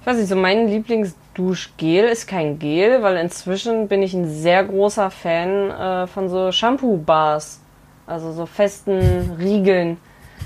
ich 0.01 0.07
weiß 0.07 0.17
nicht, 0.17 0.29
so 0.29 0.37
mein 0.37 0.69
Lieblingsduschgel 0.69 2.05
ist 2.05 2.27
kein 2.27 2.59
Gel, 2.59 3.03
weil 3.03 3.17
inzwischen 3.17 3.89
bin 3.89 4.03
ich 4.03 4.15
ein 4.15 4.29
sehr 4.29 4.65
großer 4.65 5.11
Fan 5.11 5.71
äh, 5.71 6.07
von 6.07 6.29
so 6.29 6.51
Shampoo-Bars. 6.53 7.61
Also 8.07 8.33
so 8.33 8.47
festen 8.47 9.37
Riegeln. 9.39 9.99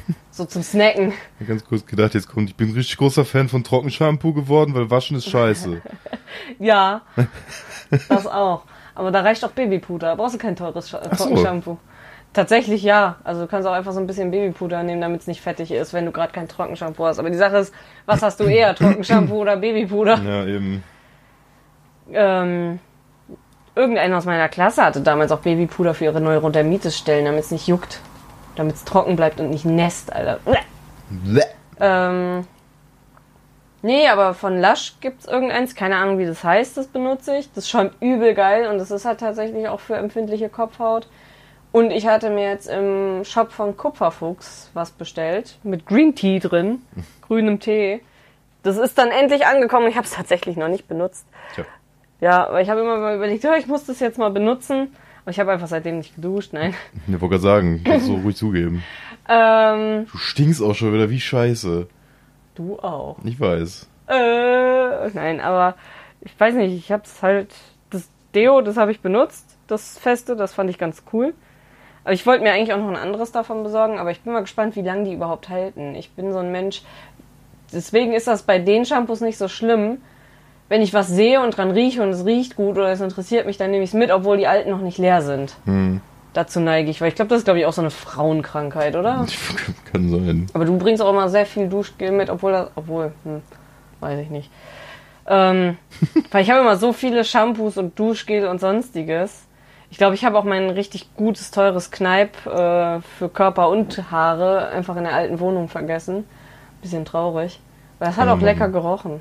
So 0.33 0.45
zum 0.45 0.63
Snacken. 0.63 1.09
Ich 1.09 1.41
hab 1.41 1.49
ganz 1.49 1.65
kurz 1.65 1.85
gedacht, 1.87 2.15
jetzt 2.15 2.29
kommt, 2.29 2.51
ich 2.51 2.57
bin 2.57 2.69
ein 2.69 2.75
richtig 2.75 2.97
großer 2.97 3.25
Fan 3.25 3.49
von 3.49 3.65
Trockenshampoo 3.65 4.33
geworden, 4.33 4.75
weil 4.75 4.91
Waschen 4.91 5.17
ist 5.17 5.29
scheiße. 5.29 5.81
Ja, 6.61 7.03
das 8.09 8.27
auch. 8.27 8.63
Aber 8.95 9.11
da 9.11 9.23
reicht 9.23 9.45
auch 9.45 9.51
Babypuder. 9.51 10.09
Da 10.09 10.15
brauchst 10.15 10.35
du 10.35 10.39
kein 10.39 10.55
teures 10.55 10.95
Ach 10.95 11.19
so. 11.19 11.25
Trockenshampoo. 11.25 11.79
Tatsächlich 12.33 12.83
ja. 12.85 13.17
Also 13.25 13.43
du 13.43 13.47
kannst 13.49 13.67
auch 13.67 13.73
einfach 13.73 13.93
so 13.93 13.99
ein 13.99 14.07
bisschen 14.07 14.31
Babypuder 14.31 14.83
nehmen, 14.85 15.01
damit 15.01 15.23
es 15.23 15.27
nicht 15.27 15.41
fettig 15.41 15.73
ist, 15.73 15.93
wenn 15.93 16.07
du 16.07 16.13
gerade 16.13 16.33
kein 16.33 16.47
Trockenshampoo 16.47 17.05
hast. 17.07 17.19
Aber 17.19 17.31
die 17.31 17.37
Sache 17.37 17.57
ist, 17.57 17.75
was 18.07 18.23
hast 18.23 18.39
du 18.39 18.45
eher, 18.45 18.75
Trockenshampoo 18.77 19.41
oder 19.41 19.57
Babypuder? 19.57 20.21
ja, 20.23 20.47
eben. 20.47 20.85
Ähm, 22.13 22.79
irgendeiner 23.75 24.19
aus 24.19 24.25
meiner 24.27 24.49
Klasse 24.49 24.85
hatte 24.85 25.01
damals 25.01 25.33
auch 25.33 25.41
Babypuder 25.41 25.95
für 25.95 26.05
ihre 26.05 26.21
Neurodermitis-Stellen, 26.21 27.25
damit 27.25 27.45
es 27.45 27.51
nicht 27.51 27.67
juckt. 27.67 28.01
Damit 28.57 28.77
es 28.77 28.85
trocken 28.85 29.17
bleibt 29.17 29.41
und 29.41 29.51
nicht 29.51 29.65
nässt, 29.65 30.13
Alter. 30.13 30.41
Bleh. 31.09 31.43
Ähm, 31.81 32.47
nee, 33.83 34.09
aber 34.09 34.35
von 34.35 34.61
Lush 34.61 34.95
gibt's 35.01 35.27
irgendeins, 35.27 35.75
keine 35.75 35.97
Ahnung, 35.97 36.19
wie 36.19 36.27
das 36.27 36.45
heißt, 36.45 36.77
das 36.77 36.89
benutze 36.89 37.37
ich. 37.37 37.53
Das 37.53 37.69
schäumt 37.69 37.95
übel 38.01 38.35
geil 38.35 38.69
und 38.69 38.79
das 38.79 38.91
ist 38.91 39.05
halt 39.05 39.21
tatsächlich 39.21 39.69
auch 39.69 39.81
für 39.81 39.97
empfindliche 39.97 40.49
Kopfhaut. 40.49 41.09
Und 41.73 41.93
ich 41.93 42.07
hatte 42.07 42.31
mir 42.31 42.49
jetzt 42.49 42.67
im 42.69 43.25
Shop 43.25 43.53
von 43.53 43.77
Kupferfuchs 43.77 44.71
was 44.75 44.91
bestellt, 44.91 45.59
mit 45.63 45.87
Green 45.87 46.15
Tea 46.15 46.41
drin, 46.41 46.83
grünem 47.23 47.61
Tee. 47.61 48.03
Das 48.63 48.77
ist 48.77 48.99
dann 48.99 49.09
endlich 49.09 49.47
angekommen. 49.47 49.89
Ich 49.89 49.97
habe 49.97 50.07
es 50.07 50.13
tatsächlich 50.13 50.57
noch 50.57 50.69
nicht 50.69 50.87
benutzt. 50.87 51.27
Tja. 51.55 51.65
Ja, 52.21 52.47
aber 52.49 52.61
ich 52.61 52.69
habe 52.69 52.81
immer 52.81 52.99
mal 52.99 53.17
überlegt, 53.17 53.45
ja, 53.45 53.55
ich 53.57 53.67
muss 53.67 53.87
das 53.87 54.01
jetzt 54.01 54.19
mal 54.19 54.31
benutzen. 54.31 54.95
Aber 55.23 55.31
ich 55.31 55.39
habe 55.41 55.53
einfach 55.53 55.67
seitdem 55.69 55.99
nicht 55.99 56.15
geduscht, 56.15 56.53
nein. 56.53 56.75
Ich 57.07 57.13
wollte 57.13 57.29
gerade 57.29 57.43
sagen, 57.43 57.83
kannst 57.85 58.09
du 58.09 58.15
ruhig 58.17 58.37
zugeben. 58.37 58.83
Ähm, 59.29 60.07
Du 60.11 60.19
stinkst 60.19 60.63
auch 60.63 60.75
schon 60.75 60.93
wieder 60.95 61.11
wie 61.11 61.21
scheiße. 61.21 61.87
du 62.55 62.79
auch. 62.79 63.17
Ich 63.25 63.39
weiß. 63.39 63.89
Äh, 64.09 65.09
nein, 65.15 65.41
aber 65.41 65.75
ich 66.23 66.39
weiß 66.39 66.55
nicht, 66.55 66.75
ich 66.75 66.91
hab's 66.93 67.23
halt, 67.23 67.55
das 67.91 68.09
Deo, 68.35 68.61
das 68.61 68.77
habe 68.77 68.91
ich 68.93 69.01
benutzt, 69.01 69.47
das 69.69 69.99
Feste, 69.99 70.37
das 70.37 70.53
fand 70.55 70.69
ich 70.71 70.79
ganz 70.79 71.03
cool. 71.13 71.33
Aber 72.03 72.13
ich 72.15 72.27
wollte 72.27 72.43
mir 72.43 72.53
eigentlich 72.53 72.73
auch 72.73 72.79
noch 72.79 72.89
ein 72.89 72.97
anderes 72.97 73.31
davon 73.31 73.63
besorgen, 73.63 73.99
aber 73.99 74.11
ich 74.11 74.21
bin 74.23 74.33
mal 74.33 74.41
gespannt, 74.41 74.75
wie 74.75 74.83
lange 74.83 75.05
die 75.05 75.13
überhaupt 75.15 75.49
halten. 75.49 75.95
Ich 75.95 76.11
bin 76.13 76.33
so 76.33 76.39
ein 76.39 76.51
Mensch, 76.51 76.83
deswegen 77.73 78.13
ist 78.15 78.27
das 78.27 78.43
bei 78.43 78.59
den 78.59 78.85
Shampoos 78.87 79.21
nicht 79.21 79.39
so 79.39 79.49
schlimm. 79.49 79.99
Wenn 80.71 80.83
ich 80.83 80.95
was 80.95 81.09
sehe 81.09 81.43
und 81.43 81.57
dran 81.57 81.73
rieche 81.73 82.01
und 82.01 82.11
es 82.11 82.25
riecht 82.25 82.55
gut 82.55 82.79
oder 82.79 82.93
es 82.93 83.01
interessiert 83.01 83.45
mich, 83.45 83.59
dann 83.59 83.73
nehme 83.73 83.83
ich 83.83 83.91
es 83.91 83.95
mit, 83.95 84.13
obwohl 84.13 84.37
die 84.37 84.47
alten 84.47 84.71
noch 84.71 84.81
nicht 84.81 84.99
leer 84.99 85.21
sind. 85.21 85.57
Hm. 85.65 86.01
Dazu 86.33 86.61
neige 86.61 86.89
ich, 86.93 87.01
weil 87.01 87.09
ich 87.09 87.17
glaube, 87.17 87.29
das 87.31 87.39
ist, 87.39 87.45
glaube 87.45 87.59
ich, 87.59 87.67
auch 87.67 87.73
so 87.73 87.81
eine 87.81 87.91
Frauenkrankheit, 87.91 88.95
oder? 88.95 89.27
Kann 89.93 90.09
sein. 90.09 90.47
Aber 90.55 90.65
du 90.65 90.79
bringst 90.79 91.03
auch 91.03 91.11
immer 91.11 91.29
sehr 91.29 91.45
viel 91.45 91.69
Duschgel 91.69 92.13
mit, 92.13 92.31
obwohl 92.31 92.53
das, 92.53 92.71
obwohl, 92.77 93.11
hm, 93.25 93.43
weiß 93.99 94.21
ich 94.21 94.31
nicht. 94.31 94.49
Ähm, 95.27 95.77
weil 96.31 96.45
ich 96.45 96.51
habe 96.53 96.61
immer 96.61 96.77
so 96.77 96.93
viele 96.93 97.25
Shampoos 97.25 97.77
und 97.77 97.99
Duschgel 97.99 98.47
und 98.47 98.61
sonstiges. 98.61 99.43
Ich 99.91 99.99
glaube, 99.99 100.15
ich 100.15 100.25
habe 100.25 100.39
auch 100.39 100.45
mein 100.45 100.71
richtig 100.71 101.17
gutes, 101.17 101.51
teures 101.51 101.91
Kneip 101.91 102.47
äh, 102.47 103.01
für 103.01 103.29
Körper 103.29 103.71
und 103.71 104.13
Haare 104.13 104.69
einfach 104.69 104.95
in 104.95 105.03
der 105.03 105.15
alten 105.15 105.41
Wohnung 105.41 105.67
vergessen. 105.67 106.27
Bisschen 106.81 107.05
traurig. 107.05 107.59
Weil 107.99 108.07
das 108.07 108.19
hat 108.19 108.29
auch 108.29 108.41
lecker 108.41 108.69
gerochen. 108.69 109.21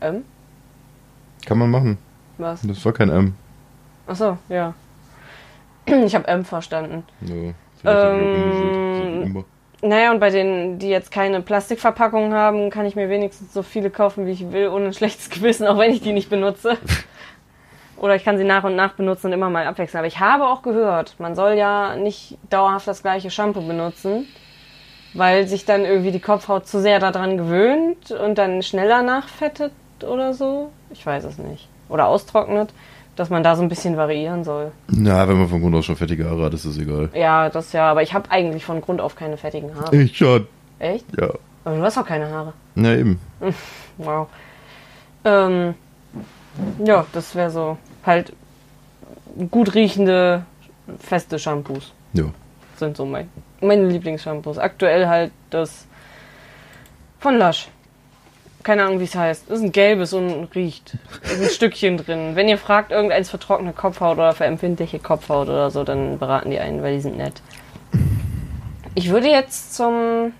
Ähm? 0.00 0.24
Kann 1.46 1.58
man 1.58 1.70
machen. 1.70 1.98
Was? 2.38 2.60
Das 2.62 2.84
war 2.84 2.92
kein 2.92 3.08
M. 3.08 3.34
Achso, 4.06 4.36
ja. 4.48 4.74
Ich 5.86 6.14
habe 6.14 6.26
M 6.26 6.44
verstanden. 6.44 7.04
Auch 7.84 7.90
Ähm. 7.90 9.44
Naja, 9.82 10.10
und 10.10 10.18
bei 10.18 10.30
denen, 10.30 10.78
die 10.78 10.88
jetzt 10.88 11.12
keine 11.12 11.40
Plastikverpackung 11.42 12.32
haben, 12.34 12.70
kann 12.70 12.86
ich 12.86 12.96
mir 12.96 13.08
wenigstens 13.08 13.52
so 13.52 13.62
viele 13.62 13.90
kaufen, 13.90 14.26
wie 14.26 14.32
ich 14.32 14.50
will, 14.50 14.68
ohne 14.68 14.86
ein 14.86 14.92
schlechtes 14.92 15.30
Gewissen, 15.30 15.66
auch 15.66 15.78
wenn 15.78 15.92
ich 15.92 16.00
die 16.00 16.12
nicht 16.12 16.28
benutze. 16.28 16.76
Oder 17.96 18.16
ich 18.16 18.24
kann 18.24 18.36
sie 18.36 18.44
nach 18.44 18.64
und 18.64 18.74
nach 18.74 18.94
benutzen 18.94 19.28
und 19.28 19.32
immer 19.32 19.48
mal 19.48 19.66
abwechseln. 19.66 19.98
Aber 19.98 20.08
ich 20.08 20.18
habe 20.18 20.48
auch 20.48 20.62
gehört, 20.62 21.14
man 21.18 21.34
soll 21.34 21.52
ja 21.52 21.94
nicht 21.96 22.36
dauerhaft 22.50 22.88
das 22.88 23.02
gleiche 23.02 23.30
Shampoo 23.30 23.62
benutzen, 23.66 24.26
weil 25.14 25.46
sich 25.46 25.64
dann 25.64 25.84
irgendwie 25.84 26.10
die 26.10 26.20
Kopfhaut 26.20 26.66
zu 26.66 26.80
sehr 26.80 26.98
daran 26.98 27.36
gewöhnt 27.36 28.10
und 28.10 28.38
dann 28.38 28.62
schneller 28.62 29.02
nachfettet 29.02 29.72
oder 30.04 30.34
so. 30.34 30.70
Ich 30.90 31.04
weiß 31.04 31.24
es 31.24 31.38
nicht. 31.38 31.68
Oder 31.88 32.06
austrocknet, 32.06 32.72
dass 33.16 33.30
man 33.30 33.42
da 33.42 33.56
so 33.56 33.62
ein 33.62 33.68
bisschen 33.68 33.96
variieren 33.96 34.44
soll. 34.44 34.72
Na, 34.88 35.28
wenn 35.28 35.38
man 35.38 35.48
von 35.48 35.60
Grund 35.60 35.74
aus 35.74 35.84
schon 35.86 35.96
fettige 35.96 36.28
Haare 36.28 36.44
hat, 36.46 36.54
ist 36.54 36.66
das 36.66 36.78
egal. 36.78 37.08
Ja, 37.14 37.48
das 37.48 37.72
ja, 37.72 37.90
aber 37.90 38.02
ich 38.02 38.12
habe 38.14 38.30
eigentlich 38.30 38.64
von 38.64 38.80
Grund 38.80 39.00
auf 39.00 39.14
keine 39.16 39.36
fettigen 39.36 39.74
Haare. 39.74 39.94
Ich 39.96 40.16
schon. 40.16 40.46
Echt? 40.78 41.06
Ja. 41.18 41.30
Aber 41.64 41.76
du 41.76 41.82
hast 41.82 41.98
auch 41.98 42.06
keine 42.06 42.28
Haare. 42.30 42.52
Na 42.74 42.94
eben. 42.94 43.20
Wow. 43.98 44.28
Ähm, 45.24 45.74
ja, 46.84 47.06
das 47.12 47.34
wäre 47.34 47.50
so 47.50 47.78
halt 48.04 48.32
gut 49.50 49.74
riechende, 49.74 50.44
feste 50.98 51.38
Shampoos 51.38 51.92
Ja. 52.12 52.24
sind 52.76 52.96
so 52.96 53.06
mein, 53.06 53.28
meine 53.62 53.88
Lieblingsshampoos. 53.88 54.58
Aktuell 54.58 55.08
halt 55.08 55.32
das 55.50 55.86
von 57.18 57.38
Lush. 57.38 57.68
Keine 58.66 58.82
Ahnung, 58.82 58.98
wie 58.98 59.04
es 59.04 59.14
heißt. 59.14 59.48
Das 59.48 59.58
ist 59.58 59.64
ein 59.64 59.70
gelbes 59.70 60.12
und 60.12 60.48
riecht. 60.56 60.98
Da 61.22 61.30
ist 61.30 61.40
ein 61.40 61.50
Stückchen 61.50 61.98
drin. 61.98 62.32
Wenn 62.34 62.48
ihr 62.48 62.58
fragt, 62.58 62.90
irgendeins 62.90 63.30
für 63.30 63.38
trockene 63.38 63.72
Kopfhaut 63.72 64.18
oder 64.18 64.32
für 64.32 64.44
empfindliche 64.44 64.98
Kopfhaut 64.98 65.48
oder 65.48 65.70
so, 65.70 65.84
dann 65.84 66.18
beraten 66.18 66.50
die 66.50 66.58
einen, 66.58 66.82
weil 66.82 66.94
die 66.96 67.00
sind 67.00 67.16
nett. 67.16 67.40
Ich 68.96 69.08
würde 69.10 69.28
jetzt 69.28 69.76
zum 69.76 70.32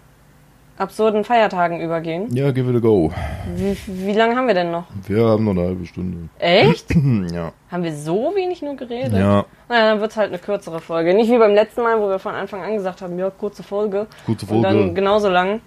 absurden 0.77 1.23
Feiertagen 1.23 1.81
übergehen. 1.81 2.35
Ja, 2.35 2.51
give 2.51 2.69
it 2.69 2.75
a 2.75 2.81
go. 2.81 3.13
Wie, 3.55 3.77
wie 3.87 4.13
lange 4.13 4.35
haben 4.35 4.49
wir 4.49 4.55
denn 4.55 4.73
noch? 4.73 4.87
Wir 5.07 5.25
haben 5.25 5.45
noch 5.45 5.53
eine 5.53 5.63
halbe 5.63 5.87
Stunde. 5.87 6.29
Echt? 6.41 6.97
ja. 7.33 7.53
Haben 7.71 7.85
wir 7.85 7.95
so 7.95 8.33
wenig 8.35 8.61
nur 8.61 8.75
geredet? 8.75 9.13
Ja. 9.13 9.45
Naja, 9.69 9.91
dann 9.93 10.01
wird 10.01 10.11
es 10.11 10.17
halt 10.17 10.31
eine 10.31 10.41
kürzere 10.41 10.81
Folge. 10.81 11.15
Nicht 11.15 11.31
wie 11.31 11.39
beim 11.39 11.55
letzten 11.55 11.83
Mal, 11.85 12.01
wo 12.01 12.09
wir 12.09 12.19
von 12.19 12.35
Anfang 12.35 12.65
an 12.65 12.75
gesagt 12.75 13.03
haben, 13.03 13.17
ja, 13.21 13.31
kurze 13.31 13.63
Folge. 13.63 14.09
Gute 14.27 14.47
Und 14.47 14.63
dann 14.63 14.79
Folge. 14.79 14.95
genauso 14.95 15.29
lang. 15.29 15.61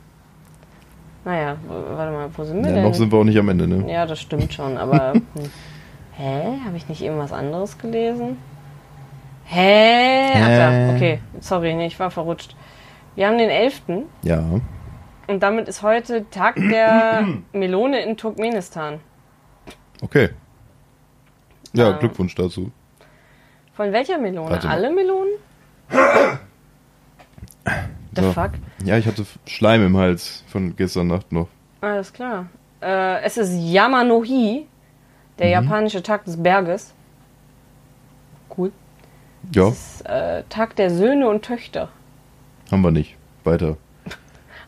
Naja, 1.26 1.58
warte 1.68 2.12
mal, 2.12 2.30
wo 2.36 2.44
sind 2.44 2.62
wir 2.64 2.70
Ja, 2.70 2.76
denn? 2.76 2.84
noch 2.84 2.94
sind 2.94 3.12
wir 3.12 3.20
auch 3.20 3.24
nicht 3.24 3.38
am 3.38 3.50
Ende, 3.50 3.68
ne? 3.68 3.92
ja, 3.92 4.06
das 4.06 4.20
stimmt 4.20 4.54
schon, 4.54 4.78
aber. 4.78 5.14
hm. 5.14 5.24
Hä? 6.14 6.44
Habe 6.66 6.76
ich 6.78 6.88
nicht 6.90 7.02
eben 7.02 7.18
was 7.18 7.32
anderes 7.32 7.78
gelesen? 7.78 8.38
Hä? 9.46 10.32
Ach 10.36 10.50
ja, 10.50 10.96
okay. 10.96 11.20
Sorry, 11.40 11.74
nee, 11.74 11.88
ich 11.88 12.00
war 12.00 12.12
verrutscht. 12.12 12.56
Wir 13.16 13.28
haben 13.28 13.38
den 13.38 13.50
11. 13.50 13.82
Ja. 14.24 14.44
und 15.28 15.44
damit 15.44 15.68
ist 15.68 15.82
heute 15.82 16.30
Tag 16.30 16.56
der 16.56 17.28
Melone 17.54 18.02
in 18.02 18.16
Turkmenistan. 18.18 19.00
Okay. 20.02 20.30
Ja, 21.74 21.90
Ah. 21.90 21.98
Glückwunsch 22.00 22.34
dazu. 22.36 22.72
Von 23.74 23.92
welcher 23.94 24.18
Melone? 24.18 24.60
Alle 24.68 24.90
Melonen? 24.92 25.34
The 28.16 28.22
So. 28.24 28.32
fuck? 28.34 28.52
Ja, 28.84 28.98
ich 28.98 29.06
hatte 29.06 29.26
Schleim 29.46 29.86
im 29.86 29.98
Hals 29.98 30.44
von 30.48 30.76
gestern 30.76 31.08
Nacht 31.08 31.32
noch. 31.32 31.48
Alles 31.82 32.12
klar. 32.12 32.48
Äh, 32.82 33.22
es 33.24 33.38
ist 33.38 33.52
Yamanohi, 33.54 34.66
der 35.38 35.48
Mhm. 35.48 35.52
japanische 35.66 36.02
Tag 36.02 36.26
des 36.26 36.42
Berges. 36.42 36.94
Cool. 38.58 38.72
Ja, 39.54 39.68
Es 39.70 39.96
ist 40.02 40.06
äh, 40.10 40.44
Tag 40.50 40.76
der 40.76 40.90
Söhne 40.90 41.28
und 41.30 41.44
Töchter. 41.44 41.90
haben 42.72 42.82
wir 42.82 42.92
nicht. 42.92 43.16
Weiter. 43.44 43.78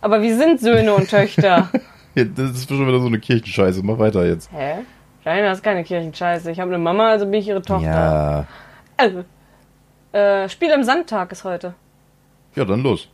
Aber 0.02 0.22
wir 0.22 0.36
sind 0.38 0.60
Söhne 0.60 0.94
und 0.94 1.10
Töchter. 1.10 1.70
Ja, 2.14 2.26
das 2.26 2.50
ist 2.52 2.68
schon 2.68 2.86
wieder 2.86 3.00
so 3.00 3.08
eine 3.08 3.20
Kirchenscheiße. 3.20 3.82
Mach 3.84 3.98
weiter 3.98 4.26
jetzt. 4.26 4.52
Hä? 4.52 4.80
Nein, 5.24 5.44
das 5.46 5.60
ist 5.60 5.64
keine 5.64 5.82
Kirchenscheiße. 5.86 6.52
Ich 6.52 6.60
habe 6.60 6.70
eine 6.70 6.78
Mama, 6.84 7.08
also 7.08 7.24
bin 7.26 7.36
ich 7.36 7.48
ihre 7.48 7.62
Tochter. 7.62 7.86
Ja. 7.90 8.48
Also, 8.98 9.24
äh, 10.12 10.50
Spiel 10.50 10.72
im 10.72 10.84
Sandtag 10.84 11.32
ist 11.32 11.46
heute. 11.46 11.74
Ja, 12.54 12.66
dann 12.66 12.82
los. 12.84 13.08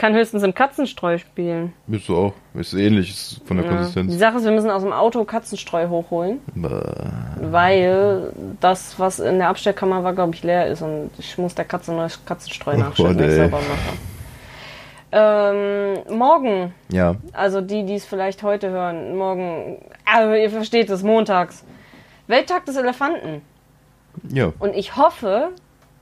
Ich 0.00 0.02
kann 0.02 0.14
höchstens 0.14 0.42
im 0.44 0.54
Katzenstreu 0.54 1.18
spielen. 1.18 1.74
Bist 1.86 2.08
du 2.08 2.16
auch. 2.16 2.32
Ist 2.54 2.72
ähnlich 2.72 3.10
ist 3.10 3.42
von 3.46 3.58
der 3.58 3.66
Ja. 3.66 3.72
Die 3.72 3.76
Konsistenz. 3.76 4.14
Sache 4.18 4.36
ist, 4.38 4.44
wir 4.44 4.50
müssen 4.52 4.70
aus 4.70 4.80
dem 4.82 4.94
Auto 4.94 5.22
Katzenstreu 5.26 5.88
hochholen, 5.88 6.40
Bäh. 6.54 6.70
weil 7.50 8.32
das, 8.60 8.98
was 8.98 9.20
in 9.20 9.36
der 9.40 9.48
Abstellkammer 9.50 10.02
war, 10.02 10.14
glaube 10.14 10.34
ich, 10.34 10.42
leer 10.42 10.68
ist 10.68 10.80
und 10.80 11.10
ich 11.18 11.36
muss 11.36 11.54
der 11.54 11.66
Katze 11.66 11.92
neues 11.92 12.18
Katzenstreu 12.24 12.76
Oh 12.78 12.84
Gott, 12.96 13.18
wenn 13.18 13.28
ich 13.28 13.36
sauber 13.36 13.58
mache. 13.58 13.98
Ähm, 15.12 16.16
morgen, 16.16 16.72
Ja. 16.88 17.16
also 17.34 17.60
die, 17.60 17.84
die 17.84 17.96
es 17.96 18.06
vielleicht 18.06 18.42
heute 18.42 18.70
hören, 18.70 19.14
morgen, 19.18 19.82
aber 20.10 20.38
ihr 20.38 20.48
versteht 20.48 20.88
es, 20.88 21.02
montags, 21.02 21.62
Welttag 22.26 22.64
des 22.64 22.76
Elefanten. 22.76 23.42
Ja. 24.30 24.50
Und 24.60 24.74
ich 24.74 24.96
hoffe, 24.96 25.50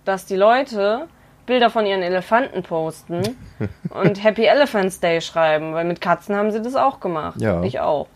dass 0.05 0.25
die 0.25 0.37
Leute 0.37 1.09
Bilder 1.49 1.71
von 1.71 1.85
ihren 1.87 2.03
Elefanten 2.03 2.63
posten 2.63 3.23
und 3.91 4.23
Happy 4.23 4.45
Elephants 4.45 5.01
Day 5.01 5.21
schreiben, 5.21 5.73
weil 5.75 5.85
mit 5.85 6.01
Katzen 6.01 6.37
haben 6.37 6.53
sie 6.53 6.63
das 6.63 6.77
auch 6.77 7.01
gemacht. 7.01 7.41
Ja. 7.41 7.63
Ich 7.65 7.81
auch. 7.81 8.07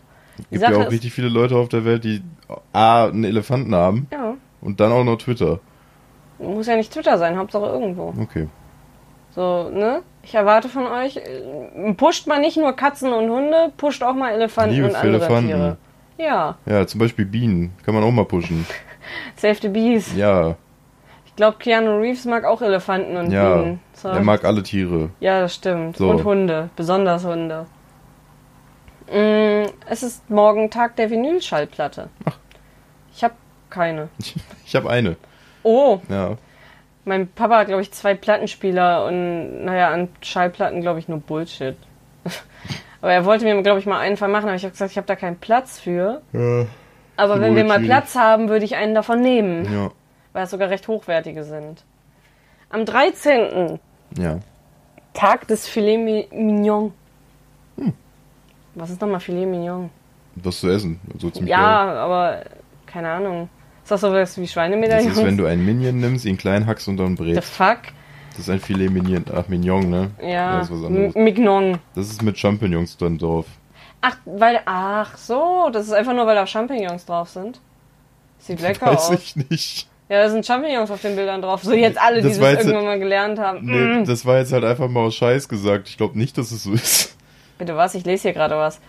Die 0.49 0.57
Gibt 0.57 0.61
ja 0.61 0.77
auch 0.77 0.89
richtig 0.89 1.11
viele 1.13 1.27
Leute 1.27 1.55
auf 1.57 1.67
der 1.67 1.83
Welt, 1.83 2.03
die 2.05 2.23
A, 2.71 3.05
einen 3.07 3.23
Elefanten 3.25 3.75
haben 3.75 4.07
Ja, 4.11 4.35
und 4.61 4.79
dann 4.79 4.91
auch 4.91 5.03
noch 5.03 5.17
Twitter. 5.17 5.59
muss 6.39 6.67
ja 6.67 6.75
nicht 6.75 6.91
Twitter 6.93 7.17
sein, 7.17 7.37
Hauptsache 7.37 7.65
irgendwo. 7.65 8.13
Okay. 8.19 8.47
So, 9.35 9.69
ne? 9.69 10.01
Ich 10.23 10.33
erwarte 10.35 10.69
von 10.69 10.87
euch, 10.87 11.17
äh, 11.17 11.93
pusht 11.95 12.27
mal 12.27 12.39
nicht 12.39 12.57
nur 12.57 12.73
Katzen 12.73 13.11
und 13.11 13.29
Hunde, 13.29 13.71
pusht 13.77 14.01
auch 14.03 14.13
mal 14.13 14.31
Elefanten 14.31 14.75
Liebe 14.75 14.87
und 14.87 14.93
für 14.93 14.99
andere 14.99 15.17
Elefanten. 15.25 15.47
Tiere. 15.49 15.77
Ja, 16.17 16.55
Ja, 16.65 16.85
zum 16.87 16.99
Beispiel 16.99 17.25
Bienen. 17.25 17.73
Kann 17.83 17.93
man 17.95 18.03
auch 18.03 18.11
mal 18.11 18.25
pushen. 18.25 18.65
Save 19.35 19.55
the 19.61 19.67
Bees. 19.69 20.15
Ja. 20.15 20.55
Ich 21.33 21.37
glaube, 21.37 21.57
Keanu 21.57 21.97
Reeves 21.99 22.25
mag 22.25 22.43
auch 22.45 22.61
Elefanten 22.61 23.17
und 23.17 23.31
Ja. 23.31 23.55
Bienen. 23.55 23.79
So. 23.93 24.09
Er 24.09 24.21
mag 24.21 24.45
alle 24.45 24.61
Tiere. 24.61 25.09
Ja, 25.19 25.41
das 25.41 25.55
stimmt. 25.55 25.97
So. 25.97 26.09
Und 26.11 26.23
Hunde, 26.23 26.69
besonders 26.75 27.25
Hunde. 27.25 27.65
Mm, 29.11 29.65
es 29.89 30.03
ist 30.03 30.29
morgen 30.29 30.69
Tag 30.69 30.95
der 30.95 31.09
Vinylschallplatte. 31.09 32.09
Ich 33.15 33.23
habe 33.23 33.33
keine. 33.69 34.09
Ich 34.65 34.75
habe 34.75 34.89
eine. 34.89 35.17
Oh, 35.63 35.99
Ja. 36.09 36.37
mein 37.05 37.27
Papa 37.27 37.57
hat, 37.59 37.67
glaube 37.67 37.81
ich, 37.81 37.91
zwei 37.91 38.13
Plattenspieler 38.15 39.05
und, 39.05 39.65
naja, 39.65 39.89
an 39.89 40.09
Schallplatten, 40.21 40.81
glaube 40.81 40.99
ich, 40.99 41.07
nur 41.07 41.19
Bullshit. 41.19 41.75
Aber 43.01 43.11
er 43.11 43.25
wollte 43.25 43.43
mir, 43.45 43.59
glaube 43.63 43.79
ich, 43.79 43.85
mal 43.85 43.99
einen 43.99 44.15
vermachen, 44.17 44.45
aber 44.47 44.55
ich 44.55 44.63
habe 44.63 44.71
gesagt, 44.71 44.91
ich 44.91 44.97
habe 44.97 45.07
da 45.07 45.15
keinen 45.17 45.35
Platz 45.37 45.77
für. 45.79 46.21
Ja. 46.31 46.65
Aber 47.17 47.41
wenn 47.41 47.55
wir 47.55 47.65
mal. 47.65 47.79
Platz 47.81 48.15
haben, 48.15 48.47
würde 48.49 48.63
ich 48.65 48.75
einen 48.77 48.95
davon 48.95 49.19
nehmen, 49.21 49.65
Ja. 49.73 49.91
Weil 50.33 50.43
es 50.43 50.51
sogar 50.51 50.69
recht 50.69 50.87
hochwertige 50.87 51.43
sind. 51.43 51.83
Am 52.69 52.85
13. 52.85 53.79
Ja. 54.17 54.39
Tag 55.13 55.47
des 55.47 55.67
Filet 55.67 55.97
Mi- 55.97 56.27
Mignon. 56.33 56.91
Hm. 57.77 57.93
Was 58.75 58.89
ist 58.89 58.99
nochmal 59.01 59.19
Filet 59.19 59.45
Mignon? 59.45 59.89
Was 60.35 60.59
zu 60.59 60.69
essen. 60.69 60.99
So 61.19 61.29
ziemlich 61.29 61.51
Ja, 61.51 61.85
geil. 61.85 61.97
aber 61.97 62.43
keine 62.87 63.09
Ahnung. 63.11 63.49
Ist 63.83 63.91
das 63.91 64.01
sowas 64.01 64.35
wie 64.37 64.41
Das 64.41 64.51
Schweinemedaillons? 64.53 65.17
ist, 65.17 65.23
wenn 65.25 65.37
du 65.37 65.45
einen 65.47 65.63
Minion 65.65 65.99
nimmst, 65.99 66.25
ihn 66.25 66.37
klein 66.37 66.65
hackst 66.65 66.87
und 66.87 66.97
dann 66.97 67.15
The 67.17 67.23
brätst. 67.23 67.53
fuck? 67.53 67.79
Das 68.31 68.39
ist 68.39 68.49
ein 68.49 68.59
Filet 68.59 68.89
Mignon. 68.89 69.25
Ach, 69.35 69.47
Mignon, 69.47 69.87
ne? 69.89 70.09
Ja, 70.19 70.57
Das 70.57 70.69
ist 70.71 70.75
was 70.79 70.85
anderes. 70.87 71.13
Mignon. 71.13 71.77
Das 71.93 72.09
ist 72.09 72.23
mit 72.23 72.37
Champignons 72.39 72.97
dann 72.97 73.19
drauf. 73.19 73.45
Ach, 74.01 74.17
weil, 74.25 74.59
ach 74.65 75.15
so, 75.17 75.69
das 75.71 75.85
ist 75.85 75.93
einfach 75.93 76.13
nur, 76.13 76.25
weil 76.25 76.35
da 76.35 76.47
Champignons 76.47 77.05
drauf 77.05 77.29
sind. 77.29 77.61
Sieht 78.39 78.59
lecker 78.61 78.87
Weiß 78.87 79.09
aus. 79.09 79.11
ich 79.11 79.35
nicht. 79.35 79.87
Ja, 80.13 80.21
da 80.21 80.29
sind 80.29 80.45
Champignons 80.45 80.91
auf 80.91 81.01
den 81.01 81.15
Bildern 81.15 81.41
drauf. 81.41 81.63
So 81.63 81.73
jetzt 81.73 81.99
alle, 81.99 82.21
die 82.21 82.27
Das 82.29 82.37
irgendwann 82.37 82.85
mal 82.85 82.99
gelernt 82.99 83.39
haben. 83.39 83.61
Nee, 83.65 84.01
Mm. 84.01 84.05
das 84.05 84.27
war 84.27 84.37
jetzt 84.37 84.53
halt 84.53 84.63
einfach 84.63 84.87
mal 84.87 84.99
aus 85.07 85.15
Scheiß 85.15 85.49
gesagt. 85.49 85.87
Ich 85.89 85.97
glaube 85.97 86.19
nicht, 86.19 86.37
dass 86.37 86.51
es 86.51 86.63
so 86.63 86.73
ist. 86.73 87.17
Bitte 87.57 87.75
was? 87.75 87.95
Ich 87.95 88.05
lese 88.05 88.21
hier 88.23 88.33
gerade 88.33 88.55
was. 88.55 88.79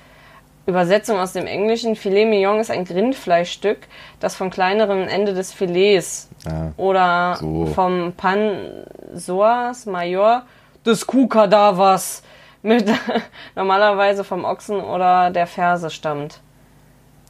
Übersetzung 0.66 1.18
aus 1.18 1.32
dem 1.32 1.46
Englischen. 1.46 1.96
Filet 1.96 2.26
Mignon 2.26 2.60
ist 2.60 2.70
ein 2.70 2.82
Rindfleischstück, 2.84 3.78
das 4.20 4.34
vom 4.36 4.50
kleineren 4.50 5.08
Ende 5.08 5.32
des 5.32 5.50
Filets 5.52 6.28
Ah, 6.46 6.72
oder 6.76 7.36
So. 7.40 7.66
vom 7.74 8.12
Pan 8.14 8.84
Soas 9.14 9.86
Major 9.86 10.42
des 10.84 11.06
Kuhkadavers 11.06 12.22
mit 12.62 12.84
normalerweise 13.56 14.24
vom 14.24 14.44
Ochsen 14.44 14.76
oder 14.80 15.30
der 15.30 15.46
Ferse 15.46 15.88
stammt. 15.88 16.40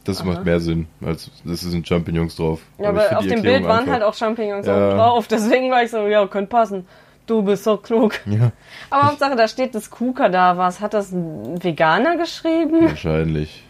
Das 0.05 0.23
macht 0.23 0.45
mehr 0.45 0.59
Sinn, 0.59 0.87
als 1.03 1.29
das 1.43 1.61
sind 1.61 1.87
Champignons 1.87 2.35
drauf. 2.37 2.61
Ja, 2.79 2.89
aber 2.89 3.17
auf 3.17 3.25
dem 3.27 3.41
Bild 3.41 3.63
waren 3.65 3.79
einfach- 3.81 3.93
halt 3.93 4.03
auch 4.03 4.13
Champignons 4.13 4.65
Ja. 4.65 4.95
drauf. 4.95 5.27
Deswegen 5.27 5.69
war 5.71 5.83
ich 5.83 5.91
so, 5.91 6.07
ja, 6.07 6.25
könnte 6.27 6.49
passen. 6.49 6.87
Du 7.27 7.41
bist 7.41 7.63
so 7.63 7.77
klug. 7.77 8.13
Ja, 8.27 8.51
Aber 8.91 9.07
Hauptsache, 9.09 9.35
da 9.35 9.47
steht 9.47 9.73
des 9.73 9.89
Kuhkadavers. 9.89 10.79
Hat 10.79 10.93
das 10.93 11.11
ein 11.11 11.61
Veganer 11.63 12.17
geschrieben? 12.17 12.83
wahrscheinlich. 12.89 13.63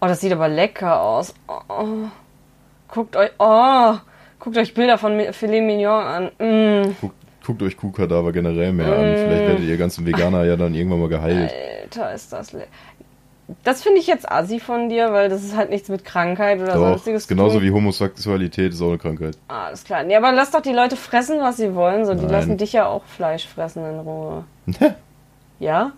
Oh, 0.00 0.06
das 0.06 0.20
sieht 0.20 0.32
aber 0.32 0.48
lecker 0.48 1.00
aus. 1.02 1.34
Oh, 1.48 1.60
oh. 1.68 1.86
Guckt 2.88 3.14
euch, 3.16 3.30
oh, 3.38 3.94
guckt 4.38 4.56
euch 4.56 4.72
Bilder 4.74 4.96
von 4.96 5.20
Filet 5.32 5.60
Mignon 5.60 6.02
an. 6.02 6.24
Mm, 6.38 6.94
Guckt, 7.00 7.14
guckt 7.44 7.62
euch 7.62 7.76
Kuhkadaver 7.76 8.32
generell 8.32 8.72
mehr 8.72 8.86
an. 8.86 9.16
Vielleicht 9.16 9.46
werdet 9.48 9.60
ihr 9.64 9.76
ganzen 9.76 10.06
Veganer 10.06 10.44
ja 10.44 10.56
dann 10.56 10.74
irgendwann 10.74 11.00
mal 11.00 11.08
geheilt. 11.08 11.52
Alter, 11.82 12.14
ist 12.14 12.32
das 12.32 12.52
le 12.52 12.66
Das 13.62 13.82
finde 13.82 14.00
ich 14.00 14.08
jetzt 14.08 14.30
assi 14.30 14.58
von 14.58 14.88
dir, 14.88 15.12
weil 15.12 15.28
das 15.28 15.44
ist 15.44 15.56
halt 15.56 15.70
nichts 15.70 15.88
mit 15.88 16.04
Krankheit 16.04 16.58
oder 16.60 16.72
Doch, 16.74 16.80
sonstiges. 16.80 17.28
genauso 17.28 17.62
wie 17.62 17.70
Homosexualität 17.70 18.72
ist 18.72 18.82
auch 18.82 18.88
eine 18.88 18.98
Krankheit. 18.98 19.38
Ah, 19.46 19.66
alles 19.66 19.84
klar. 19.84 20.02
Nee, 20.02 20.16
aber 20.16 20.32
lass 20.32 20.50
doch 20.50 20.62
die 20.62 20.72
Leute 20.72 20.96
fressen, 20.96 21.38
was 21.40 21.56
sie 21.56 21.74
wollen. 21.76 22.04
So, 22.06 22.14
die 22.14 22.26
lassen 22.26 22.56
dich 22.56 22.72
ja 22.72 22.86
auch 22.86 23.04
Fleisch 23.04 23.46
fressen 23.46 23.84
in 23.88 24.00
Ruhe. 24.00 24.44
Ja? 25.60 25.92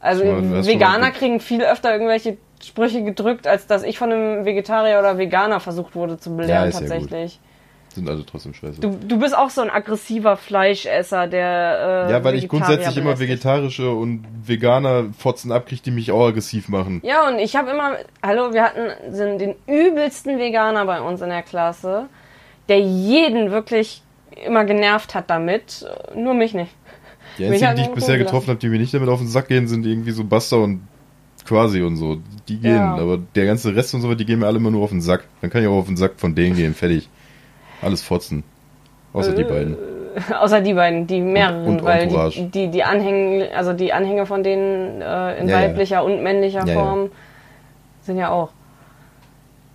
Also 0.00 0.24
mal- 0.24 0.66
Veganer 0.66 1.12
kriegen 1.12 1.38
viel 1.38 1.62
öfter 1.62 1.92
irgendwelche 1.92 2.36
Sprüche 2.60 3.04
gedrückt, 3.04 3.46
als 3.46 3.66
dass 3.68 3.84
ich 3.84 3.98
von 3.98 4.12
einem 4.12 4.44
Vegetarier 4.44 4.98
oder 4.98 5.18
Veganer 5.18 5.60
versucht 5.60 5.94
wurde 5.94 6.18
zu 6.18 6.36
belehren 6.36 6.70
ja 6.72 6.78
tatsächlich. 6.78 7.38
Sind 7.94 8.08
alle 8.08 8.24
trotzdem 8.24 8.54
scheiße. 8.54 8.80
Du, 8.80 8.98
du 9.06 9.18
bist 9.18 9.36
auch 9.36 9.50
so 9.50 9.60
ein 9.60 9.68
aggressiver 9.68 10.36
Fleischesser, 10.38 11.26
der. 11.26 12.06
Äh, 12.08 12.12
ja, 12.12 12.24
weil 12.24 12.36
ich 12.36 12.48
grundsätzlich 12.48 12.96
immer 12.96 13.18
vegetarische 13.18 13.90
und 13.90 14.24
Veganer 14.44 15.06
Fotzen 15.18 15.52
abkriege, 15.52 15.82
die 15.82 15.90
mich 15.90 16.10
auch 16.10 16.28
aggressiv 16.28 16.68
machen. 16.68 17.02
Ja, 17.04 17.28
und 17.28 17.38
ich 17.38 17.54
habe 17.54 17.70
immer. 17.70 17.96
Hallo, 18.22 18.54
wir 18.54 18.62
hatten 18.62 19.12
sind 19.12 19.40
den 19.40 19.54
übelsten 19.66 20.38
Veganer 20.38 20.86
bei 20.86 21.00
uns 21.02 21.20
in 21.20 21.28
der 21.28 21.42
Klasse, 21.42 22.06
der 22.68 22.80
jeden 22.80 23.50
wirklich 23.50 24.02
immer 24.46 24.64
genervt 24.64 25.14
hat 25.14 25.28
damit. 25.28 25.84
Nur 26.14 26.32
mich 26.32 26.54
nicht. 26.54 26.72
Die 27.38 27.44
einzigen, 27.46 27.76
die 27.76 27.82
ich 27.82 27.88
bisher 27.88 28.18
getroffen 28.18 28.48
habe, 28.48 28.58
die 28.58 28.68
mir 28.68 28.78
nicht 28.78 28.94
damit 28.94 29.08
auf 29.08 29.18
den 29.18 29.28
Sack 29.28 29.48
gehen, 29.48 29.68
sind 29.68 29.84
irgendwie 29.86 30.12
so 30.12 30.24
Buster 30.24 30.58
und 30.58 30.86
Quasi 31.44 31.82
und 31.82 31.96
so. 31.96 32.18
Die 32.48 32.58
gehen, 32.58 32.76
Ja. 32.76 32.94
aber 32.94 33.18
der 33.34 33.46
ganze 33.46 33.74
Rest 33.74 33.94
und 33.94 34.00
so, 34.00 34.14
die 34.14 34.24
gehen 34.24 34.38
mir 34.38 34.46
alle 34.46 34.58
immer 34.58 34.70
nur 34.70 34.84
auf 34.84 34.90
den 34.90 35.00
Sack. 35.00 35.24
Dann 35.40 35.50
kann 35.50 35.60
ich 35.62 35.68
auch 35.68 35.78
auf 35.78 35.86
den 35.86 35.96
Sack 35.96 36.12
von 36.16 36.34
denen 36.34 36.54
gehen, 36.54 36.72
fertig. 36.74 37.08
Alles 37.82 38.02
fotzen. 38.02 38.44
Außer 39.12 39.32
die 39.34 39.42
Äh, 39.42 39.48
beiden. 39.48 39.76
Außer 40.38 40.60
die 40.60 40.74
beiden, 40.74 41.06
die 41.06 41.20
mehreren, 41.20 41.64
und 41.66 41.82
weil 41.84 42.02
Entourage. 42.02 42.36
die, 42.42 42.48
die, 42.50 42.70
die 42.70 42.84
Anhänge, 42.84 43.48
also 43.56 43.72
die 43.72 43.92
Anhänge 43.92 44.26
von 44.26 44.42
denen 44.42 45.00
äh, 45.00 45.38
in 45.38 45.48
Ja, 45.48 45.60
ja. 45.60 45.68
weiblicher 45.68 46.04
und 46.04 46.22
männlicher 46.22 46.60
Ja, 46.60 46.66
ja. 46.66 46.74
Form 46.74 47.10
sind 48.02 48.18
ja 48.18 48.30
auch. 48.30 48.50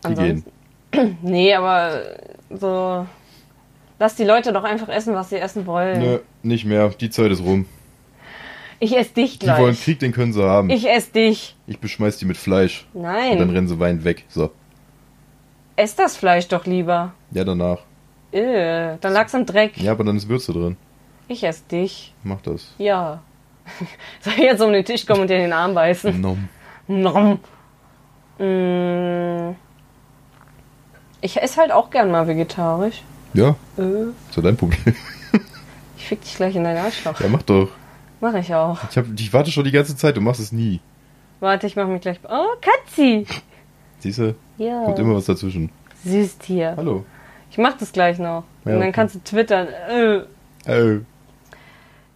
Die 0.08 0.14
gehen. 0.14 0.44
Nee, 1.22 1.54
aber 1.54 2.02
so. 2.50 3.06
Lass 4.00 4.16
die 4.16 4.24
Leute 4.24 4.54
doch 4.54 4.64
einfach 4.64 4.90
essen, 4.90 5.14
was 5.16 5.30
sie 5.30 5.38
essen 5.38 5.66
wollen. 5.66 6.00
Nö, 6.00 6.20
nicht 6.44 6.66
mehr. 6.66 6.90
Die 6.90 7.10
Zeit 7.10 7.32
ist 7.32 7.44
rum. 7.44 7.66
Ich 8.80 8.96
esse 8.96 9.14
dich 9.16 9.40
Die 9.40 9.46
gleich. 9.48 9.60
wollen 9.60 9.76
Krieg, 9.76 10.00
den 10.00 10.12
können 10.12 10.34
sie 10.34 10.44
haben. 10.44 10.70
Ich, 10.70 10.86
ich 10.86 10.92
esse 10.92 11.12
dich. 11.12 11.56
beschmeiß 11.82 12.18
die 12.20 12.26
mit 12.26 12.38
Fleisch. 12.38 12.86
Und 12.94 13.04
dann 13.04 13.14
Nein. 13.40 13.50
rennen 13.50 13.68
sie 13.68 13.80
weinend 13.80 14.04
weg. 14.06 14.24
So. 14.30 14.52
Ess 15.76 15.96
das 15.96 16.16
Fleisch 16.16 16.48
doch 16.48 16.66
lieber. 16.66 17.14
Ja, 17.32 17.44
danach. 17.44 17.80
Äh, 18.32 18.98
dann 19.00 19.14
lag's 19.14 19.34
im 19.34 19.46
Dreck. 19.46 19.78
Ja, 19.78 19.92
aber 19.94 20.04
dann 20.04 20.18
ist 20.18 20.28
Würze 20.28 20.52
drin. 20.54 20.78
Ich 21.28 21.44
esse 21.44 21.64
dich. 21.72 22.14
Mach 22.24 22.42
das. 22.42 22.74
Ja. 22.78 23.22
Soll 24.22 24.34
ich 24.34 24.40
jetzt 24.40 24.62
um 24.62 24.72
den 24.72 24.86
Tisch 24.86 25.06
kommen 25.06 25.22
und 25.22 25.30
dir 25.30 25.36
in 25.38 25.44
den 25.44 25.54
Arm 25.54 25.74
beißen? 25.74 26.20
Nom. 26.20 26.48
Nom. 26.88 27.40
Mm. 28.40 29.56
Ich 31.22 31.42
esse 31.42 31.60
halt 31.60 31.72
auch 31.72 31.90
gern 31.90 32.12
mal 32.12 32.28
vegetarisch. 32.28 33.02
Ja, 33.34 33.56
Äh, 33.78 33.82
ist 34.30 34.36
ja 34.36 34.42
dein 34.44 34.56
Problem. 34.56 34.96
ich 35.98 36.06
fick 36.08 36.22
dich 36.22 36.36
gleich 36.36 36.56
in 36.56 36.64
deinen 36.64 36.78
Arschloch. 36.78 37.20
Ja, 37.20 37.28
mach 37.28 37.42
doch. 37.44 37.70
Mach 38.22 38.34
ich 38.36 38.54
auch. 38.54 38.80
Ich, 38.90 38.98
hab, 38.98 39.06
ich 39.18 39.34
warte 39.34 39.52
schon 39.52 39.64
die 39.64 39.72
ganze 39.72 39.96
Zeit, 39.96 40.16
du 40.18 40.22
machst 40.22 40.40
es 40.40 40.52
nie. 40.52 40.80
Warte, 41.40 41.68
ich 41.68 41.76
mach 41.76 41.88
mich 41.88 42.02
gleich. 42.02 42.20
Oh, 42.28 42.56
Katzi! 42.62 43.26
Siehst 44.00 44.20
du? 44.20 44.36
Ja. 44.58 44.86
Kommt 44.86 45.00
immer 45.00 45.16
was 45.16 45.26
dazwischen. 45.26 45.72
Süß 46.04 46.38
Tier. 46.40 46.74
Hallo. 46.78 47.06
Ich 47.58 47.64
mach 47.64 47.76
das 47.76 47.92
gleich 47.92 48.20
noch. 48.20 48.44
Ja, 48.66 48.74
und 48.74 48.80
dann 48.80 48.82
okay. 48.82 48.92
kannst 48.92 49.16
du 49.16 49.20
twittern. 49.24 49.68
Äh. 49.90 50.22
Äh, 50.72 51.00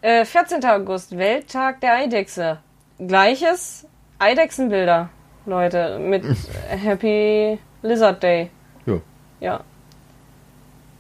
Äh, 0.04 0.24
14. 0.24 0.64
August, 0.66 1.18
Welttag 1.18 1.82
der 1.82 1.96
Eidechse. 1.96 2.60
Gleiches 3.00 3.88
Eidechsenbilder, 4.20 5.10
Leute, 5.48 5.98
mit 5.98 6.24
Happy 6.70 7.58
Lizard 7.82 8.22
Day. 8.22 8.52
ja. 8.86 8.98
Ja. 9.40 9.62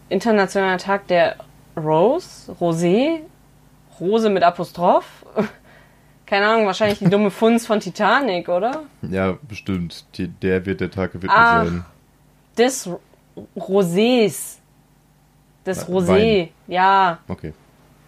Internationaler 0.10 0.80
Tag 0.80 1.08
der 1.08 1.36
Rose, 1.78 2.52
Rosé, 2.60 3.20
Rose 4.00 4.28
mit 4.32 4.42
Apostroph? 4.42 5.24
Keine 6.26 6.48
Ahnung, 6.48 6.66
wahrscheinlich 6.66 6.98
die 6.98 7.10
dumme 7.10 7.30
Funz 7.30 7.68
von 7.68 7.80
Titanic, 7.80 8.50
oder? 8.50 8.84
Ja, 9.04 9.38
bestimmt. 9.48 10.06
Die, 10.18 10.28
der 10.30 10.66
wird 10.66 10.82
der 10.82 10.90
Tag 10.90 11.12
gewidmet 11.12 11.32
Ach. 11.36 11.64
sein. 11.66 11.86
R- 12.58 13.00
Rosés. 13.58 14.58
Äh, 15.66 15.72
Rosé. 15.72 16.08
Wein. 16.08 16.50
Ja, 16.68 17.20
Okay. 17.28 17.54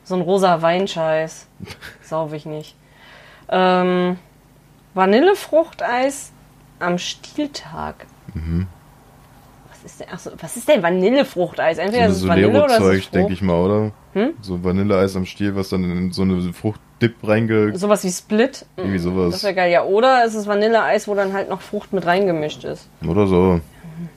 so 0.04 0.16
ein 0.16 0.22
rosa 0.22 0.62
Weinscheiß. 0.62 1.48
Sauf 2.02 2.34
ich 2.34 2.46
nicht. 2.46 2.76
Ähm, 3.50 4.18
Vanillefruchteis 4.94 6.32
am 6.80 6.98
Stieltag. 6.98 8.06
Was 9.70 9.84
ist 9.84 10.00
denn, 10.00 10.08
ach 10.12 10.20
so, 10.20 10.32
was 10.40 10.58
ist 10.58 10.68
denn 10.68 10.82
Vanillefruchteis? 10.82 11.78
So 11.78 11.82
Entweder 11.84 12.04
eine 12.04 12.12
ist 12.14 12.22
es 12.22 12.28
Vanille 12.28 12.64
oder 12.64 12.80
denke 13.12 13.34
ich 13.34 13.42
mal, 13.42 13.60
oder? 13.62 13.92
Hm? 14.14 14.32
So 14.42 14.64
Vanilleeis 14.64 15.16
am 15.16 15.26
Stiel, 15.26 15.56
was 15.56 15.70
dann 15.70 15.84
in 15.84 16.12
so 16.12 16.22
eine 16.24 16.54
Fruchtdip 16.54 17.16
reinge... 17.28 17.76
Sowas 17.78 18.04
wie 18.04 18.12
Split. 18.12 18.66
Irgendwie 18.78 18.96
Das 18.98 19.04
sowas. 19.04 19.44
wäre 19.44 19.54
geil. 19.54 19.72
Ja, 19.72 19.84
oder 19.84 20.26
ist 20.26 20.36
es 20.36 20.48
Vanilleeis, 20.48 21.08
wo 21.08 21.16
dann 21.16 21.34
halt 21.34 21.50
noch 21.50 21.62
Frucht 21.62 21.94
mit 21.94 22.06
reingemischt 22.06 22.64
ist. 22.64 22.88
Oder 23.08 23.28
so. 23.28 23.60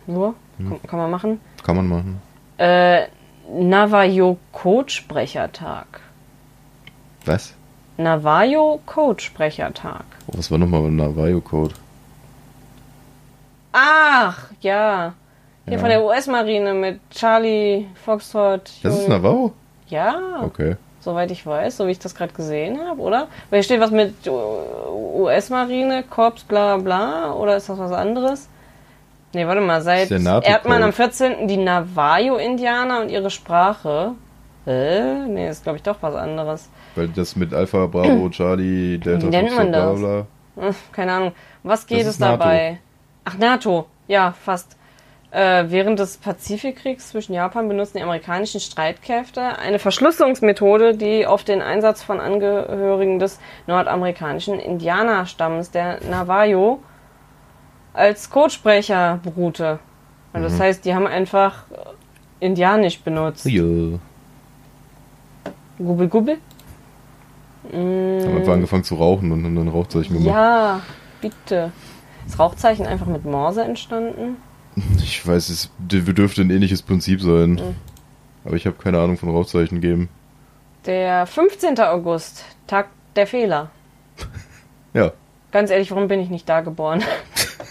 Nur? 0.07 0.35
Hm. 0.59 0.81
Kann, 0.87 0.99
man 0.99 1.11
machen. 1.11 1.41
Kann 1.65 1.77
man 1.77 1.87
machen. 1.89 2.21
Äh, 2.59 3.07
Navajo 3.53 4.39
Codesprechertag. 4.53 6.01
Was? 7.25 7.55
Navajo 7.97 8.81
Codesprechertag. 8.87 10.05
Oh, 10.27 10.33
was 10.39 10.51
war 10.51 10.59
nochmal 10.59 10.83
ein 10.85 10.97
Navajo-Code? 10.97 11.75
Ach, 13.73 14.51
ja. 14.61 15.15
Hier 15.65 15.75
Ja. 15.75 15.79
von 15.81 15.89
der 15.89 16.05
US-Marine 16.05 16.75
mit 16.75 17.01
Charlie 17.11 17.87
Foxtrot. 18.05 18.71
Das 18.83 18.99
ist 18.99 19.09
Navajo? 19.09 19.53
Ja, 19.89 20.17
Okay. 20.43 20.77
soweit 21.01 21.31
ich 21.31 21.45
weiß, 21.47 21.77
so 21.77 21.87
wie 21.87 21.91
ich 21.93 21.99
das 21.99 22.15
gerade 22.15 22.33
gesehen 22.33 22.79
habe, 22.87 23.01
oder? 23.01 23.29
Weil 23.51 23.59
hier 23.61 23.63
steht 23.65 23.81
was 23.81 23.91
mit 23.91 24.15
US-Marine, 24.29 26.05
Korps, 26.05 26.45
bla 26.45 26.77
bla, 26.77 27.33
oder 27.33 27.57
ist 27.57 27.69
das 27.69 27.79
was 27.79 27.93
anderes? 27.93 28.49
Nee, 29.37 29.47
warte 29.47 29.61
mal, 29.61 29.83
seit. 29.83 30.11
Erdmann 30.11 30.83
am 30.83 30.95
14. 30.95 31.47
die 31.47 31.59
Navajo-Indianer 31.59 33.03
und 33.03 33.11
ihre 33.11 33.29
Sprache. 33.29 34.13
Äh, 34.67 35.27
nee, 35.29 35.51
ist 35.51 35.63
glaube 35.63 35.77
ich 35.77 35.83
doch 35.83 35.99
was 36.01 36.15
anderes. 36.15 36.71
Weil 36.95 37.09
das 37.09 37.37
mit 37.37 37.53
Alpha, 37.53 37.85
Bravo, 37.87 38.29
Charlie, 38.31 38.97
Delta, 38.97 39.27
Wie 39.27 39.31
nennt 39.31 39.55
man 39.55 39.69
bla 39.69 39.91
das? 39.93 39.99
bla. 40.01 40.27
Hm, 40.57 40.75
Keine 40.91 41.13
Ahnung. 41.13 41.33
Was 41.63 41.87
geht 41.87 42.01
Das 42.01 42.07
es 42.07 42.15
ist 42.15 42.21
NATO. 42.21 42.39
dabei? 42.39 42.79
Ach, 43.27 43.37
NATO. 43.37 43.87
Ja, 44.09 44.33
fast. 44.43 44.75
Äh, 45.33 45.65
während 45.69 45.99
des 45.99 46.17
Pazifikkriegs 46.17 47.11
zwischen 47.11 47.35
Japan 47.35 47.69
benutzten 47.69 47.99
die 47.99 48.05
amerikanischen 48.05 48.59
Streitkräfte 48.61 49.59
eine 49.59 49.79
Verschlüsselungsmethode, 49.79 50.97
die 50.97 51.27
auf 51.27 51.45
den 51.45 51.61
Einsatz 51.61 52.03
von 52.03 52.21
Angehörigen 52.21 53.19
des 53.19 53.39
nordamerikanischen 53.67 54.59
Indianerstammes, 54.59 55.71
der 55.73 55.99
Navajo, 56.09 56.81
als 57.97 58.31
Codesprecher 58.31 59.21
beruhte. 59.23 59.79
Also 60.33 60.49
Das 60.49 60.61
heißt, 60.61 60.85
die 60.85 60.95
haben 60.95 61.07
einfach 61.07 61.65
äh, 61.71 62.45
Indianisch 62.45 63.01
benutzt. 63.01 63.47
Ja. 63.47 63.99
Gubbel, 65.79 66.09
gubbel? 66.09 66.39
Haben 67.73 68.37
einfach 68.37 68.53
angefangen 68.53 68.85
zu 68.85 68.95
rauchen 68.97 69.33
und 69.33 69.45
haben 69.45 69.57
dann 69.57 69.69
Rauchzeichen 69.69 70.15
gemacht. 70.15 70.35
Ja, 70.35 70.81
bitte. 71.21 71.73
Ist 72.27 72.39
Rauchzeichen 72.39 72.87
einfach 72.87 73.07
mit 73.07 73.25
Morse 73.25 73.63
entstanden? 73.65 74.37
Ich 74.99 75.27
weiß, 75.27 75.49
es 75.49 75.71
dürfte 75.79 76.43
ein 76.43 76.51
ähnliches 76.51 76.83
Prinzip 76.83 77.23
sein. 77.23 77.53
Mhm. 77.53 77.77
Aber 78.45 78.57
ich 78.57 78.67
habe 78.67 78.77
keine 78.77 79.01
Ahnung 79.01 79.17
von 79.17 79.31
Rauchzeichen 79.31 79.81
geben. 79.81 80.11
Der 80.85 81.25
15. 81.27 81.81
August, 81.81 82.45
Tag 82.67 82.89
der 83.17 83.27
Fehler. 83.27 83.71
Ja. 84.93 85.13
Ganz 85.51 85.71
ehrlich, 85.71 85.91
warum 85.91 86.09
bin 86.09 86.21
ich 86.21 86.31
nicht 86.31 86.49
da 86.49 86.61
geboren? 86.63 87.03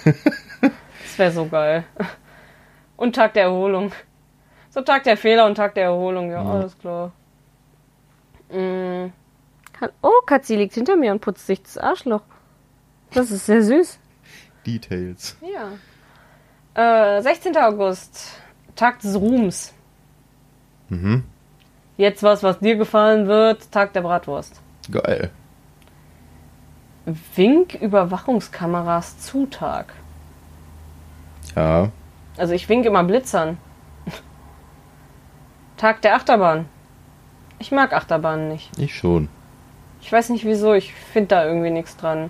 Das 0.05 1.17
wäre 1.17 1.31
so 1.31 1.45
geil. 1.47 1.83
Und 2.97 3.15
Tag 3.15 3.33
der 3.33 3.43
Erholung. 3.43 3.91
So 4.69 4.81
Tag 4.81 5.03
der 5.03 5.17
Fehler 5.17 5.45
und 5.45 5.55
Tag 5.55 5.73
der 5.75 5.85
Erholung, 5.85 6.29
ja, 6.31 6.43
Ja. 6.43 6.49
alles 6.51 6.77
klar. 6.77 7.11
Mm. 8.51 9.11
Oh, 10.01 10.21
Katzi 10.25 10.55
liegt 10.55 10.73
hinter 10.73 10.95
mir 10.95 11.11
und 11.11 11.19
putzt 11.19 11.45
sich 11.47 11.61
das 11.61 11.77
Arschloch. 11.77 12.21
Das 13.13 13.31
ist 13.31 13.45
sehr 13.45 13.61
süß. 13.63 13.99
Details. 14.65 15.37
Ja. 16.73 17.17
Äh, 17.17 17.21
16. 17.21 17.55
August, 17.57 18.39
Tag 18.75 18.99
des 18.99 19.15
Ruhms. 19.15 19.73
Mhm. 20.89 21.23
Jetzt 21.97 22.23
was, 22.23 22.43
was 22.43 22.59
dir 22.59 22.75
gefallen 22.75 23.27
wird, 23.27 23.71
Tag 23.71 23.93
der 23.93 24.01
Bratwurst. 24.01 24.61
Geil. 24.91 25.31
Wink-Überwachungskameras 27.35 29.19
Zutag. 29.19 29.93
Ja. 31.55 31.89
Also 32.37 32.53
ich 32.53 32.67
wink 32.67 32.85
immer 32.85 33.03
Blitzern. 33.03 33.57
Tag 35.77 36.01
der 36.01 36.15
Achterbahn. 36.15 36.65
Ich 37.59 37.71
mag 37.71 37.93
Achterbahnen 37.93 38.49
nicht. 38.49 38.69
Ich 38.77 38.95
schon. 38.95 39.29
Ich 40.01 40.11
weiß 40.11 40.29
nicht 40.29 40.45
wieso, 40.45 40.73
ich 40.73 40.93
finde 40.93 41.29
da 41.29 41.45
irgendwie 41.45 41.69
nichts 41.69 41.95
dran. 41.97 42.29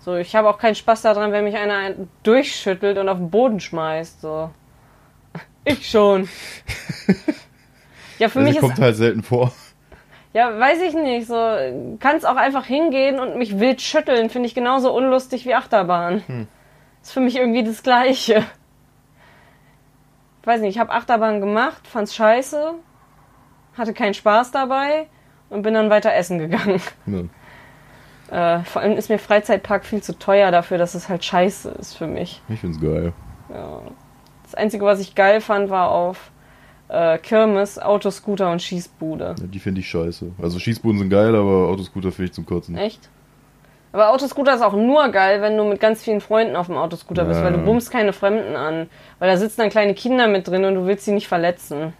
So, 0.00 0.14
ich 0.16 0.34
habe 0.36 0.48
auch 0.48 0.58
keinen 0.58 0.74
Spaß 0.74 1.02
daran, 1.02 1.32
wenn 1.32 1.44
mich 1.44 1.56
einer 1.56 1.76
ein- 1.76 2.08
durchschüttelt 2.22 2.98
und 2.98 3.08
auf 3.08 3.18
den 3.18 3.30
Boden 3.30 3.60
schmeißt. 3.60 4.20
So. 4.20 4.50
Ich 5.64 5.88
schon. 5.90 6.28
Ja, 8.18 8.28
für 8.28 8.40
Also 8.40 8.48
mich 8.48 8.56
ist 8.56 8.60
kommt 8.62 8.80
halt 8.80 8.96
selten 8.96 9.22
vor. 9.22 9.52
Ja, 10.34 10.58
weiß 10.58 10.82
ich 10.82 10.94
nicht. 10.94 11.26
So 11.26 11.34
kannst 12.00 12.26
auch 12.26 12.36
einfach 12.36 12.64
hingehen 12.66 13.18
und 13.18 13.36
mich 13.36 13.58
wild 13.58 13.80
schütteln, 13.80 14.30
finde 14.30 14.46
ich 14.46 14.54
genauso 14.54 14.94
unlustig 14.94 15.44
wie 15.46 15.54
Achterbahn. 15.54 16.46
Ist 17.02 17.12
für 17.12 17.20
mich 17.20 17.36
irgendwie 17.36 17.64
das 17.64 17.82
Gleiche. 17.82 18.44
Weiß 20.44 20.60
nicht, 20.60 20.76
ich 20.76 20.78
habe 20.78 20.92
Achterbahn 20.92 21.40
gemacht, 21.40 21.86
fand's 21.86 22.14
scheiße, 22.14 22.74
hatte 23.76 23.92
keinen 23.92 24.14
Spaß 24.14 24.50
dabei 24.50 25.06
und 25.50 25.62
bin 25.62 25.74
dann 25.74 25.90
weiter 25.90 26.12
essen 26.14 26.38
gegangen. 26.38 26.80
Ja, 27.06 27.22
Äh, 28.30 28.64
vor 28.64 28.82
allem 28.82 28.92
ist 28.98 29.08
mir 29.08 29.18
Freizeitpark 29.18 29.86
viel 29.86 30.02
zu 30.02 30.18
teuer 30.18 30.50
dafür, 30.50 30.76
dass 30.76 30.94
es 30.94 31.08
halt 31.08 31.24
scheiße 31.24 31.70
ist 31.70 31.94
für 31.96 32.06
mich. 32.06 32.42
ich 32.50 32.60
find's 32.60 32.78
geil. 32.80 33.14
Ja. 33.48 33.80
Das 34.42 34.54
Einzige, 34.54 34.84
was 34.84 35.00
ich 35.00 35.14
geil 35.14 35.40
fand, 35.40 35.70
war 35.70 35.90
auf 35.90 36.30
äh, 36.88 37.18
Kirmes, 37.18 37.78
Autoscooter 37.78 38.50
und 38.50 38.62
Schießbude. 38.62 39.34
Ja, 39.38 39.46
die 39.46 39.58
finde 39.58 39.80
ich 39.80 39.88
scheiße. 39.88 40.32
Also 40.40 40.58
Schießbuden 40.58 40.98
sind 40.98 41.10
geil, 41.10 41.34
aber 41.34 41.68
Autoscooter 41.68 42.10
finde 42.12 42.26
ich 42.26 42.32
zum 42.32 42.46
Kotzen. 42.46 42.76
Echt? 42.76 43.08
Aber 43.92 44.10
Autoscooter 44.10 44.54
ist 44.54 44.62
auch 44.62 44.74
nur 44.74 45.08
geil, 45.08 45.40
wenn 45.40 45.56
du 45.56 45.64
mit 45.64 45.80
ganz 45.80 46.02
vielen 46.02 46.20
Freunden 46.20 46.56
auf 46.56 46.66
dem 46.66 46.76
Autoscooter 46.76 47.24
bist, 47.24 47.38
Ja. 47.40 47.46
weil 47.46 47.52
du 47.54 47.58
bummst 47.60 47.90
keine 47.90 48.12
Fremden 48.12 48.54
an. 48.54 48.88
Weil 49.18 49.30
da 49.30 49.36
sitzen 49.38 49.62
dann 49.62 49.70
kleine 49.70 49.94
Kinder 49.94 50.28
mit 50.28 50.46
drin 50.46 50.64
und 50.64 50.74
du 50.74 50.86
willst 50.86 51.04
sie 51.06 51.12
nicht 51.12 51.26
verletzen. 51.28 51.94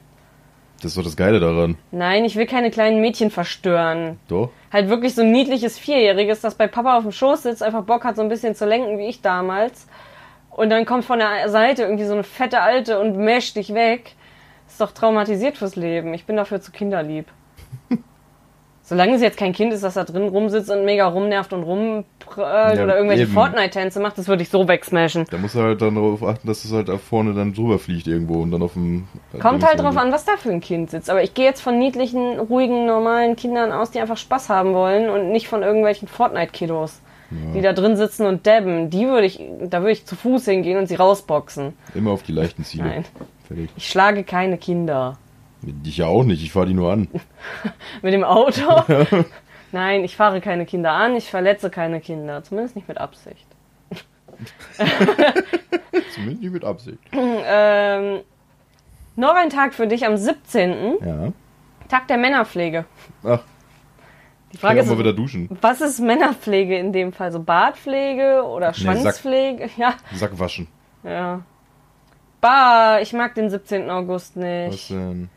Das 0.77 0.93
ist 0.93 0.97
doch 0.99 1.03
das 1.03 1.17
Geile 1.17 1.41
daran. 1.41 1.77
Nein, 1.91 2.25
ich 2.25 2.37
will 2.37 2.47
keine 2.47 2.71
kleinen 2.71 3.01
Mädchen 3.01 3.31
verstören. 3.31 4.21
Doch? 4.29 4.51
Halt 4.73 4.89
wirklich 4.91 5.15
so 5.15 5.23
ein 5.23 5.33
niedliches 5.33 5.77
Vierjähriges, 5.79 6.41
das 6.41 6.55
bei 6.55 6.69
Papa 6.69 6.97
auf 6.99 7.03
dem 7.03 7.11
Schoß 7.11 7.43
sitzt, 7.43 7.63
einfach 7.63 7.83
Bock 7.83 8.05
hat, 8.05 8.15
so 8.17 8.23
ein 8.23 8.29
bisschen 8.29 8.55
zu 8.55 8.65
lenken, 8.67 8.97
wie 8.99 9.07
ich 9.09 9.21
damals. 9.23 9.89
Und 10.51 10.71
dann 10.71 10.85
kommt 10.87 11.05
von 11.05 11.19
der 11.19 11.49
Seite 11.49 11.83
irgendwie 11.83 12.05
so 12.05 12.13
eine 12.13 12.23
fette 12.23 12.61
Alte 12.61 13.01
und 13.01 13.17
mäscht 13.17 13.57
dich 13.57 13.75
weg. 13.75 14.13
Ist 14.69 14.81
doch 14.81 14.93
traumatisiert 14.93 15.57
fürs 15.57 15.77
Leben. 15.77 16.15
Ich 16.15 16.25
bin 16.27 16.37
dafür 16.37 16.61
zu 16.61 16.71
kinderlieb. 16.71 17.27
Solange 18.83 19.19
sie 19.19 19.25
jetzt 19.25 19.37
kein 19.37 19.53
Kind 19.53 19.73
ist, 19.75 19.85
das 19.85 19.95
da 19.95 20.05
drin 20.05 20.29
rumsitzt 20.29 20.71
und 20.71 20.87
mega 20.87 21.07
rumnervt 21.07 21.53
und 21.53 21.63
rumprallt 21.63 22.79
Ja, 22.79 22.85
oder 22.85 22.97
irgendwelche. 22.97 23.27
Fortnite-Tänze 23.27 24.01
macht, 24.01 24.17
das 24.17 24.29
würde 24.29 24.43
ich 24.43 24.49
so 24.49 24.67
wegsmashen. 24.67 25.27
Da 25.31 25.37
muss 25.37 25.55
er 25.55 25.65
halt 25.65 25.83
dann 25.83 25.97
darauf 25.97 26.23
achten, 26.23 26.47
dass 26.49 26.65
es 26.65 26.73
halt 26.73 26.89
da 26.89 26.97
vorne 26.97 27.35
dann 27.35 27.53
drüber 27.53 27.79
fliegt 27.79 28.07
irgendwo 28.07 28.41
und 28.41 28.51
dann 28.51 28.63
auf 28.63 28.73
dem. 28.73 29.07
äh, 29.35 29.39
Kommt 29.39 29.63
halt 29.63 29.81
drauf 29.81 29.97
an, 29.99 30.11
was 30.11 30.25
da 30.25 30.39
für 30.39 30.51
ein 30.51 30.61
Kind 30.63 30.91
sitzt. 30.91 31.11
Aber 31.11 31.23
ich 31.23 31.35
gehe 31.35 31.45
jetzt 31.45 31.61
von 31.61 31.79
niedlichen, 31.79 32.39
ruhigen, 32.39 32.87
normalen 32.87 33.37
Kindern 33.37 33.73
aus, 33.73 33.91
die 33.91 34.01
einfach 34.01 34.17
Spaß 34.17 34.49
haben 34.49 34.73
wollen 34.73 35.11
und 35.11 35.33
nicht 35.33 35.49
von 35.49 35.63
irgendwelchen 35.63 36.09
Fortnite-Kiddos, 36.09 37.01
die 37.55 37.61
da 37.61 37.75
drin 37.75 37.95
sitzen 37.99 38.25
und 38.25 38.47
dabben. 38.47 38.89
Die 38.89 39.07
würde 39.07 39.27
ich, 39.27 39.39
da 39.69 39.81
würde 39.81 39.93
ich 39.93 40.07
zu 40.07 40.17
Fuß 40.17 40.47
hingehen 40.47 40.79
und 40.79 40.87
sie 40.87 40.95
rausboxen. 40.95 41.75
Immer 41.95 42.13
auf 42.13 42.23
die 42.23 42.33
leichten 42.33 42.65
Ziele. 42.65 42.85
Nein. 42.85 43.05
Fertig. 43.49 43.71
Ich 43.77 43.89
schlage 43.89 44.23
keine 44.25 44.59
Kinder. 44.59 45.19
Ich 45.85 45.97
ja 45.97 46.07
auch 46.07 46.23
nicht, 46.23 46.43
ich 46.43 46.53
fahre 46.53 46.67
die 46.67 46.75
nur 46.75 46.93
an. 46.93 47.09
Mit 48.03 48.13
dem 48.15 48.23
Auto? 48.25 48.85
Nein, 49.73 50.05
ich 50.05 50.17
fahre 50.17 50.41
keine 50.41 50.65
Kinder 50.67 50.93
an, 50.93 51.17
ich 51.17 51.29
verletze 51.31 51.69
keine 51.69 52.01
Kinder. 52.01 52.43
Zumindest 52.45 52.77
nicht 52.77 52.87
mit 52.89 52.99
Absicht. 52.99 53.47
Zumindest 56.15 56.43
nicht 56.43 56.53
mit 56.53 56.65
Absicht. 56.65 56.99
Ähm, 57.13 58.21
noch 59.17 59.35
ein 59.35 59.51
Tag 59.51 59.75
für 59.75 59.87
dich 59.87 60.07
am 60.07 60.17
17. 60.17 60.99
Ja. 61.05 61.33
Tag 61.89 62.07
der 62.09 62.19
Männerpflege. 62.19 62.85
Ach, 63.25 63.41
Die 64.53 64.59
Frage 64.59 64.81
ist, 64.81 64.89
mal 64.89 64.99
wieder 64.99 65.13
duschen. 65.13 65.49
was 65.61 65.81
ist 65.81 66.01
Männerpflege 66.01 66.79
in 66.79 66.93
dem 66.93 67.13
Fall? 67.13 67.33
So 67.33 67.41
Bartpflege 67.43 68.43
oder 68.45 68.69
Nee, 68.69 68.75
Sack. 68.85 68.97
Schwanzpflege? 69.03 69.71
Ja, 69.77 69.95
Sack 70.15 70.39
waschen. 70.39 70.69
ja. 71.03 71.43
Bah, 72.41 73.01
ich 73.01 73.13
mag 73.13 73.35
den 73.35 73.51
17. 73.51 73.91
August 73.91 74.37
Was 74.37 74.43
nicht. 74.71 74.91
denn? 74.91 75.29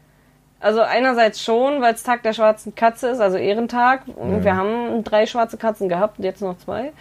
Also 0.60 0.82
einerseits 0.82 1.44
schon, 1.44 1.82
weil 1.82 1.96
es 1.96 2.04
Tag 2.04 2.22
der 2.22 2.34
schwarzen 2.34 2.76
Katze 2.76 3.08
ist, 3.10 3.20
also 3.20 3.38
Ehrentag. 3.38 4.02
Und 4.16 4.32
Ja. 4.38 4.44
wir 4.44 4.56
haben 4.56 5.04
drei 5.04 5.26
schwarze 5.26 5.58
Katzen 5.58 5.90
gehabt 5.90 6.20
und 6.20 6.26
jetzt 6.26 6.42
noch 6.42 6.58
zwei. 6.60 6.92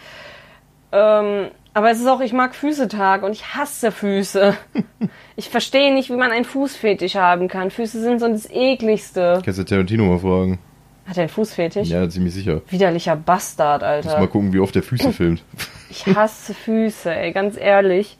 Ähm, 0.91 1.47
aber 1.73 1.91
es 1.91 1.99
ist 1.99 2.07
auch, 2.07 2.19
ich 2.21 2.33
mag 2.33 2.55
Füßetag 2.55 3.23
und 3.23 3.31
ich 3.33 3.53
hasse 3.55 3.91
Füße. 3.91 4.55
ich 5.35 5.49
verstehe 5.49 5.93
nicht, 5.93 6.09
wie 6.09 6.15
man 6.15 6.31
einen 6.31 6.45
Fußfetisch 6.45 7.15
haben 7.15 7.47
kann. 7.47 7.69
Füße 7.71 8.01
sind 8.01 8.19
so 8.19 8.27
das 8.27 8.49
ekligste. 8.49 9.41
Kannst 9.45 9.59
du 9.59 9.63
Tarantino 9.63 10.05
mal 10.05 10.19
fragen? 10.19 10.59
Hat 11.05 11.17
er 11.17 11.21
einen 11.23 11.29
Fußfetisch? 11.29 11.87
Ja, 11.87 12.07
ziemlich 12.09 12.33
sicher. 12.33 12.61
Widerlicher 12.69 13.15
Bastard, 13.15 13.81
Muss 13.81 13.89
Alter. 13.89 14.19
mal 14.19 14.27
gucken, 14.27 14.53
wie 14.53 14.59
oft 14.59 14.73
der 14.75 14.83
Füße 14.83 15.13
filmt. 15.13 15.43
Ich 15.89 16.05
hasse 16.07 16.53
Füße, 16.53 17.13
ey, 17.13 17.31
ganz 17.31 17.57
ehrlich. 17.57 18.17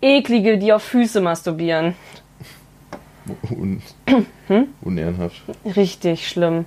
Eklige, 0.00 0.58
die 0.58 0.72
auf 0.72 0.82
Füße 0.82 1.20
masturbieren. 1.20 1.94
Un 3.50 3.82
Unehrenhaft. 4.82 5.42
Richtig 5.76 6.28
schlimm. 6.28 6.64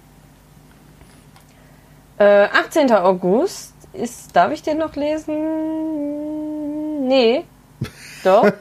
Äh, 2.18 2.46
18. 2.46 2.92
August 2.92 3.74
ist. 3.94 4.36
Darf 4.36 4.52
ich 4.52 4.62
den 4.62 4.78
noch 4.80 4.96
lesen? 4.96 7.08
Nee. 7.08 7.44
Doch? 8.24 8.52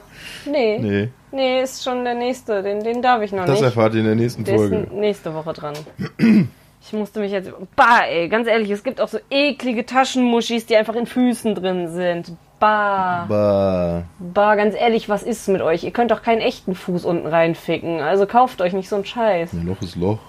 Nee. 0.45 0.79
nee. 0.79 1.09
Nee, 1.31 1.61
ist 1.61 1.83
schon 1.83 2.03
der 2.05 2.15
nächste. 2.15 2.63
Den, 2.63 2.83
den 2.83 3.01
darf 3.03 3.21
ich 3.21 3.31
noch 3.31 3.45
das 3.45 3.55
nicht. 3.59 3.63
erfahrt 3.63 3.93
ihr 3.93 3.99
in 3.99 4.07
der 4.07 4.15
nächsten 4.15 4.43
Der 4.45 4.55
ist 4.55 4.61
Folge. 4.61 4.75
n- 4.77 4.99
nächste 4.99 5.33
Woche 5.33 5.53
dran. 5.53 5.73
Ich 6.81 6.93
musste 6.93 7.19
mich 7.19 7.31
jetzt. 7.33 7.51
Bah, 7.75 8.03
ey, 8.09 8.29
ganz 8.29 8.47
ehrlich, 8.47 8.69
es 8.71 8.81
gibt 8.83 9.01
auch 9.01 9.09
so 9.09 9.19
eklige 9.29 9.85
Taschenmuschis, 9.85 10.65
die 10.65 10.77
einfach 10.77 10.95
in 10.95 11.05
Füßen 11.05 11.53
drin 11.53 11.89
sind. 11.89 12.31
Bah. 12.59 13.25
Bah. 13.27 14.03
Bah, 14.19 14.55
ganz 14.55 14.75
ehrlich, 14.75 15.09
was 15.09 15.23
ist 15.23 15.47
mit 15.47 15.61
euch? 15.61 15.83
Ihr 15.83 15.91
könnt 15.91 16.11
doch 16.11 16.21
keinen 16.21 16.41
echten 16.41 16.75
Fuß 16.75 17.05
unten 17.05 17.27
reinficken. 17.27 18.01
Also 18.01 18.25
kauft 18.25 18.61
euch 18.61 18.73
nicht 18.73 18.89
so 18.89 18.95
einen 18.95 19.05
Scheiß. 19.05 19.53
Ein 19.53 19.65
Loch 19.65 19.81
ist 19.81 19.95
Loch. 19.95 20.19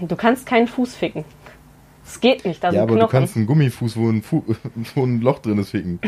Du 0.00 0.16
kannst 0.16 0.46
keinen 0.46 0.68
Fuß 0.68 0.94
ficken. 0.94 1.24
Es 2.04 2.20
geht 2.20 2.44
nicht, 2.44 2.62
da 2.62 2.68
ja, 2.68 2.72
sind 2.72 2.80
aber 2.82 2.94
Knochen. 2.94 3.06
du 3.06 3.12
kannst 3.12 3.36
einen 3.36 3.46
Gummifuß, 3.46 3.96
wo 3.96 4.08
ein, 4.08 4.22
Fu 4.22 4.42
wo 4.94 5.04
ein 5.04 5.20
Loch 5.20 5.40
drin 5.40 5.58
ist, 5.58 5.70
ficken. 5.70 6.00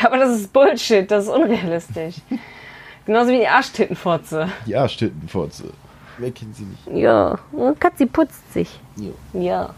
Ja, 0.00 0.08
aber 0.08 0.18
das 0.18 0.36
ist 0.40 0.52
Bullshit, 0.52 1.08
das 1.10 1.24
ist 1.24 1.30
unrealistisch. 1.30 2.16
Genauso 3.06 3.30
wie 3.30 3.38
die 3.38 3.48
Arschtittenfotze. 3.48 4.48
Die 4.66 4.76
Arschtittenfotze. 4.76 5.72
Wer 6.18 6.30
kennt 6.30 6.56
sie 6.56 6.64
nicht? 6.64 7.02
Ja, 7.02 7.38
und 7.52 7.80
Katzi 7.80 8.06
putzt 8.06 8.52
sich. 8.52 8.68
Ja. 8.96 9.40
Ja. 9.40 9.70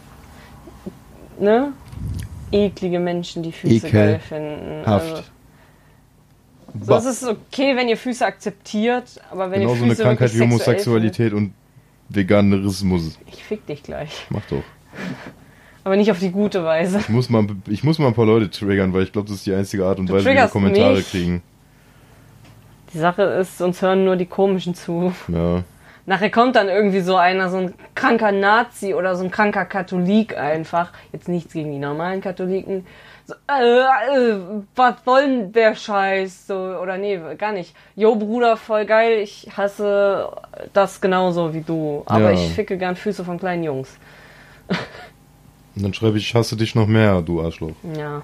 Ne? 1.39 1.73
Eklige 2.53 2.99
Menschen, 2.99 3.43
die 3.43 3.53
Füße 3.53 3.87
Ekelhaft. 3.87 3.93
geil 3.93 4.21
finden. 4.21 4.85
Also, 4.85 5.23
so, 6.81 6.95
es 6.97 7.05
ist 7.05 7.25
okay, 7.25 7.77
wenn 7.77 7.89
ihr 7.89 7.97
Füße 7.97 8.25
akzeptiert, 8.25 9.21
aber 9.31 9.51
wenn 9.51 9.61
Genauso 9.61 9.77
ihr 9.77 9.83
eine 9.85 9.91
Füße 9.93 10.03
Krankheit 10.03 10.35
wie 10.35 10.39
wirklich 10.41 10.59
sexuell 10.59 10.71
Homosexualität 11.01 11.33
und 11.33 11.53
Veganerismus. 12.09 13.19
Ich 13.27 13.45
fick 13.45 13.67
dich 13.67 13.83
gleich. 13.83 14.27
Mach 14.31 14.43
doch. 14.51 14.63
Aber 15.85 15.97
nicht 15.97 16.11
auf 16.11 16.19
die 16.19 16.31
gute 16.31 16.65
Weise. 16.65 16.99
Ich 16.99 17.09
muss 17.09 17.29
mal, 17.29 17.47
ich 17.69 17.85
muss 17.85 17.99
mal 17.99 18.09
ein 18.09 18.15
paar 18.15 18.27
Leute 18.27 18.51
triggern, 18.51 18.93
weil 18.93 19.03
ich 19.03 19.13
glaube, 19.13 19.29
das 19.29 19.37
ist 19.39 19.47
die 19.47 19.55
einzige 19.55 19.85
Art 19.87 19.99
und 19.99 20.09
Du 20.09 20.15
Weise, 20.15 20.31
wie 20.31 20.35
wir 20.35 20.49
Kommentare 20.49 20.97
mich. 20.97 21.11
kriegen. 21.11 21.43
Die 22.93 22.99
Sache 22.99 23.23
ist, 23.23 23.61
uns 23.61 23.83
hören 23.83 24.05
nur 24.05 24.17
die 24.17 24.27
komischen 24.27 24.75
zu. 24.75 25.13
Ja. 25.29 25.63
Nachher 26.07 26.31
kommt 26.31 26.57
dann 26.57 26.69
irgendwie 26.69 27.01
so 27.01 27.17
einer, 27.17 27.49
so 27.49 27.57
ein 27.59 27.75
kranker 27.95 28.31
Nazi 28.33 28.93
oder 28.95 29.17
so 29.17 29.25
ein 29.25 29.31
kranker 29.31 29.65
Katholik 29.65 30.37
einfach. 30.37 30.93
Jetzt 31.13 31.29
nichts 31.29 31.53
gegen 31.55 31.73
die 31.73 31.79
normalen 31.79 32.21
Katholiken. 32.21 32.87
So, 33.27 33.35
äh, 33.51 33.81
äh, 33.81 34.39
was 34.77 34.97
soll 35.05 35.23
denn 35.23 35.53
der 35.53 35.75
Scheiß? 35.75 36.47
So, 36.47 36.55
oder 36.57 36.99
nee, 36.99 37.19
gar 37.39 37.53
nicht. 37.53 37.75
Jo, 37.97 38.17
Bruder, 38.17 38.59
voll 38.59 38.85
geil. 38.85 39.21
Ich 39.21 39.49
hasse 39.57 40.31
das 40.75 41.01
genauso 41.01 41.55
wie 41.55 41.63
du. 41.63 42.03
Aber 42.05 42.33
Ja. 42.33 42.33
ich 42.33 42.51
ficke 42.53 42.77
gern 42.77 42.97
Füße 42.97 43.25
von 43.25 43.39
kleinen 43.39 43.65
Jungs. 43.65 43.97
Und 45.77 45.83
dann 45.83 45.95
schreibe 45.95 46.19
ich, 46.19 46.29
ich 46.29 46.35
hasse 46.35 46.55
dich 46.57 46.75
noch 46.75 46.87
mehr, 46.87 47.23
du 47.23 47.41
Arschloch. 47.43 47.73
Ja. 47.97 48.23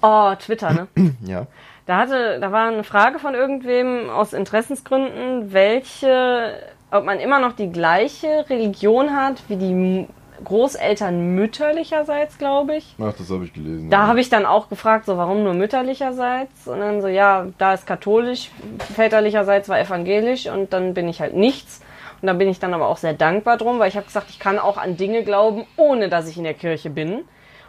Oh, 0.00 0.34
Twitter, 0.36 0.72
ne? 0.72 0.88
Ja. 1.24 1.46
Da 1.84 1.96
hatte, 1.98 2.38
da 2.40 2.52
war 2.52 2.68
eine 2.68 2.84
Frage 2.84 3.18
von 3.18 3.34
irgendwem 3.34 4.08
aus 4.08 4.32
Interessensgründen, 4.32 5.52
welche, 5.52 6.54
ob 6.92 7.04
man 7.04 7.18
immer 7.18 7.40
noch 7.40 7.54
die 7.54 7.72
gleiche 7.72 8.44
Religion 8.48 9.16
hat 9.16 9.42
wie 9.48 9.56
die 9.56 10.06
Großeltern 10.44 11.34
mütterlicherseits, 11.34 12.36
glaube 12.36 12.76
ich. 12.76 12.94
Ach, 13.00 13.14
das 13.16 13.30
habe 13.30 13.44
ich 13.44 13.52
gelesen. 13.52 13.90
Da 13.90 14.06
habe 14.06 14.20
ich 14.20 14.28
dann 14.28 14.44
auch 14.44 14.68
gefragt, 14.68 15.06
so 15.06 15.16
warum 15.16 15.42
nur 15.42 15.54
mütterlicherseits? 15.54 16.66
Und 16.66 16.80
dann 16.80 17.00
so, 17.00 17.08
ja, 17.08 17.46
da 17.58 17.74
ist 17.74 17.86
katholisch, 17.86 18.50
väterlicherseits 18.94 19.68
war 19.68 19.80
evangelisch 19.80 20.46
und 20.46 20.72
dann 20.72 20.94
bin 20.94 21.08
ich 21.08 21.20
halt 21.20 21.34
nichts. 21.34 21.80
Und 22.20 22.26
da 22.26 22.34
bin 22.34 22.48
ich 22.48 22.58
dann 22.58 22.74
aber 22.74 22.88
auch 22.88 22.98
sehr 22.98 23.14
dankbar 23.14 23.56
drum, 23.56 23.78
weil 23.78 23.88
ich 23.88 23.96
habe 23.96 24.06
gesagt, 24.06 24.30
ich 24.30 24.38
kann 24.38 24.58
auch 24.58 24.76
an 24.76 24.96
Dinge 24.96 25.24
glauben, 25.24 25.64
ohne 25.76 26.08
dass 26.08 26.28
ich 26.28 26.36
in 26.36 26.44
der 26.44 26.54
Kirche 26.54 26.90
bin. 26.90 27.22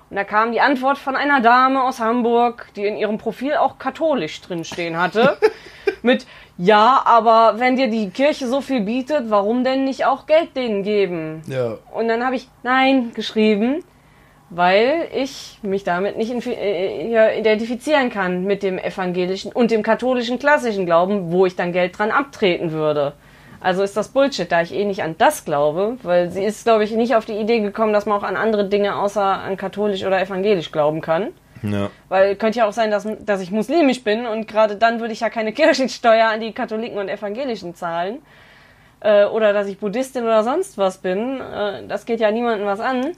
Und 0.10 0.18
da 0.18 0.24
kam 0.24 0.52
die 0.52 0.62
Antwort 0.62 0.98
von 0.98 1.16
einer 1.16 1.42
Dame 1.42 1.84
aus 1.84 2.00
Hamburg, 2.00 2.68
die 2.76 2.86
in 2.86 2.98
ihrem 2.98 3.18
Profil 3.18 3.56
auch 3.56 3.80
katholisch 3.80 4.42
drinstehen 4.42 5.00
hatte. 5.00 5.38
mit, 6.04 6.28
ja, 6.58 7.02
aber 7.06 7.60
wenn 7.60 7.76
dir 7.76 7.88
die 7.88 8.10
Kirche 8.10 8.48
so 8.48 8.62
viel 8.62 8.82
bietet, 8.82 9.30
warum 9.30 9.64
denn 9.64 9.86
nicht 9.86 10.06
auch 10.06 10.26
Geld 10.28 10.56
denen 10.56 10.84
geben? 10.84 11.42
Ja. 11.48 11.78
Und 11.94 12.08
dann 12.08 12.24
habe 12.24 12.36
ich 12.36 12.48
Nein 12.62 13.12
geschrieben, 13.14 13.84
weil 14.50 15.08
ich 15.16 15.58
mich 15.64 15.84
damit 15.84 16.16
nicht 16.16 16.32
äh, 16.46 17.12
ja, 17.12 17.32
identifizieren 17.32 18.12
kann 18.12 18.44
mit 18.44 18.62
dem 18.62 18.78
evangelischen 18.78 19.52
und 19.52 19.72
dem 19.72 19.82
katholischen 19.82 20.38
klassischen 20.38 20.86
Glauben, 20.86 21.32
wo 21.32 21.46
ich 21.48 21.56
dann 21.56 21.74
Geld 21.74 21.98
dran 21.98 22.12
abtreten 22.12 22.72
würde. 22.72 23.14
Also 23.60 23.82
ist 23.82 23.96
das 23.96 24.10
Bullshit, 24.10 24.52
da 24.52 24.62
ich 24.62 24.74
eh 24.74 24.84
nicht 24.84 25.04
an 25.04 25.16
das 25.18 25.46
glaube, 25.46 25.98
weil 26.04 26.30
sie 26.30 26.44
ist, 26.44 26.66
glaube 26.66 26.84
ich, 26.84 26.92
nicht 26.92 27.16
auf 27.16 27.26
die 27.26 27.38
Idee 27.38 27.62
gekommen, 27.62 27.94
dass 27.94 28.06
man 28.06 28.20
auch 28.20 28.24
an 28.24 28.36
andere 28.36 28.68
Dinge 28.68 28.98
außer 28.98 29.24
an 29.24 29.56
katholisch 29.58 30.04
oder 30.04 30.22
evangelisch 30.22 30.72
glauben 30.72 31.00
kann. 31.02 31.30
Ja. 31.64 31.90
Weil 32.10 32.36
könnte 32.36 32.60
ja 32.60 32.68
auch 32.68 32.74
sein, 32.74 32.92
dass, 32.92 33.08
dass 33.22 33.42
ich 33.42 33.52
muslimisch 33.52 34.04
bin 34.04 34.26
und 34.26 34.48
gerade 34.48 34.76
dann 34.76 35.00
würde 35.00 35.14
ich 35.14 35.22
ja 35.22 35.30
keine 35.30 35.54
Kirchensteuer 35.54 36.28
an 36.28 36.42
die 36.42 36.52
Katholiken 36.52 36.98
und 36.98 37.10
Evangelischen 37.10 37.76
zahlen. 37.76 38.22
Äh, 39.00 39.26
oder 39.26 39.54
dass 39.54 39.68
ich 39.68 39.80
Buddhistin 39.80 40.24
oder 40.24 40.44
sonst 40.44 40.78
was 40.78 41.00
bin. 41.00 41.40
Äh, 41.42 41.88
das 41.88 42.06
geht 42.06 42.20
ja 42.20 42.32
niemandem 42.32 42.68
was 42.68 42.80
an. 42.80 43.14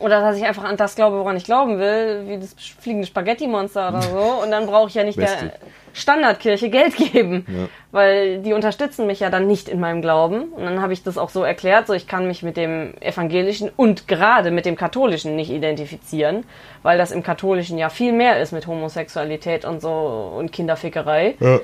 Oder 0.00 0.20
dass 0.20 0.36
ich 0.36 0.44
einfach 0.44 0.64
an 0.64 0.76
das 0.76 0.94
glaube, 0.94 1.18
woran 1.18 1.36
ich 1.36 1.44
glauben 1.44 1.78
will, 1.78 2.24
wie 2.26 2.38
das 2.38 2.54
fliegende 2.78 3.06
Spaghetti-Monster 3.06 3.88
oder 3.88 4.02
so. 4.02 4.18
Und 4.42 4.50
dann 4.50 4.66
brauche 4.66 4.88
ich 4.88 4.94
ja 4.94 5.02
nicht 5.02 5.18
der 5.18 5.54
Standardkirche 5.94 6.68
Geld 6.68 6.94
geben. 6.96 7.46
Ja. 7.48 7.68
Weil 7.90 8.38
die 8.40 8.52
unterstützen 8.52 9.06
mich 9.06 9.20
ja 9.20 9.30
dann 9.30 9.46
nicht 9.46 9.68
in 9.68 9.80
meinem 9.80 10.02
Glauben. 10.02 10.44
Und 10.52 10.64
dann 10.64 10.82
habe 10.82 10.92
ich 10.92 11.02
das 11.02 11.16
auch 11.16 11.30
so 11.30 11.42
erklärt, 11.42 11.86
so 11.86 11.94
ich 11.94 12.06
kann 12.06 12.26
mich 12.26 12.42
mit 12.42 12.58
dem 12.58 12.92
evangelischen 13.00 13.70
und 13.76 14.06
gerade 14.06 14.50
mit 14.50 14.66
dem 14.66 14.76
katholischen 14.76 15.36
nicht 15.36 15.50
identifizieren, 15.50 16.44
weil 16.82 16.98
das 16.98 17.10
im 17.10 17.22
katholischen 17.22 17.78
ja 17.78 17.88
viel 17.88 18.12
mehr 18.12 18.40
ist 18.40 18.52
mit 18.52 18.66
Homosexualität 18.66 19.64
und 19.64 19.80
so 19.80 20.34
und 20.36 20.52
Kinderfickerei. 20.52 21.34
ja. 21.40 21.60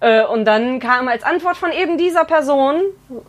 Äh, 0.00 0.24
und 0.26 0.44
dann 0.44 0.78
kam 0.78 1.08
als 1.08 1.22
Antwort 1.24 1.56
von 1.56 1.72
eben 1.72 1.96
dieser 1.96 2.24
Person, 2.24 2.82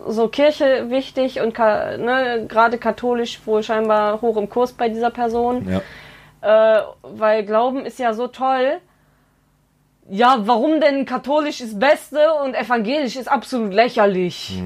so 0.08 0.28
Kirche 0.28 0.90
wichtig 0.90 1.40
und 1.40 1.58
ne, 1.58 2.46
gerade 2.48 2.78
katholisch 2.78 3.40
wohl 3.46 3.64
scheinbar 3.64 4.22
hoch 4.22 4.36
im 4.38 4.50
Kurs 4.50 4.74
bei 4.74 4.90
dieser 4.90 5.10
Person, 5.10 5.66
Ja. 6.42 6.78
äh, 6.78 6.82
weil 7.04 7.46
Glauben 7.46 7.86
ist 7.86 8.00
ja 8.00 8.14
so 8.14 8.28
toll. 8.28 8.80
Ja, 10.10 10.38
warum 10.42 10.80
denn 10.82 11.06
katholisch 11.06 11.62
ist 11.62 11.80
Beste 11.80 12.34
und 12.44 12.54
evangelisch 12.54 13.16
ist 13.16 13.28
absolut 13.30 13.74
lächerlich? 13.74 14.62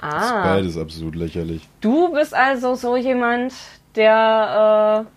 Das 0.00 0.24
ist 0.26 0.32
Ah, 0.32 0.42
beides 0.54 0.78
absolut 0.78 1.14
lächerlich. 1.14 1.66
du 1.80 2.12
bist 2.12 2.34
also 2.34 2.74
so 2.74 2.96
jemand, 2.96 3.52
der 3.96 5.04
äh, 5.06 5.10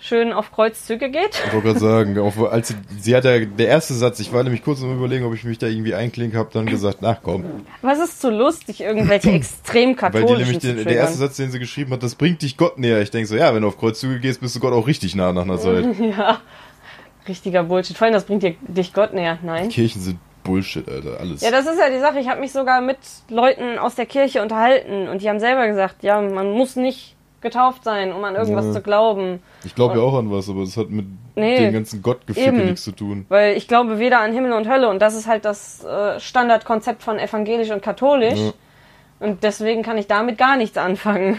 schön 0.00 0.32
auf 0.32 0.50
Kreuzzüge 0.50 1.10
geht. 1.10 1.40
Ich 1.46 1.52
wollte 1.52 1.68
gerade 1.68 1.78
sagen, 1.78 2.18
auch, 2.18 2.50
als 2.50 2.74
sie, 2.98 3.14
hat 3.14 3.24
ja, 3.24 3.38
der 3.38 3.68
erste 3.68 3.94
Satz, 3.94 4.18
ich 4.18 4.32
war 4.32 4.42
nämlich 4.42 4.64
kurz 4.64 4.82
am 4.82 4.96
überlegen, 4.96 5.24
ob 5.24 5.34
ich 5.34 5.44
mich 5.44 5.58
da 5.58 5.66
irgendwie 5.66 5.94
einklinke, 5.94 6.38
habe 6.38 6.48
dann 6.52 6.66
gesagt, 6.66 6.98
ach 7.02 7.18
komm. 7.22 7.44
Was 7.82 7.98
ist 8.00 8.20
so 8.20 8.30
lustig, 8.30 8.80
irgendwelche 8.80 9.30
extrem 9.32 9.90
Weil 10.00 10.12
die 10.12 10.18
katholischen 10.18 10.38
nämlich 10.38 10.58
den, 10.58 10.84
der 10.84 10.96
erste 10.96 11.18
Satz, 11.18 11.36
den 11.36 11.50
sie 11.50 11.58
geschrieben 11.58 11.92
hat, 11.92 12.02
das 12.02 12.14
bringt 12.14 12.42
dich 12.42 12.56
Gott 12.56 12.78
näher. 12.78 13.00
Ich 13.02 13.10
denke 13.10 13.28
so, 13.28 13.36
ja, 13.36 13.54
wenn 13.54 13.62
du 13.62 13.68
auf 13.68 13.78
Kreuzzüge 13.78 14.18
gehst, 14.18 14.40
bist 14.40 14.56
du 14.56 14.60
Gott 14.60 14.72
auch 14.72 14.86
richtig 14.86 15.14
nah 15.14 15.32
nach 15.32 15.42
einer 15.42 15.58
Zeit. 15.60 15.84
Ja, 15.98 16.40
richtiger 17.28 17.62
Bullshit. 17.62 17.96
Vor 17.96 18.06
allem, 18.06 18.14
das 18.14 18.24
bringt 18.24 18.42
dir, 18.42 18.54
dich 18.62 18.94
Gott 18.94 19.12
näher. 19.12 19.38
Nein. 19.42 19.68
Kirchen 19.68 20.00
sind 20.00 20.18
Bullshit, 20.42 20.88
Alter, 20.88 21.20
alles. 21.20 21.42
Ja, 21.42 21.50
das 21.50 21.66
ist 21.66 21.78
ja 21.78 21.90
die 21.90 21.98
Sache. 21.98 22.18
Ich 22.18 22.28
habe 22.28 22.40
mich 22.40 22.52
sogar 22.52 22.80
mit 22.80 22.98
Leuten 23.28 23.78
aus 23.78 23.94
der 23.94 24.06
Kirche 24.06 24.40
unterhalten 24.40 25.08
und 25.08 25.20
die 25.20 25.28
haben 25.28 25.40
selber 25.40 25.66
gesagt, 25.66 26.02
ja, 26.02 26.20
man 26.22 26.52
muss 26.52 26.76
nicht 26.76 27.16
getauft 27.40 27.84
sein, 27.84 28.12
um 28.12 28.22
an 28.24 28.34
irgendwas 28.34 28.66
Ja. 28.66 28.72
zu 28.72 28.80
glauben. 28.82 29.42
ich 29.64 29.74
glaube 29.74 29.96
ja 29.96 30.02
auch 30.02 30.18
an 30.18 30.30
was, 30.30 30.48
aber 30.48 30.60
das 30.60 30.76
hat 30.76 30.90
mit 30.90 31.06
Nee, 31.36 31.58
dem 31.58 31.72
ganzen 31.72 32.02
eben. 32.36 32.64
nichts 32.66 32.82
zu 32.82 32.92
tun. 32.92 33.24
Weil 33.28 33.56
ich 33.56 33.66
glaube 33.68 33.98
weder 33.98 34.20
an 34.20 34.32
Himmel 34.32 34.52
und 34.52 34.68
Hölle 34.68 34.88
und 34.88 35.00
das 35.00 35.14
ist 35.14 35.26
halt 35.26 35.44
das 35.44 35.82
äh, 35.84 36.20
Standardkonzept 36.20 37.02
von 37.02 37.18
evangelisch 37.18 37.70
und 37.70 37.82
katholisch. 37.82 38.38
Ja. 38.38 38.52
Und 39.20 39.42
deswegen 39.42 39.82
kann 39.82 39.98
ich 39.98 40.06
damit 40.06 40.38
gar 40.38 40.56
nichts 40.56 40.76
anfangen. 40.78 41.38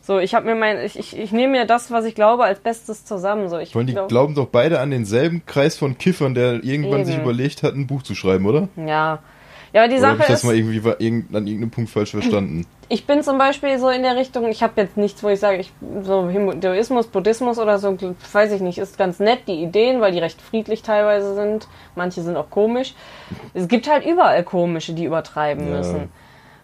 So, 0.00 0.18
ich 0.20 0.34
habe 0.34 0.46
mir 0.46 0.54
mein, 0.54 0.80
ich, 0.84 0.98
ich, 0.98 1.18
ich 1.18 1.32
nehme 1.32 1.52
mir 1.58 1.66
das, 1.66 1.90
was 1.90 2.04
ich 2.04 2.14
glaube, 2.14 2.44
als 2.44 2.60
Bestes 2.60 3.04
zusammen. 3.04 3.48
So, 3.48 3.58
ich 3.58 3.72
Vor 3.72 3.80
allem, 3.80 3.88
die 3.88 3.92
glaub- 3.94 4.08
glauben 4.08 4.34
doch 4.34 4.46
beide 4.46 4.78
an 4.80 4.90
denselben 4.90 5.44
Kreis 5.44 5.76
von 5.76 5.98
Kiffern, 5.98 6.34
der 6.34 6.64
irgendwann 6.64 7.00
Eben. 7.00 7.04
sich 7.06 7.18
überlegt 7.18 7.62
hat, 7.62 7.74
ein 7.74 7.86
Buch 7.86 8.02
zu 8.02 8.14
schreiben, 8.14 8.46
oder? 8.46 8.68
Ja. 8.76 9.18
Ja, 9.72 9.82
aber 9.82 9.88
die 9.88 9.98
Oder 9.98 10.08
Sache 10.08 10.22
ich 10.22 10.26
das 10.26 10.38
ist, 10.40 10.44
mal 10.44 10.56
irgendwie 10.56 10.78
an 10.88 11.46
irgendeinem 11.46 11.70
Punkt 11.70 11.90
falsch 11.90 12.10
verstanden? 12.10 12.66
ich 12.88 13.06
bin 13.06 13.22
zum 13.22 13.38
Beispiel 13.38 13.78
so 13.78 13.88
in 13.90 14.02
der 14.02 14.16
Richtung, 14.16 14.48
ich 14.48 14.62
habe 14.62 14.80
jetzt 14.80 14.96
nichts, 14.96 15.22
wo 15.22 15.28
ich 15.28 15.40
sage, 15.40 15.58
ich, 15.58 15.72
so 16.02 16.28
Hinduismus, 16.28 17.06
Buddhismus 17.06 17.58
oder 17.58 17.78
so, 17.78 17.96
weiß 18.32 18.52
ich 18.52 18.60
nicht, 18.60 18.78
ist 18.78 18.96
ganz 18.96 19.20
nett, 19.20 19.40
die 19.46 19.62
Ideen, 19.62 20.00
weil 20.00 20.12
die 20.12 20.18
recht 20.18 20.40
friedlich 20.40 20.82
teilweise 20.82 21.34
sind. 21.34 21.68
Manche 21.94 22.22
sind 22.22 22.36
auch 22.36 22.50
komisch. 22.50 22.94
Es 23.54 23.68
gibt 23.68 23.90
halt 23.90 24.06
überall 24.06 24.42
komische, 24.42 24.94
die 24.94 25.04
übertreiben 25.04 25.68
Ja. 25.68 25.76
müssen. 25.76 26.08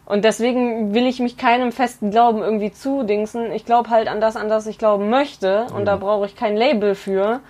Und 0.07 0.25
deswegen 0.25 0.93
will 0.95 1.07
ich 1.07 1.19
mich 1.19 1.39
keinem 1.39 1.73
festen 1.73 2.11
Glauben 2.11 2.43
irgendwie 2.43 2.71
zudingsen. 2.73 3.51
Ich 3.53 3.65
glaube 3.65 3.89
halt 3.89 4.07
an 4.09 4.21
das, 4.21 4.37
an 4.37 4.49
das 4.51 4.67
ich 4.67 4.77
glauben 4.79 5.09
möchte. 5.09 5.67
Und 5.75 5.87
da 5.87 5.97
brauche 5.97 6.27
ich 6.27 6.37
kein 6.37 6.57
Label 6.57 6.95
für. 6.95 7.41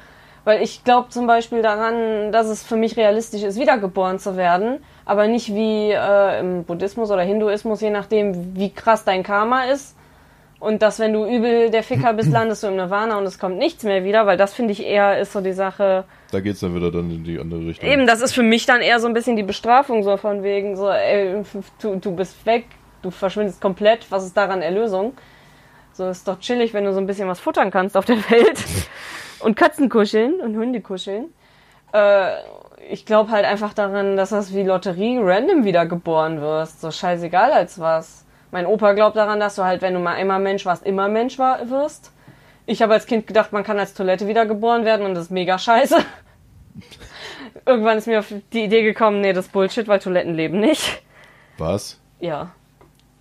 Weil 0.45 0.63
ich 0.63 0.85
glaube 0.85 1.09
zum 1.09 1.27
Beispiel 1.27 1.63
daran, 1.63 2.31
dass 2.31 2.49
es 2.49 2.63
für 2.63 2.77
mich 2.77 2.97
realistisch 2.97 3.43
ist, 3.43 3.59
wiedergeboren 3.59 4.19
zu 4.19 4.37
werden. 4.37 4.79
Aber 5.07 5.27
nicht 5.27 5.55
wie 5.55 5.91
äh, 5.91 6.41
im 6.41 6.65
Buddhismus 6.65 7.11
oder 7.11 7.23
Hinduismus, 7.23 7.81
je 7.81 7.91
nachdem, 7.91 8.55
wie 8.55 8.71
krass 8.71 9.05
dein 9.05 9.23
Karma 9.23 9.65
ist. 9.65 9.97
Und 10.61 10.81
dass, 10.83 10.99
wenn 10.99 11.13
du 11.13 11.27
übel 11.27 11.71
der 11.71 11.83
Ficker 11.83 12.13
bist, 12.13 12.31
landest 12.33 12.63
du 12.63 12.69
im 12.69 12.77
Nirvana 12.77 13.19
und 13.19 13.25
es 13.25 13.39
kommt 13.39 13.57
nichts 13.57 13.85
mehr 13.85 14.05
wieder. 14.05 14.27
Weil 14.27 14.37
das 14.37 14.53
finde 14.53 14.73
ich 14.73 14.85
eher 14.85 15.19
ist 15.19 15.33
so 15.33 15.41
die 15.41 15.53
Sache. 15.53 16.05
Da 16.31 16.41
geht's 16.41 16.61
dann 16.61 16.75
wieder 16.75 16.91
dann 16.91 17.11
in 17.11 17.25
die 17.25 17.39
andere 17.39 17.61
Richtung. 17.67 17.89
Eben, 17.89 18.07
das 18.07 18.21
ist 18.21 18.33
für 18.33 18.43
mich 18.43 18.67
dann 18.67 18.83
eher 18.83 19.01
so 19.01 19.07
ein 19.07 19.15
bisschen 19.15 19.37
die 19.37 19.43
Bestrafung, 19.43 20.03
so 20.03 20.17
von 20.19 20.43
wegen, 20.43 20.77
so, 20.77 20.91
ey, 20.91 21.43
du, 21.81 21.97
du 21.97 22.13
bist 22.15 22.45
weg, 22.45 22.67
du 23.03 23.11
verschwindest 23.11 23.61
komplett, 23.61 24.11
was 24.11 24.25
ist 24.25 24.37
daran 24.37 24.61
Erlösung? 24.61 25.15
So 25.93 26.09
ist 26.09 26.27
doch 26.27 26.41
chillig, 26.41 26.75
wenn 26.75 26.85
du 26.85 26.93
so 26.93 26.99
ein 26.99 27.07
bisschen 27.07 27.29
was 27.29 27.41
futtern 27.41 27.71
kannst 27.71 27.97
auf 27.97 28.05
der 28.05 28.19
Welt. 28.31 28.59
und 29.45 29.57
Katzen 29.57 29.89
kuscheln 29.89 30.41
und 30.41 30.57
Hunde 30.57 30.81
kuscheln. 30.81 31.33
Äh, 31.93 32.33
ich 32.91 33.07
glaube 33.07 33.31
halt 33.31 33.45
einfach 33.45 33.73
daran, 33.73 34.17
dass 34.17 34.31
das 34.31 34.53
wie 34.53 34.63
Lotterie 34.63 35.19
random 35.21 35.65
wiedergeboren 35.65 36.41
wirst. 36.41 36.81
So 36.81 36.91
scheißegal 36.91 37.53
als 37.53 37.79
was. 37.79 38.25
Mein 38.51 38.67
Opa 38.67 38.93
glaubt 38.93 39.17
daran, 39.17 39.41
dass 39.41 39.57
du 39.57 39.65
halt, 39.65 39.83
wenn 39.83 39.95
du 39.95 40.01
mal 40.01 40.15
einmal 40.15 40.41
Mensch 40.41 40.65
warst, 40.65 40.85
immer 40.85 41.09
Mensch 41.09 41.39
war, 41.39 41.71
wirst. 41.71 42.13
Ich 42.67 42.83
habe 42.83 42.95
als 42.95 43.07
Kind 43.07 43.27
gedacht, 43.27 43.53
man 43.53 43.65
kann 43.65 43.79
als 43.79 43.95
Toilette 43.95 44.29
wiedergeboren 44.29 44.85
werden 44.85 45.05
und 45.07 45.15
das 45.15 45.25
ist 45.25 45.31
mega 45.31 45.59
scheiße. 45.59 45.97
Irgendwann 47.67 47.99
ist 47.99 48.07
mir 48.07 48.21
auf 48.21 48.33
die 48.53 48.65
Idee 48.65 48.83
gekommen, 48.83 49.21
nee, 49.21 49.33
das 49.33 49.47
ist 49.47 49.53
Bullshit, 49.53 49.89
weil 49.89 49.99
Toiletten 49.99 50.35
leben 50.35 50.61
nicht. 50.61 51.03
Was? 51.59 52.01
Ja. 52.21 52.53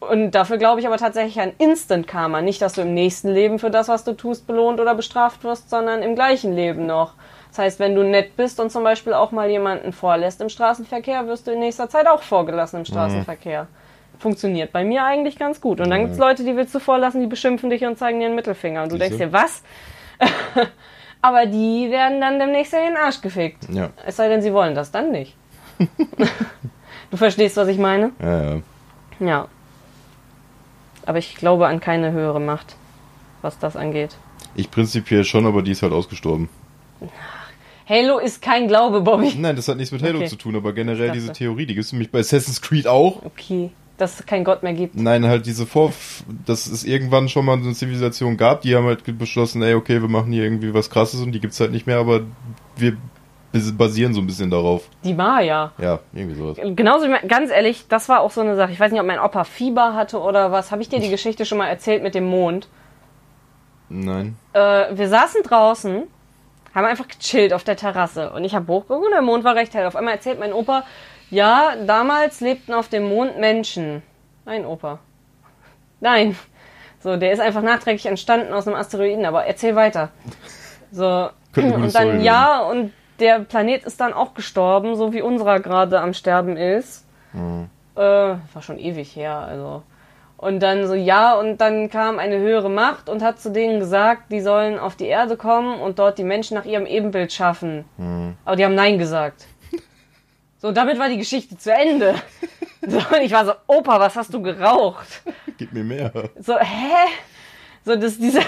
Und 0.10 0.32
dafür 0.32 0.58
glaube 0.58 0.80
ich 0.80 0.88
aber 0.88 0.98
tatsächlich 0.98 1.40
an 1.40 1.52
Instant 1.58 2.08
Karma. 2.08 2.42
Nicht, 2.42 2.62
dass 2.62 2.74
du 2.74 2.82
im 2.82 2.94
nächsten 2.94 3.30
Leben 3.30 3.60
für 3.60 3.70
das, 3.70 3.88
was 3.88 4.04
du 4.04 4.14
tust, 4.14 4.48
belohnt 4.48 4.80
oder 4.80 4.96
bestraft 4.96 5.44
wirst, 5.44 5.70
sondern 5.70 6.02
im 6.02 6.16
gleichen 6.16 6.54
Leben 6.54 6.86
noch. 6.86 7.14
Das 7.50 7.60
heißt, 7.60 7.80
wenn 7.80 7.94
du 7.96 8.04
nett 8.04 8.36
bist 8.36 8.60
und 8.60 8.72
zum 8.72 8.84
Beispiel 8.84 9.14
auch 9.14 9.32
mal 9.32 9.50
jemanden 9.50 9.94
vorlässt 9.94 10.42
im 10.42 10.50
Straßenverkehr, 10.50 11.28
wirst 11.28 11.46
du 11.48 11.52
in 11.52 11.60
nächster 11.60 11.88
Zeit 11.90 12.08
auch 12.08 12.22
vorgelassen 12.24 12.80
im 12.80 12.86
Straßenverkehr. 12.86 13.68
Funktioniert 14.20 14.72
bei 14.72 14.84
mir 14.84 15.04
eigentlich 15.04 15.38
ganz 15.38 15.62
gut. 15.62 15.80
Und 15.80 15.90
dann 15.90 16.00
Ja. 16.00 16.06
gibt's 16.06 16.20
Leute, 16.20 16.44
die 16.44 16.56
willst 16.56 16.74
du 16.74 16.80
vorlassen, 16.80 17.22
die 17.22 17.28
beschimpfen 17.28 17.70
dich 17.70 17.84
und 17.86 17.98
zeigen 17.98 18.20
dir 18.20 18.26
einen 18.28 18.36
Mittelfinger. 18.36 18.84
Und 18.84 18.92
du 18.92 18.98
Siehste? 18.98 19.18
denkst 19.18 19.26
dir, 19.26 19.34
was? 19.34 19.62
aber 21.22 21.46
die 21.46 21.90
werden 21.92 22.20
dann 22.22 22.40
demnächst 22.40 22.74
in 22.74 22.80
den 22.80 22.98
Arsch 22.98 23.22
gefickt. 23.22 23.68
Ja. 23.70 23.90
Es 24.06 24.16
sei 24.18 24.30
denn, 24.30 24.42
sie 24.42 24.54
wollen 24.54 24.76
das 24.76 24.92
dann 24.92 25.12
nicht. 25.12 25.36
du 27.12 27.18
verstehst, 27.18 27.58
was 27.58 27.68
ich 27.68 27.78
meine? 27.78 28.12
Ja, 28.22 28.44
ja. 28.44 28.62
Ja. 29.20 29.48
Aber 31.06 31.18
ich 31.18 31.36
glaube 31.36 31.68
an 31.68 31.80
keine 31.80 32.12
höhere 32.12 32.40
Macht, 32.40 32.76
was 33.42 33.60
das 33.60 33.76
angeht. 33.76 34.16
Ich 34.56 34.72
prinzipiell 34.72 35.24
schon, 35.24 35.46
aber 35.46 35.62
die 35.62 35.72
ist 35.72 35.82
halt 35.82 35.94
ausgestorben. 35.94 36.50
Halo 37.88 38.20
ist 38.20 38.42
kein 38.42 38.68
Glaube, 38.68 39.02
Bobby. 39.02 39.34
Nein, 39.38 39.56
das 39.56 39.68
hat 39.68 39.78
nichts 39.78 39.92
mit 39.92 40.02
Halo 40.02 40.20
Okay. 40.20 40.28
zu 40.28 40.38
tun, 40.38 40.56
aber 40.56 40.72
generell 40.74 41.12
diese 41.12 41.34
Theorie, 41.34 41.66
die 41.66 41.74
gibt 41.74 41.86
es 41.86 41.92
nämlich 41.92 42.12
bei 42.12 42.20
Assassin's 42.20 42.62
Creed 42.62 42.88
auch. 42.88 43.24
Okay, 43.26 43.72
dass 43.98 44.20
es 44.20 44.26
keinen 44.26 44.46
Gott 44.46 44.64
mehr 44.64 44.74
gibt. 44.74 44.96
Nein, 44.96 45.26
halt 45.26 45.46
diese 45.46 45.66
Vor... 45.66 45.92
dass 46.46 46.66
es 46.68 46.86
irgendwann 46.86 47.28
schon 47.28 47.46
mal 47.46 47.58
eine 47.58 47.74
Zivilisation 47.74 48.38
gab, 48.38 48.62
die 48.62 48.76
haben 48.76 48.86
halt 48.86 49.04
beschlossen, 49.18 49.62
ey, 49.62 49.74
okay, 49.74 50.02
wir 50.02 50.08
machen 50.08 50.32
hier 50.32 50.44
irgendwie 50.44 50.74
was 50.74 50.90
krasses 50.90 51.20
und 51.20 51.34
die 51.34 51.42
gibt's 51.42 51.60
halt 51.60 51.72
nicht 51.72 51.86
mehr, 51.86 51.98
aber 51.98 52.22
wir 52.78 52.96
basieren 53.78 54.14
so 54.14 54.22
ein 54.22 54.28
bisschen 54.28 54.50
darauf. 54.50 54.90
Die 55.04 55.14
Maya. 55.14 55.72
Ja, 55.78 56.00
irgendwie 56.12 56.36
sowas. 56.36 56.58
Genauso, 56.76 57.08
ganz 57.28 57.52
ehrlich, 57.52 57.88
das 57.88 58.10
war 58.10 58.22
auch 58.22 58.32
so 58.32 58.42
eine 58.42 58.56
Sache. 58.56 58.72
Ich 58.72 58.80
weiß 58.80 58.92
nicht, 58.92 59.00
ob 59.00 59.08
mein 59.08 59.20
Opa 59.20 59.44
Fieber 59.44 59.94
hatte 59.94 60.20
oder 60.20 60.52
was. 60.52 60.72
Habe 60.72 60.82
ich 60.82 60.90
dir 60.90 61.00
die 61.00 61.10
Geschichte 61.10 61.46
schon 61.46 61.60
mal 61.60 61.68
erzählt 61.68 62.02
mit 62.02 62.16
dem 62.16 62.26
Mond? 62.26 62.68
Nein. 63.90 64.38
Äh, 64.54 64.98
wir 64.98 65.08
saßen 65.08 65.44
draußen, 65.44 66.04
haben 66.74 66.86
einfach 66.86 67.08
gechillt 67.08 67.54
auf 67.54 67.64
der 67.64 67.76
Terrasse. 67.76 68.32
Und 68.32 68.44
ich 68.44 68.56
habe 68.56 68.68
hochgeguckt 68.68 69.06
und 69.06 69.12
der 69.12 69.22
Mond 69.22 69.44
war 69.44 69.56
recht 69.56 69.74
hell. 69.76 69.86
Auf 69.86 69.96
einmal 69.96 70.16
erzählt 70.16 70.40
mein 70.40 70.54
Opa, 70.54 70.84
ja, 71.30 71.76
damals 71.86 72.42
lebten 72.42 72.74
auf 72.74 72.90
dem 72.90 73.08
Mond 73.08 73.40
Menschen. 73.40 74.02
Nein, 74.46 74.66
Opa. 74.66 75.00
Nein. 76.00 76.36
So, 77.00 77.18
der 77.18 77.34
ist 77.34 77.40
einfach 77.40 77.62
nachträglich 77.62 78.06
entstanden 78.06 78.54
aus 78.54 78.66
einem 78.66 78.78
Asteroiden, 78.78 79.26
aber 79.26 79.46
erzähl 79.46 79.76
weiter. 79.76 80.10
So. 80.92 81.30
Und 81.56 81.94
dann, 81.94 82.22
ja, 82.22 82.62
und 82.62 82.94
der 83.20 83.40
Planet 83.40 83.84
ist 83.84 84.00
dann 84.00 84.14
auch 84.14 84.34
gestorben, 84.34 84.96
so 84.96 85.14
wie 85.14 85.22
unserer 85.22 85.60
gerade 85.60 86.00
am 86.00 86.14
Sterben 86.14 86.58
ist. 86.58 87.06
Mhm. 87.34 87.70
Äh, 87.96 88.00
war 88.00 88.62
schon 88.62 88.80
ewig 88.80 89.16
her, 89.16 89.38
also. 89.38 89.84
Und 90.38 90.60
dann 90.60 90.88
so, 90.88 90.94
ja, 90.94 91.36
und 91.36 91.62
dann 91.62 91.90
kam 91.90 92.20
eine 92.20 92.38
höhere 92.38 92.70
Macht 92.70 93.08
und 93.08 93.24
hat 93.24 93.40
zu 93.40 93.50
denen 93.50 93.80
gesagt, 93.80 94.32
die 94.32 94.42
sollen 94.42 94.78
auf 94.78 94.96
die 94.98 95.06
Erde 95.06 95.38
kommen 95.38 95.80
und 95.80 96.00
dort 96.00 96.18
die 96.18 96.26
Menschen 96.26 96.56
nach 96.56 96.66
ihrem 96.66 96.86
Ebenbild 96.86 97.32
schaffen. 97.32 97.86
Mhm. 97.98 98.36
Aber 98.44 98.56
die 98.58 98.66
haben 98.66 98.76
Nein 98.76 98.98
gesagt. 98.98 99.46
So, 100.58 100.72
damit 100.72 100.98
war 100.98 101.10
die 101.10 101.18
Geschichte 101.18 101.58
zu 101.58 101.74
Ende. 101.74 102.16
So, 102.86 102.98
und 102.98 103.22
ich 103.22 103.32
war 103.32 103.46
so, 103.46 103.54
Opa, 103.68 103.98
was 103.98 104.18
hast 104.18 104.34
du 104.34 104.42
geraucht? 104.42 105.22
Gib 105.58 105.72
mir 105.72 105.86
mehr. 105.86 106.12
So, 106.38 106.58
hä? 106.58 107.08
So, 107.86 107.96
das, 107.98 108.18
diese, 108.18 108.40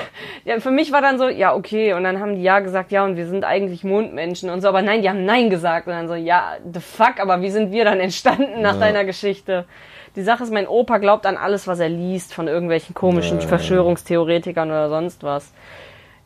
ja, 0.46 0.60
für 0.62 0.72
mich 0.72 0.92
war 0.94 1.02
dann 1.02 1.18
so, 1.18 1.28
ja, 1.28 1.54
okay, 1.54 1.94
und 1.94 2.06
dann 2.06 2.22
haben 2.22 2.36
die 2.36 2.42
ja 2.44 2.60
gesagt, 2.60 2.92
ja, 2.94 3.04
und 3.04 3.18
wir 3.18 3.28
sind 3.28 3.44
eigentlich 3.44 3.84
Mondmenschen 3.84 4.50
und 4.50 4.62
so, 4.62 4.70
aber 4.70 4.82
nein, 4.82 5.02
die 5.02 5.10
haben 5.10 5.26
nein 5.26 5.50
gesagt 5.50 5.88
und 5.88 5.94
dann 5.94 6.08
so, 6.08 6.16
ja, 6.16 6.54
the 6.74 6.80
fuck, 6.80 7.20
aber 7.20 7.42
wie 7.42 7.50
sind 7.50 7.72
wir 7.74 7.84
dann 7.84 8.00
entstanden 8.00 8.62
nach 8.62 8.76
Ja. 8.76 8.80
deiner 8.80 9.04
Geschichte? 9.04 9.66
Die 10.16 10.22
Sache 10.22 10.44
ist, 10.44 10.54
mein 10.54 10.68
Opa 10.68 11.00
glaubt 11.00 11.26
an 11.26 11.36
alles, 11.36 11.68
was 11.68 11.82
er 11.82 11.90
liest 11.90 12.34
von 12.34 12.48
irgendwelchen 12.48 12.96
komischen 12.96 13.42
Ja. 13.42 13.48
Verschwörungstheoretikern 13.48 14.70
oder 14.70 14.88
sonst 14.88 15.24
was. 15.24 15.52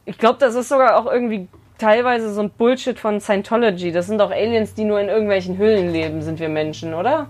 Ich 0.05 0.19
glaube, 0.19 0.37
das 0.39 0.53
ist 0.53 0.69
sogar 0.69 0.95
auch 0.95 1.11
irgendwie 1.11 1.47
teilweise 1.79 2.31
so 2.31 2.41
ein 2.41 2.51
Bullshit 2.51 2.99
von 2.99 3.19
Scientology. 3.19 3.91
Das 3.91 4.05
sind 4.05 4.19
doch 4.19 4.29
Aliens, 4.29 4.75
die 4.75 4.83
nur 4.83 4.99
in 4.99 5.07
irgendwelchen 5.09 5.57
Hüllen 5.57 5.91
leben, 5.91 6.21
sind 6.21 6.39
wir 6.39 6.49
Menschen, 6.49 6.93
oder? 6.93 7.27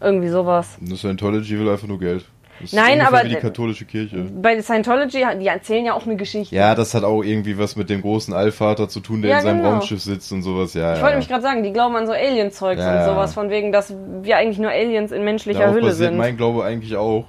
Irgendwie 0.00 0.28
sowas. 0.28 0.78
Scientology 0.94 1.58
will 1.58 1.68
einfach 1.68 1.88
nur 1.88 1.98
Geld. 1.98 2.24
Das 2.62 2.72
Nein, 2.72 2.92
ungefähr 3.00 3.08
aber- 3.08 3.24
wie 3.24 3.28
die 3.30 3.40
katholische 3.40 3.84
Kirche. 3.84 4.16
Bei 4.40 4.60
Scientology, 4.62 5.24
die 5.40 5.46
erzählen 5.48 5.84
ja 5.84 5.94
auch 5.94 6.06
eine 6.06 6.16
Geschichte. 6.16 6.54
Ja, 6.54 6.74
das 6.74 6.94
hat 6.94 7.02
auch 7.04 7.22
irgendwie 7.22 7.58
was 7.58 7.76
mit 7.76 7.90
dem 7.90 8.00
großen 8.02 8.32
Allvater 8.32 8.88
zu 8.88 9.00
tun, 9.00 9.20
der 9.22 9.32
Ja, 9.32 9.36
in 9.38 9.42
seinem 9.42 9.56
genau. 9.58 9.70
Raumschiff 9.72 10.00
sitzt 10.00 10.30
und 10.32 10.42
sowas. 10.42 10.74
Ja, 10.74 10.92
Ich 10.92 10.98
ja. 10.98 11.04
wollte 11.04 11.16
mich 11.18 11.28
gerade 11.28 11.42
sagen, 11.42 11.62
die 11.62 11.72
glauben 11.72 11.96
an 11.96 12.06
so 12.06 12.12
Alien-Zeugs 12.12 12.80
Ja, 12.80 12.88
und 12.90 12.96
ja. 12.98 13.04
sowas, 13.06 13.34
von 13.34 13.50
wegen, 13.50 13.72
dass 13.72 13.92
wir 14.22 14.36
eigentlich 14.36 14.58
nur 14.58 14.70
Aliens 14.70 15.10
in 15.12 15.24
menschlicher 15.24 15.60
Darauf 15.60 15.74
Hülle 15.76 15.92
sind. 15.92 16.16
mein 16.16 16.36
Glaube 16.36 16.64
eigentlich 16.64 16.94
auch. 16.96 17.26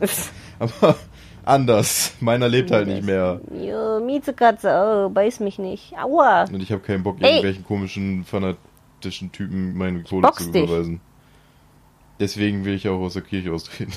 Aber 0.58 0.96
anders. 1.44 2.14
Meiner 2.20 2.48
lebt 2.48 2.70
halt 2.70 2.88
nicht 2.88 3.04
mehr. 3.04 3.40
Jo, 3.52 4.00
Miezekatze, 4.04 5.06
oh, 5.06 5.08
beiß 5.10 5.40
mich 5.40 5.58
nicht. 5.58 5.92
Aua. 6.02 6.44
Und 6.52 6.60
ich 6.62 6.72
habe 6.72 6.80
keinen 6.82 7.02
Bock, 7.02 7.16
Ey. 7.20 7.28
irgendwelchen 7.28 7.64
komischen, 7.64 8.24
fanatischen 8.24 9.30
Typen 9.32 9.76
meine 9.78 10.02
Kohle 10.02 10.30
zu 10.32 10.50
dich. 10.50 10.64
überweisen. 10.64 11.00
Deswegen 12.20 12.64
will 12.64 12.74
ich 12.74 12.88
auch 12.88 13.00
aus 13.00 13.14
der 13.14 13.22
Kirche 13.22 13.52
austreten. 13.52 13.92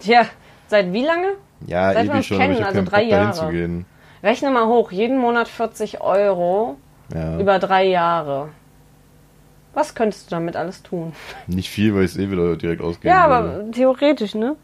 Tja, 0.00 0.22
seit 0.68 0.92
wie 0.92 1.04
lange? 1.04 1.34
Ja, 1.66 1.92
Seit 1.92 2.06
wir 2.06 2.14
ewig 2.14 2.26
schon, 2.26 2.36
ich 2.40 2.42
kennen, 2.46 2.64
habe 2.64 2.66
also 2.78 2.90
drei 2.90 3.02
Bock, 3.02 3.10
Jahre. 3.10 3.84
Rechne 4.22 4.50
mal 4.50 4.66
hoch, 4.66 4.92
jeden 4.92 5.18
Monat 5.18 5.48
40 5.48 6.00
Euro 6.00 6.76
Ja. 7.14 7.38
über 7.38 7.58
drei 7.58 7.84
Jahre. 7.86 8.48
Was 9.74 9.94
könntest 9.94 10.26
du 10.26 10.34
damit 10.36 10.56
alles 10.56 10.82
tun? 10.82 11.12
Nicht 11.46 11.68
viel, 11.68 11.94
weil 11.94 12.04
ich 12.04 12.12
es 12.12 12.16
eh 12.18 12.30
wieder 12.30 12.56
direkt 12.56 12.80
ausgeben 12.82 13.08
Ja, 13.14 13.28
würde. 13.28 13.60
aber 13.62 13.70
theoretisch, 13.72 14.34
ne? 14.34 14.56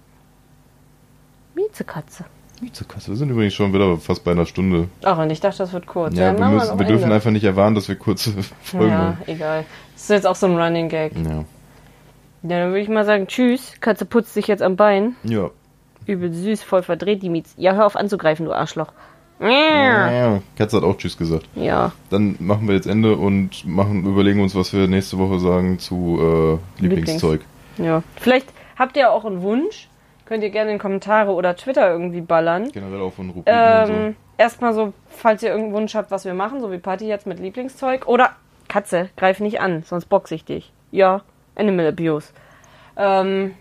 Miezekatze. 1.54 2.24
Miezekasse, 2.60 3.08
wir 3.08 3.16
sind 3.16 3.30
übrigens 3.30 3.54
schon 3.54 3.72
wieder 3.74 3.96
fast 3.98 4.22
bei 4.24 4.30
einer 4.30 4.46
Stunde. 4.46 4.88
Ach, 5.02 5.18
und 5.18 5.30
ich 5.30 5.40
dachte, 5.40 5.58
das 5.58 5.72
wird 5.72 5.86
kurz. 5.86 6.14
Ja, 6.16 6.32
wir, 6.32 6.38
machen 6.38 6.54
müssen, 6.54 6.78
wir 6.78 6.86
dürfen 6.86 7.10
einfach 7.10 7.30
nicht 7.30 7.44
erwarten, 7.44 7.74
dass 7.74 7.88
wir 7.88 7.96
kurze 7.96 8.30
Folgen 8.62 8.90
Ja, 8.90 8.98
machen. 8.98 9.18
egal. 9.26 9.64
Das 9.94 10.02
ist 10.04 10.10
jetzt 10.10 10.26
auch 10.26 10.36
so 10.36 10.46
ein 10.46 10.56
Running 10.56 10.88
Gag. 10.88 11.12
Ja. 11.16 11.44
Ja, 12.42 12.58
dann 12.58 12.68
würde 12.70 12.80
ich 12.80 12.88
mal 12.88 13.04
sagen, 13.04 13.26
tschüss. 13.26 13.74
Katze 13.80 14.04
putzt 14.04 14.34
sich 14.34 14.46
jetzt 14.48 14.62
am 14.62 14.76
Bein. 14.76 15.16
Ja. 15.22 15.50
Übel 16.06 16.32
süß, 16.32 16.62
voll 16.62 16.82
verdreht 16.82 17.22
die 17.22 17.28
Mietz. 17.28 17.54
Ja, 17.56 17.74
hör 17.74 17.86
auf 17.86 17.96
anzugreifen, 17.96 18.46
du 18.46 18.52
Arschloch. 18.52 18.92
Ja. 19.40 20.40
Katze 20.56 20.76
hat 20.76 20.84
auch 20.84 20.96
Tschüss 20.96 21.16
gesagt. 21.16 21.46
ja. 21.54 21.92
Dann 22.10 22.36
machen 22.38 22.68
wir 22.68 22.74
jetzt 22.74 22.86
Ende 22.86 23.16
und 23.16 23.66
machen, 23.66 24.04
überlegen 24.04 24.40
uns, 24.40 24.54
was 24.54 24.72
wir 24.72 24.86
nächste 24.86 25.18
Woche 25.18 25.40
sagen 25.40 25.78
zu 25.78 26.60
äh, 26.78 26.82
Lieblingszeug. 26.82 27.40
Ja. 27.78 28.02
Vielleicht 28.16 28.46
habt 28.78 28.96
ihr 28.96 29.10
auch 29.10 29.24
einen 29.24 29.42
Wunsch. 29.42 29.88
Könnt 30.26 30.44
ihr 30.44 30.50
gerne 30.50 30.72
in 30.72 30.78
Kommentare 30.78 31.32
oder 31.32 31.56
Twitter 31.56 31.90
irgendwie 31.90 32.20
ballern. 32.20 32.70
Generell 32.72 33.00
auch 33.00 33.12
von 33.12 33.30
Rubriken 33.30 33.52
und 33.52 33.90
Ähm, 33.90 34.16
erstmal 34.38 34.72
so, 34.74 34.92
falls 35.08 35.42
ihr 35.42 35.50
irgendeinen 35.50 35.74
Wunsch 35.74 35.94
habt, 35.94 36.10
was 36.10 36.24
wir 36.24 36.34
machen, 36.34 36.60
so 36.60 36.70
wie 36.70 36.78
Party 36.78 37.06
jetzt 37.06 37.26
mit 37.26 37.40
Lieblingszeug. 37.40 38.06
Oder 38.06 38.30
Katze, 38.68 39.10
greif 39.16 39.40
nicht 39.40 39.60
an, 39.60 39.82
sonst 39.84 40.06
box 40.06 40.30
ich 40.30 40.44
dich. 40.44 40.72
Ja. 40.90 41.22
Animal 41.56 41.88
Abuse. 41.88 42.28
Ähm, 42.96 43.54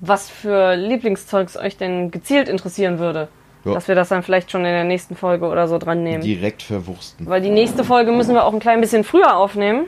was 0.00 0.30
für 0.30 0.74
Lieblingszeugs 0.76 1.56
euch 1.56 1.76
denn 1.76 2.10
gezielt 2.10 2.48
interessieren 2.48 2.98
würde. 2.98 3.28
Ja. 3.64 3.74
Dass 3.74 3.88
wir 3.88 3.94
das 3.94 4.08
dann 4.08 4.22
vielleicht 4.22 4.50
schon 4.50 4.60
in 4.64 4.72
der 4.72 4.84
nächsten 4.84 5.16
Folge 5.16 5.46
oder 5.46 5.66
so 5.66 5.78
dran 5.78 6.04
nehmen. 6.04 6.22
Direkt 6.22 6.62
verwursten. 6.62 7.26
Weil 7.26 7.40
die 7.40 7.50
nächste 7.50 7.82
Folge 7.84 8.12
müssen 8.12 8.34
wir 8.34 8.44
auch 8.44 8.52
ein 8.52 8.60
klein 8.60 8.80
bisschen 8.80 9.02
früher 9.04 9.36
aufnehmen. 9.36 9.86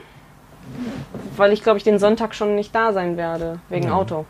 Weil 1.37 1.53
ich, 1.53 1.63
glaube 1.63 1.77
ich, 1.77 1.83
den 1.83 1.97
Sonntag 1.97 2.35
schon 2.35 2.55
nicht 2.55 2.75
da 2.75 2.91
sein 2.91 3.15
werde. 3.17 3.59
Wegen 3.69 3.87
Ja. 3.87 3.93
Auto. 3.93 4.25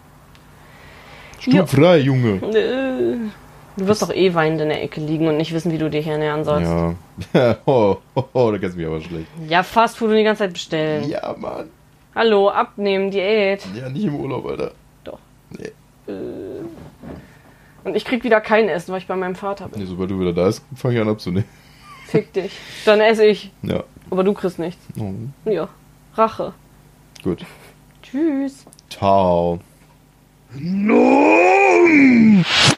Stuhl 1.40 1.66
frei, 1.66 1.98
Junge. 1.98 2.36
Äh, 2.56 3.18
Du 3.78 3.88
wirst 3.88 4.02
doch 4.02 4.14
eh 4.14 4.34
weinend 4.34 4.62
in 4.62 4.70
der 4.70 4.84
Ecke 4.84 5.00
liegen 5.00 5.28
und 5.28 5.38
nicht 5.38 5.54
wissen, 5.54 5.72
wie 5.72 5.78
du 5.78 5.90
dich 5.90 6.06
ernähren 6.06 6.44
sollst. 6.44 6.70
Ja. 7.34 7.58
oh, 7.66 7.98
oh, 8.16 8.24
oh, 8.34 8.52
da 8.52 8.58
kennst 8.58 8.76
du 8.76 8.80
mich 8.82 8.88
aber 8.88 9.00
schlecht. 9.02 9.28
Ja, 9.48 9.64
Fastfood 9.64 10.10
und 10.10 10.18
die 10.18 10.24
ganze 10.24 10.40
Zeit 10.44 10.54
bestellen. 10.54 11.10
Ja, 11.10 11.34
Mann. 11.38 11.70
Hallo, 12.14 12.50
abnehmen, 12.50 13.10
Diät. 13.12 13.66
Ja, 13.76 13.90
nicht 13.90 14.06
im 14.06 14.16
Urlaub, 14.16 14.46
Alter. 14.46 14.72
Doch. 15.04 15.20
Nee. 15.52 15.72
Und 17.84 17.96
ich 17.96 18.04
krieg 18.06 18.24
wieder 18.24 18.42
kein 18.42 18.68
Essen, 18.70 18.92
weil 18.92 19.00
ich 19.00 19.08
bei 19.08 19.16
meinem 19.16 19.36
Vater 19.36 19.68
bin. 19.70 19.80
nee 19.80 19.86
sobald 19.86 20.12
du 20.12 20.20
wieder 20.20 20.34
da 20.34 20.46
bist, 20.46 20.64
fange 20.76 20.96
ich 20.96 21.02
an 21.02 21.10
abzunehmen. 21.10 21.48
Fick 22.08 22.34
dich. 22.34 22.52
Dann 22.86 23.00
esse 23.00 23.26
ich. 23.26 23.52
Ja. 23.64 23.84
Aber 24.10 24.24
du 24.24 24.34
kriegst 24.34 24.60
nichts. 24.60 24.86
Oh, 25.00 25.14
Ja. 25.50 25.70
Rache. 26.16 26.54
gut. 27.24 27.46
Tschüss. 28.04 28.66
Ciao. 28.90 29.60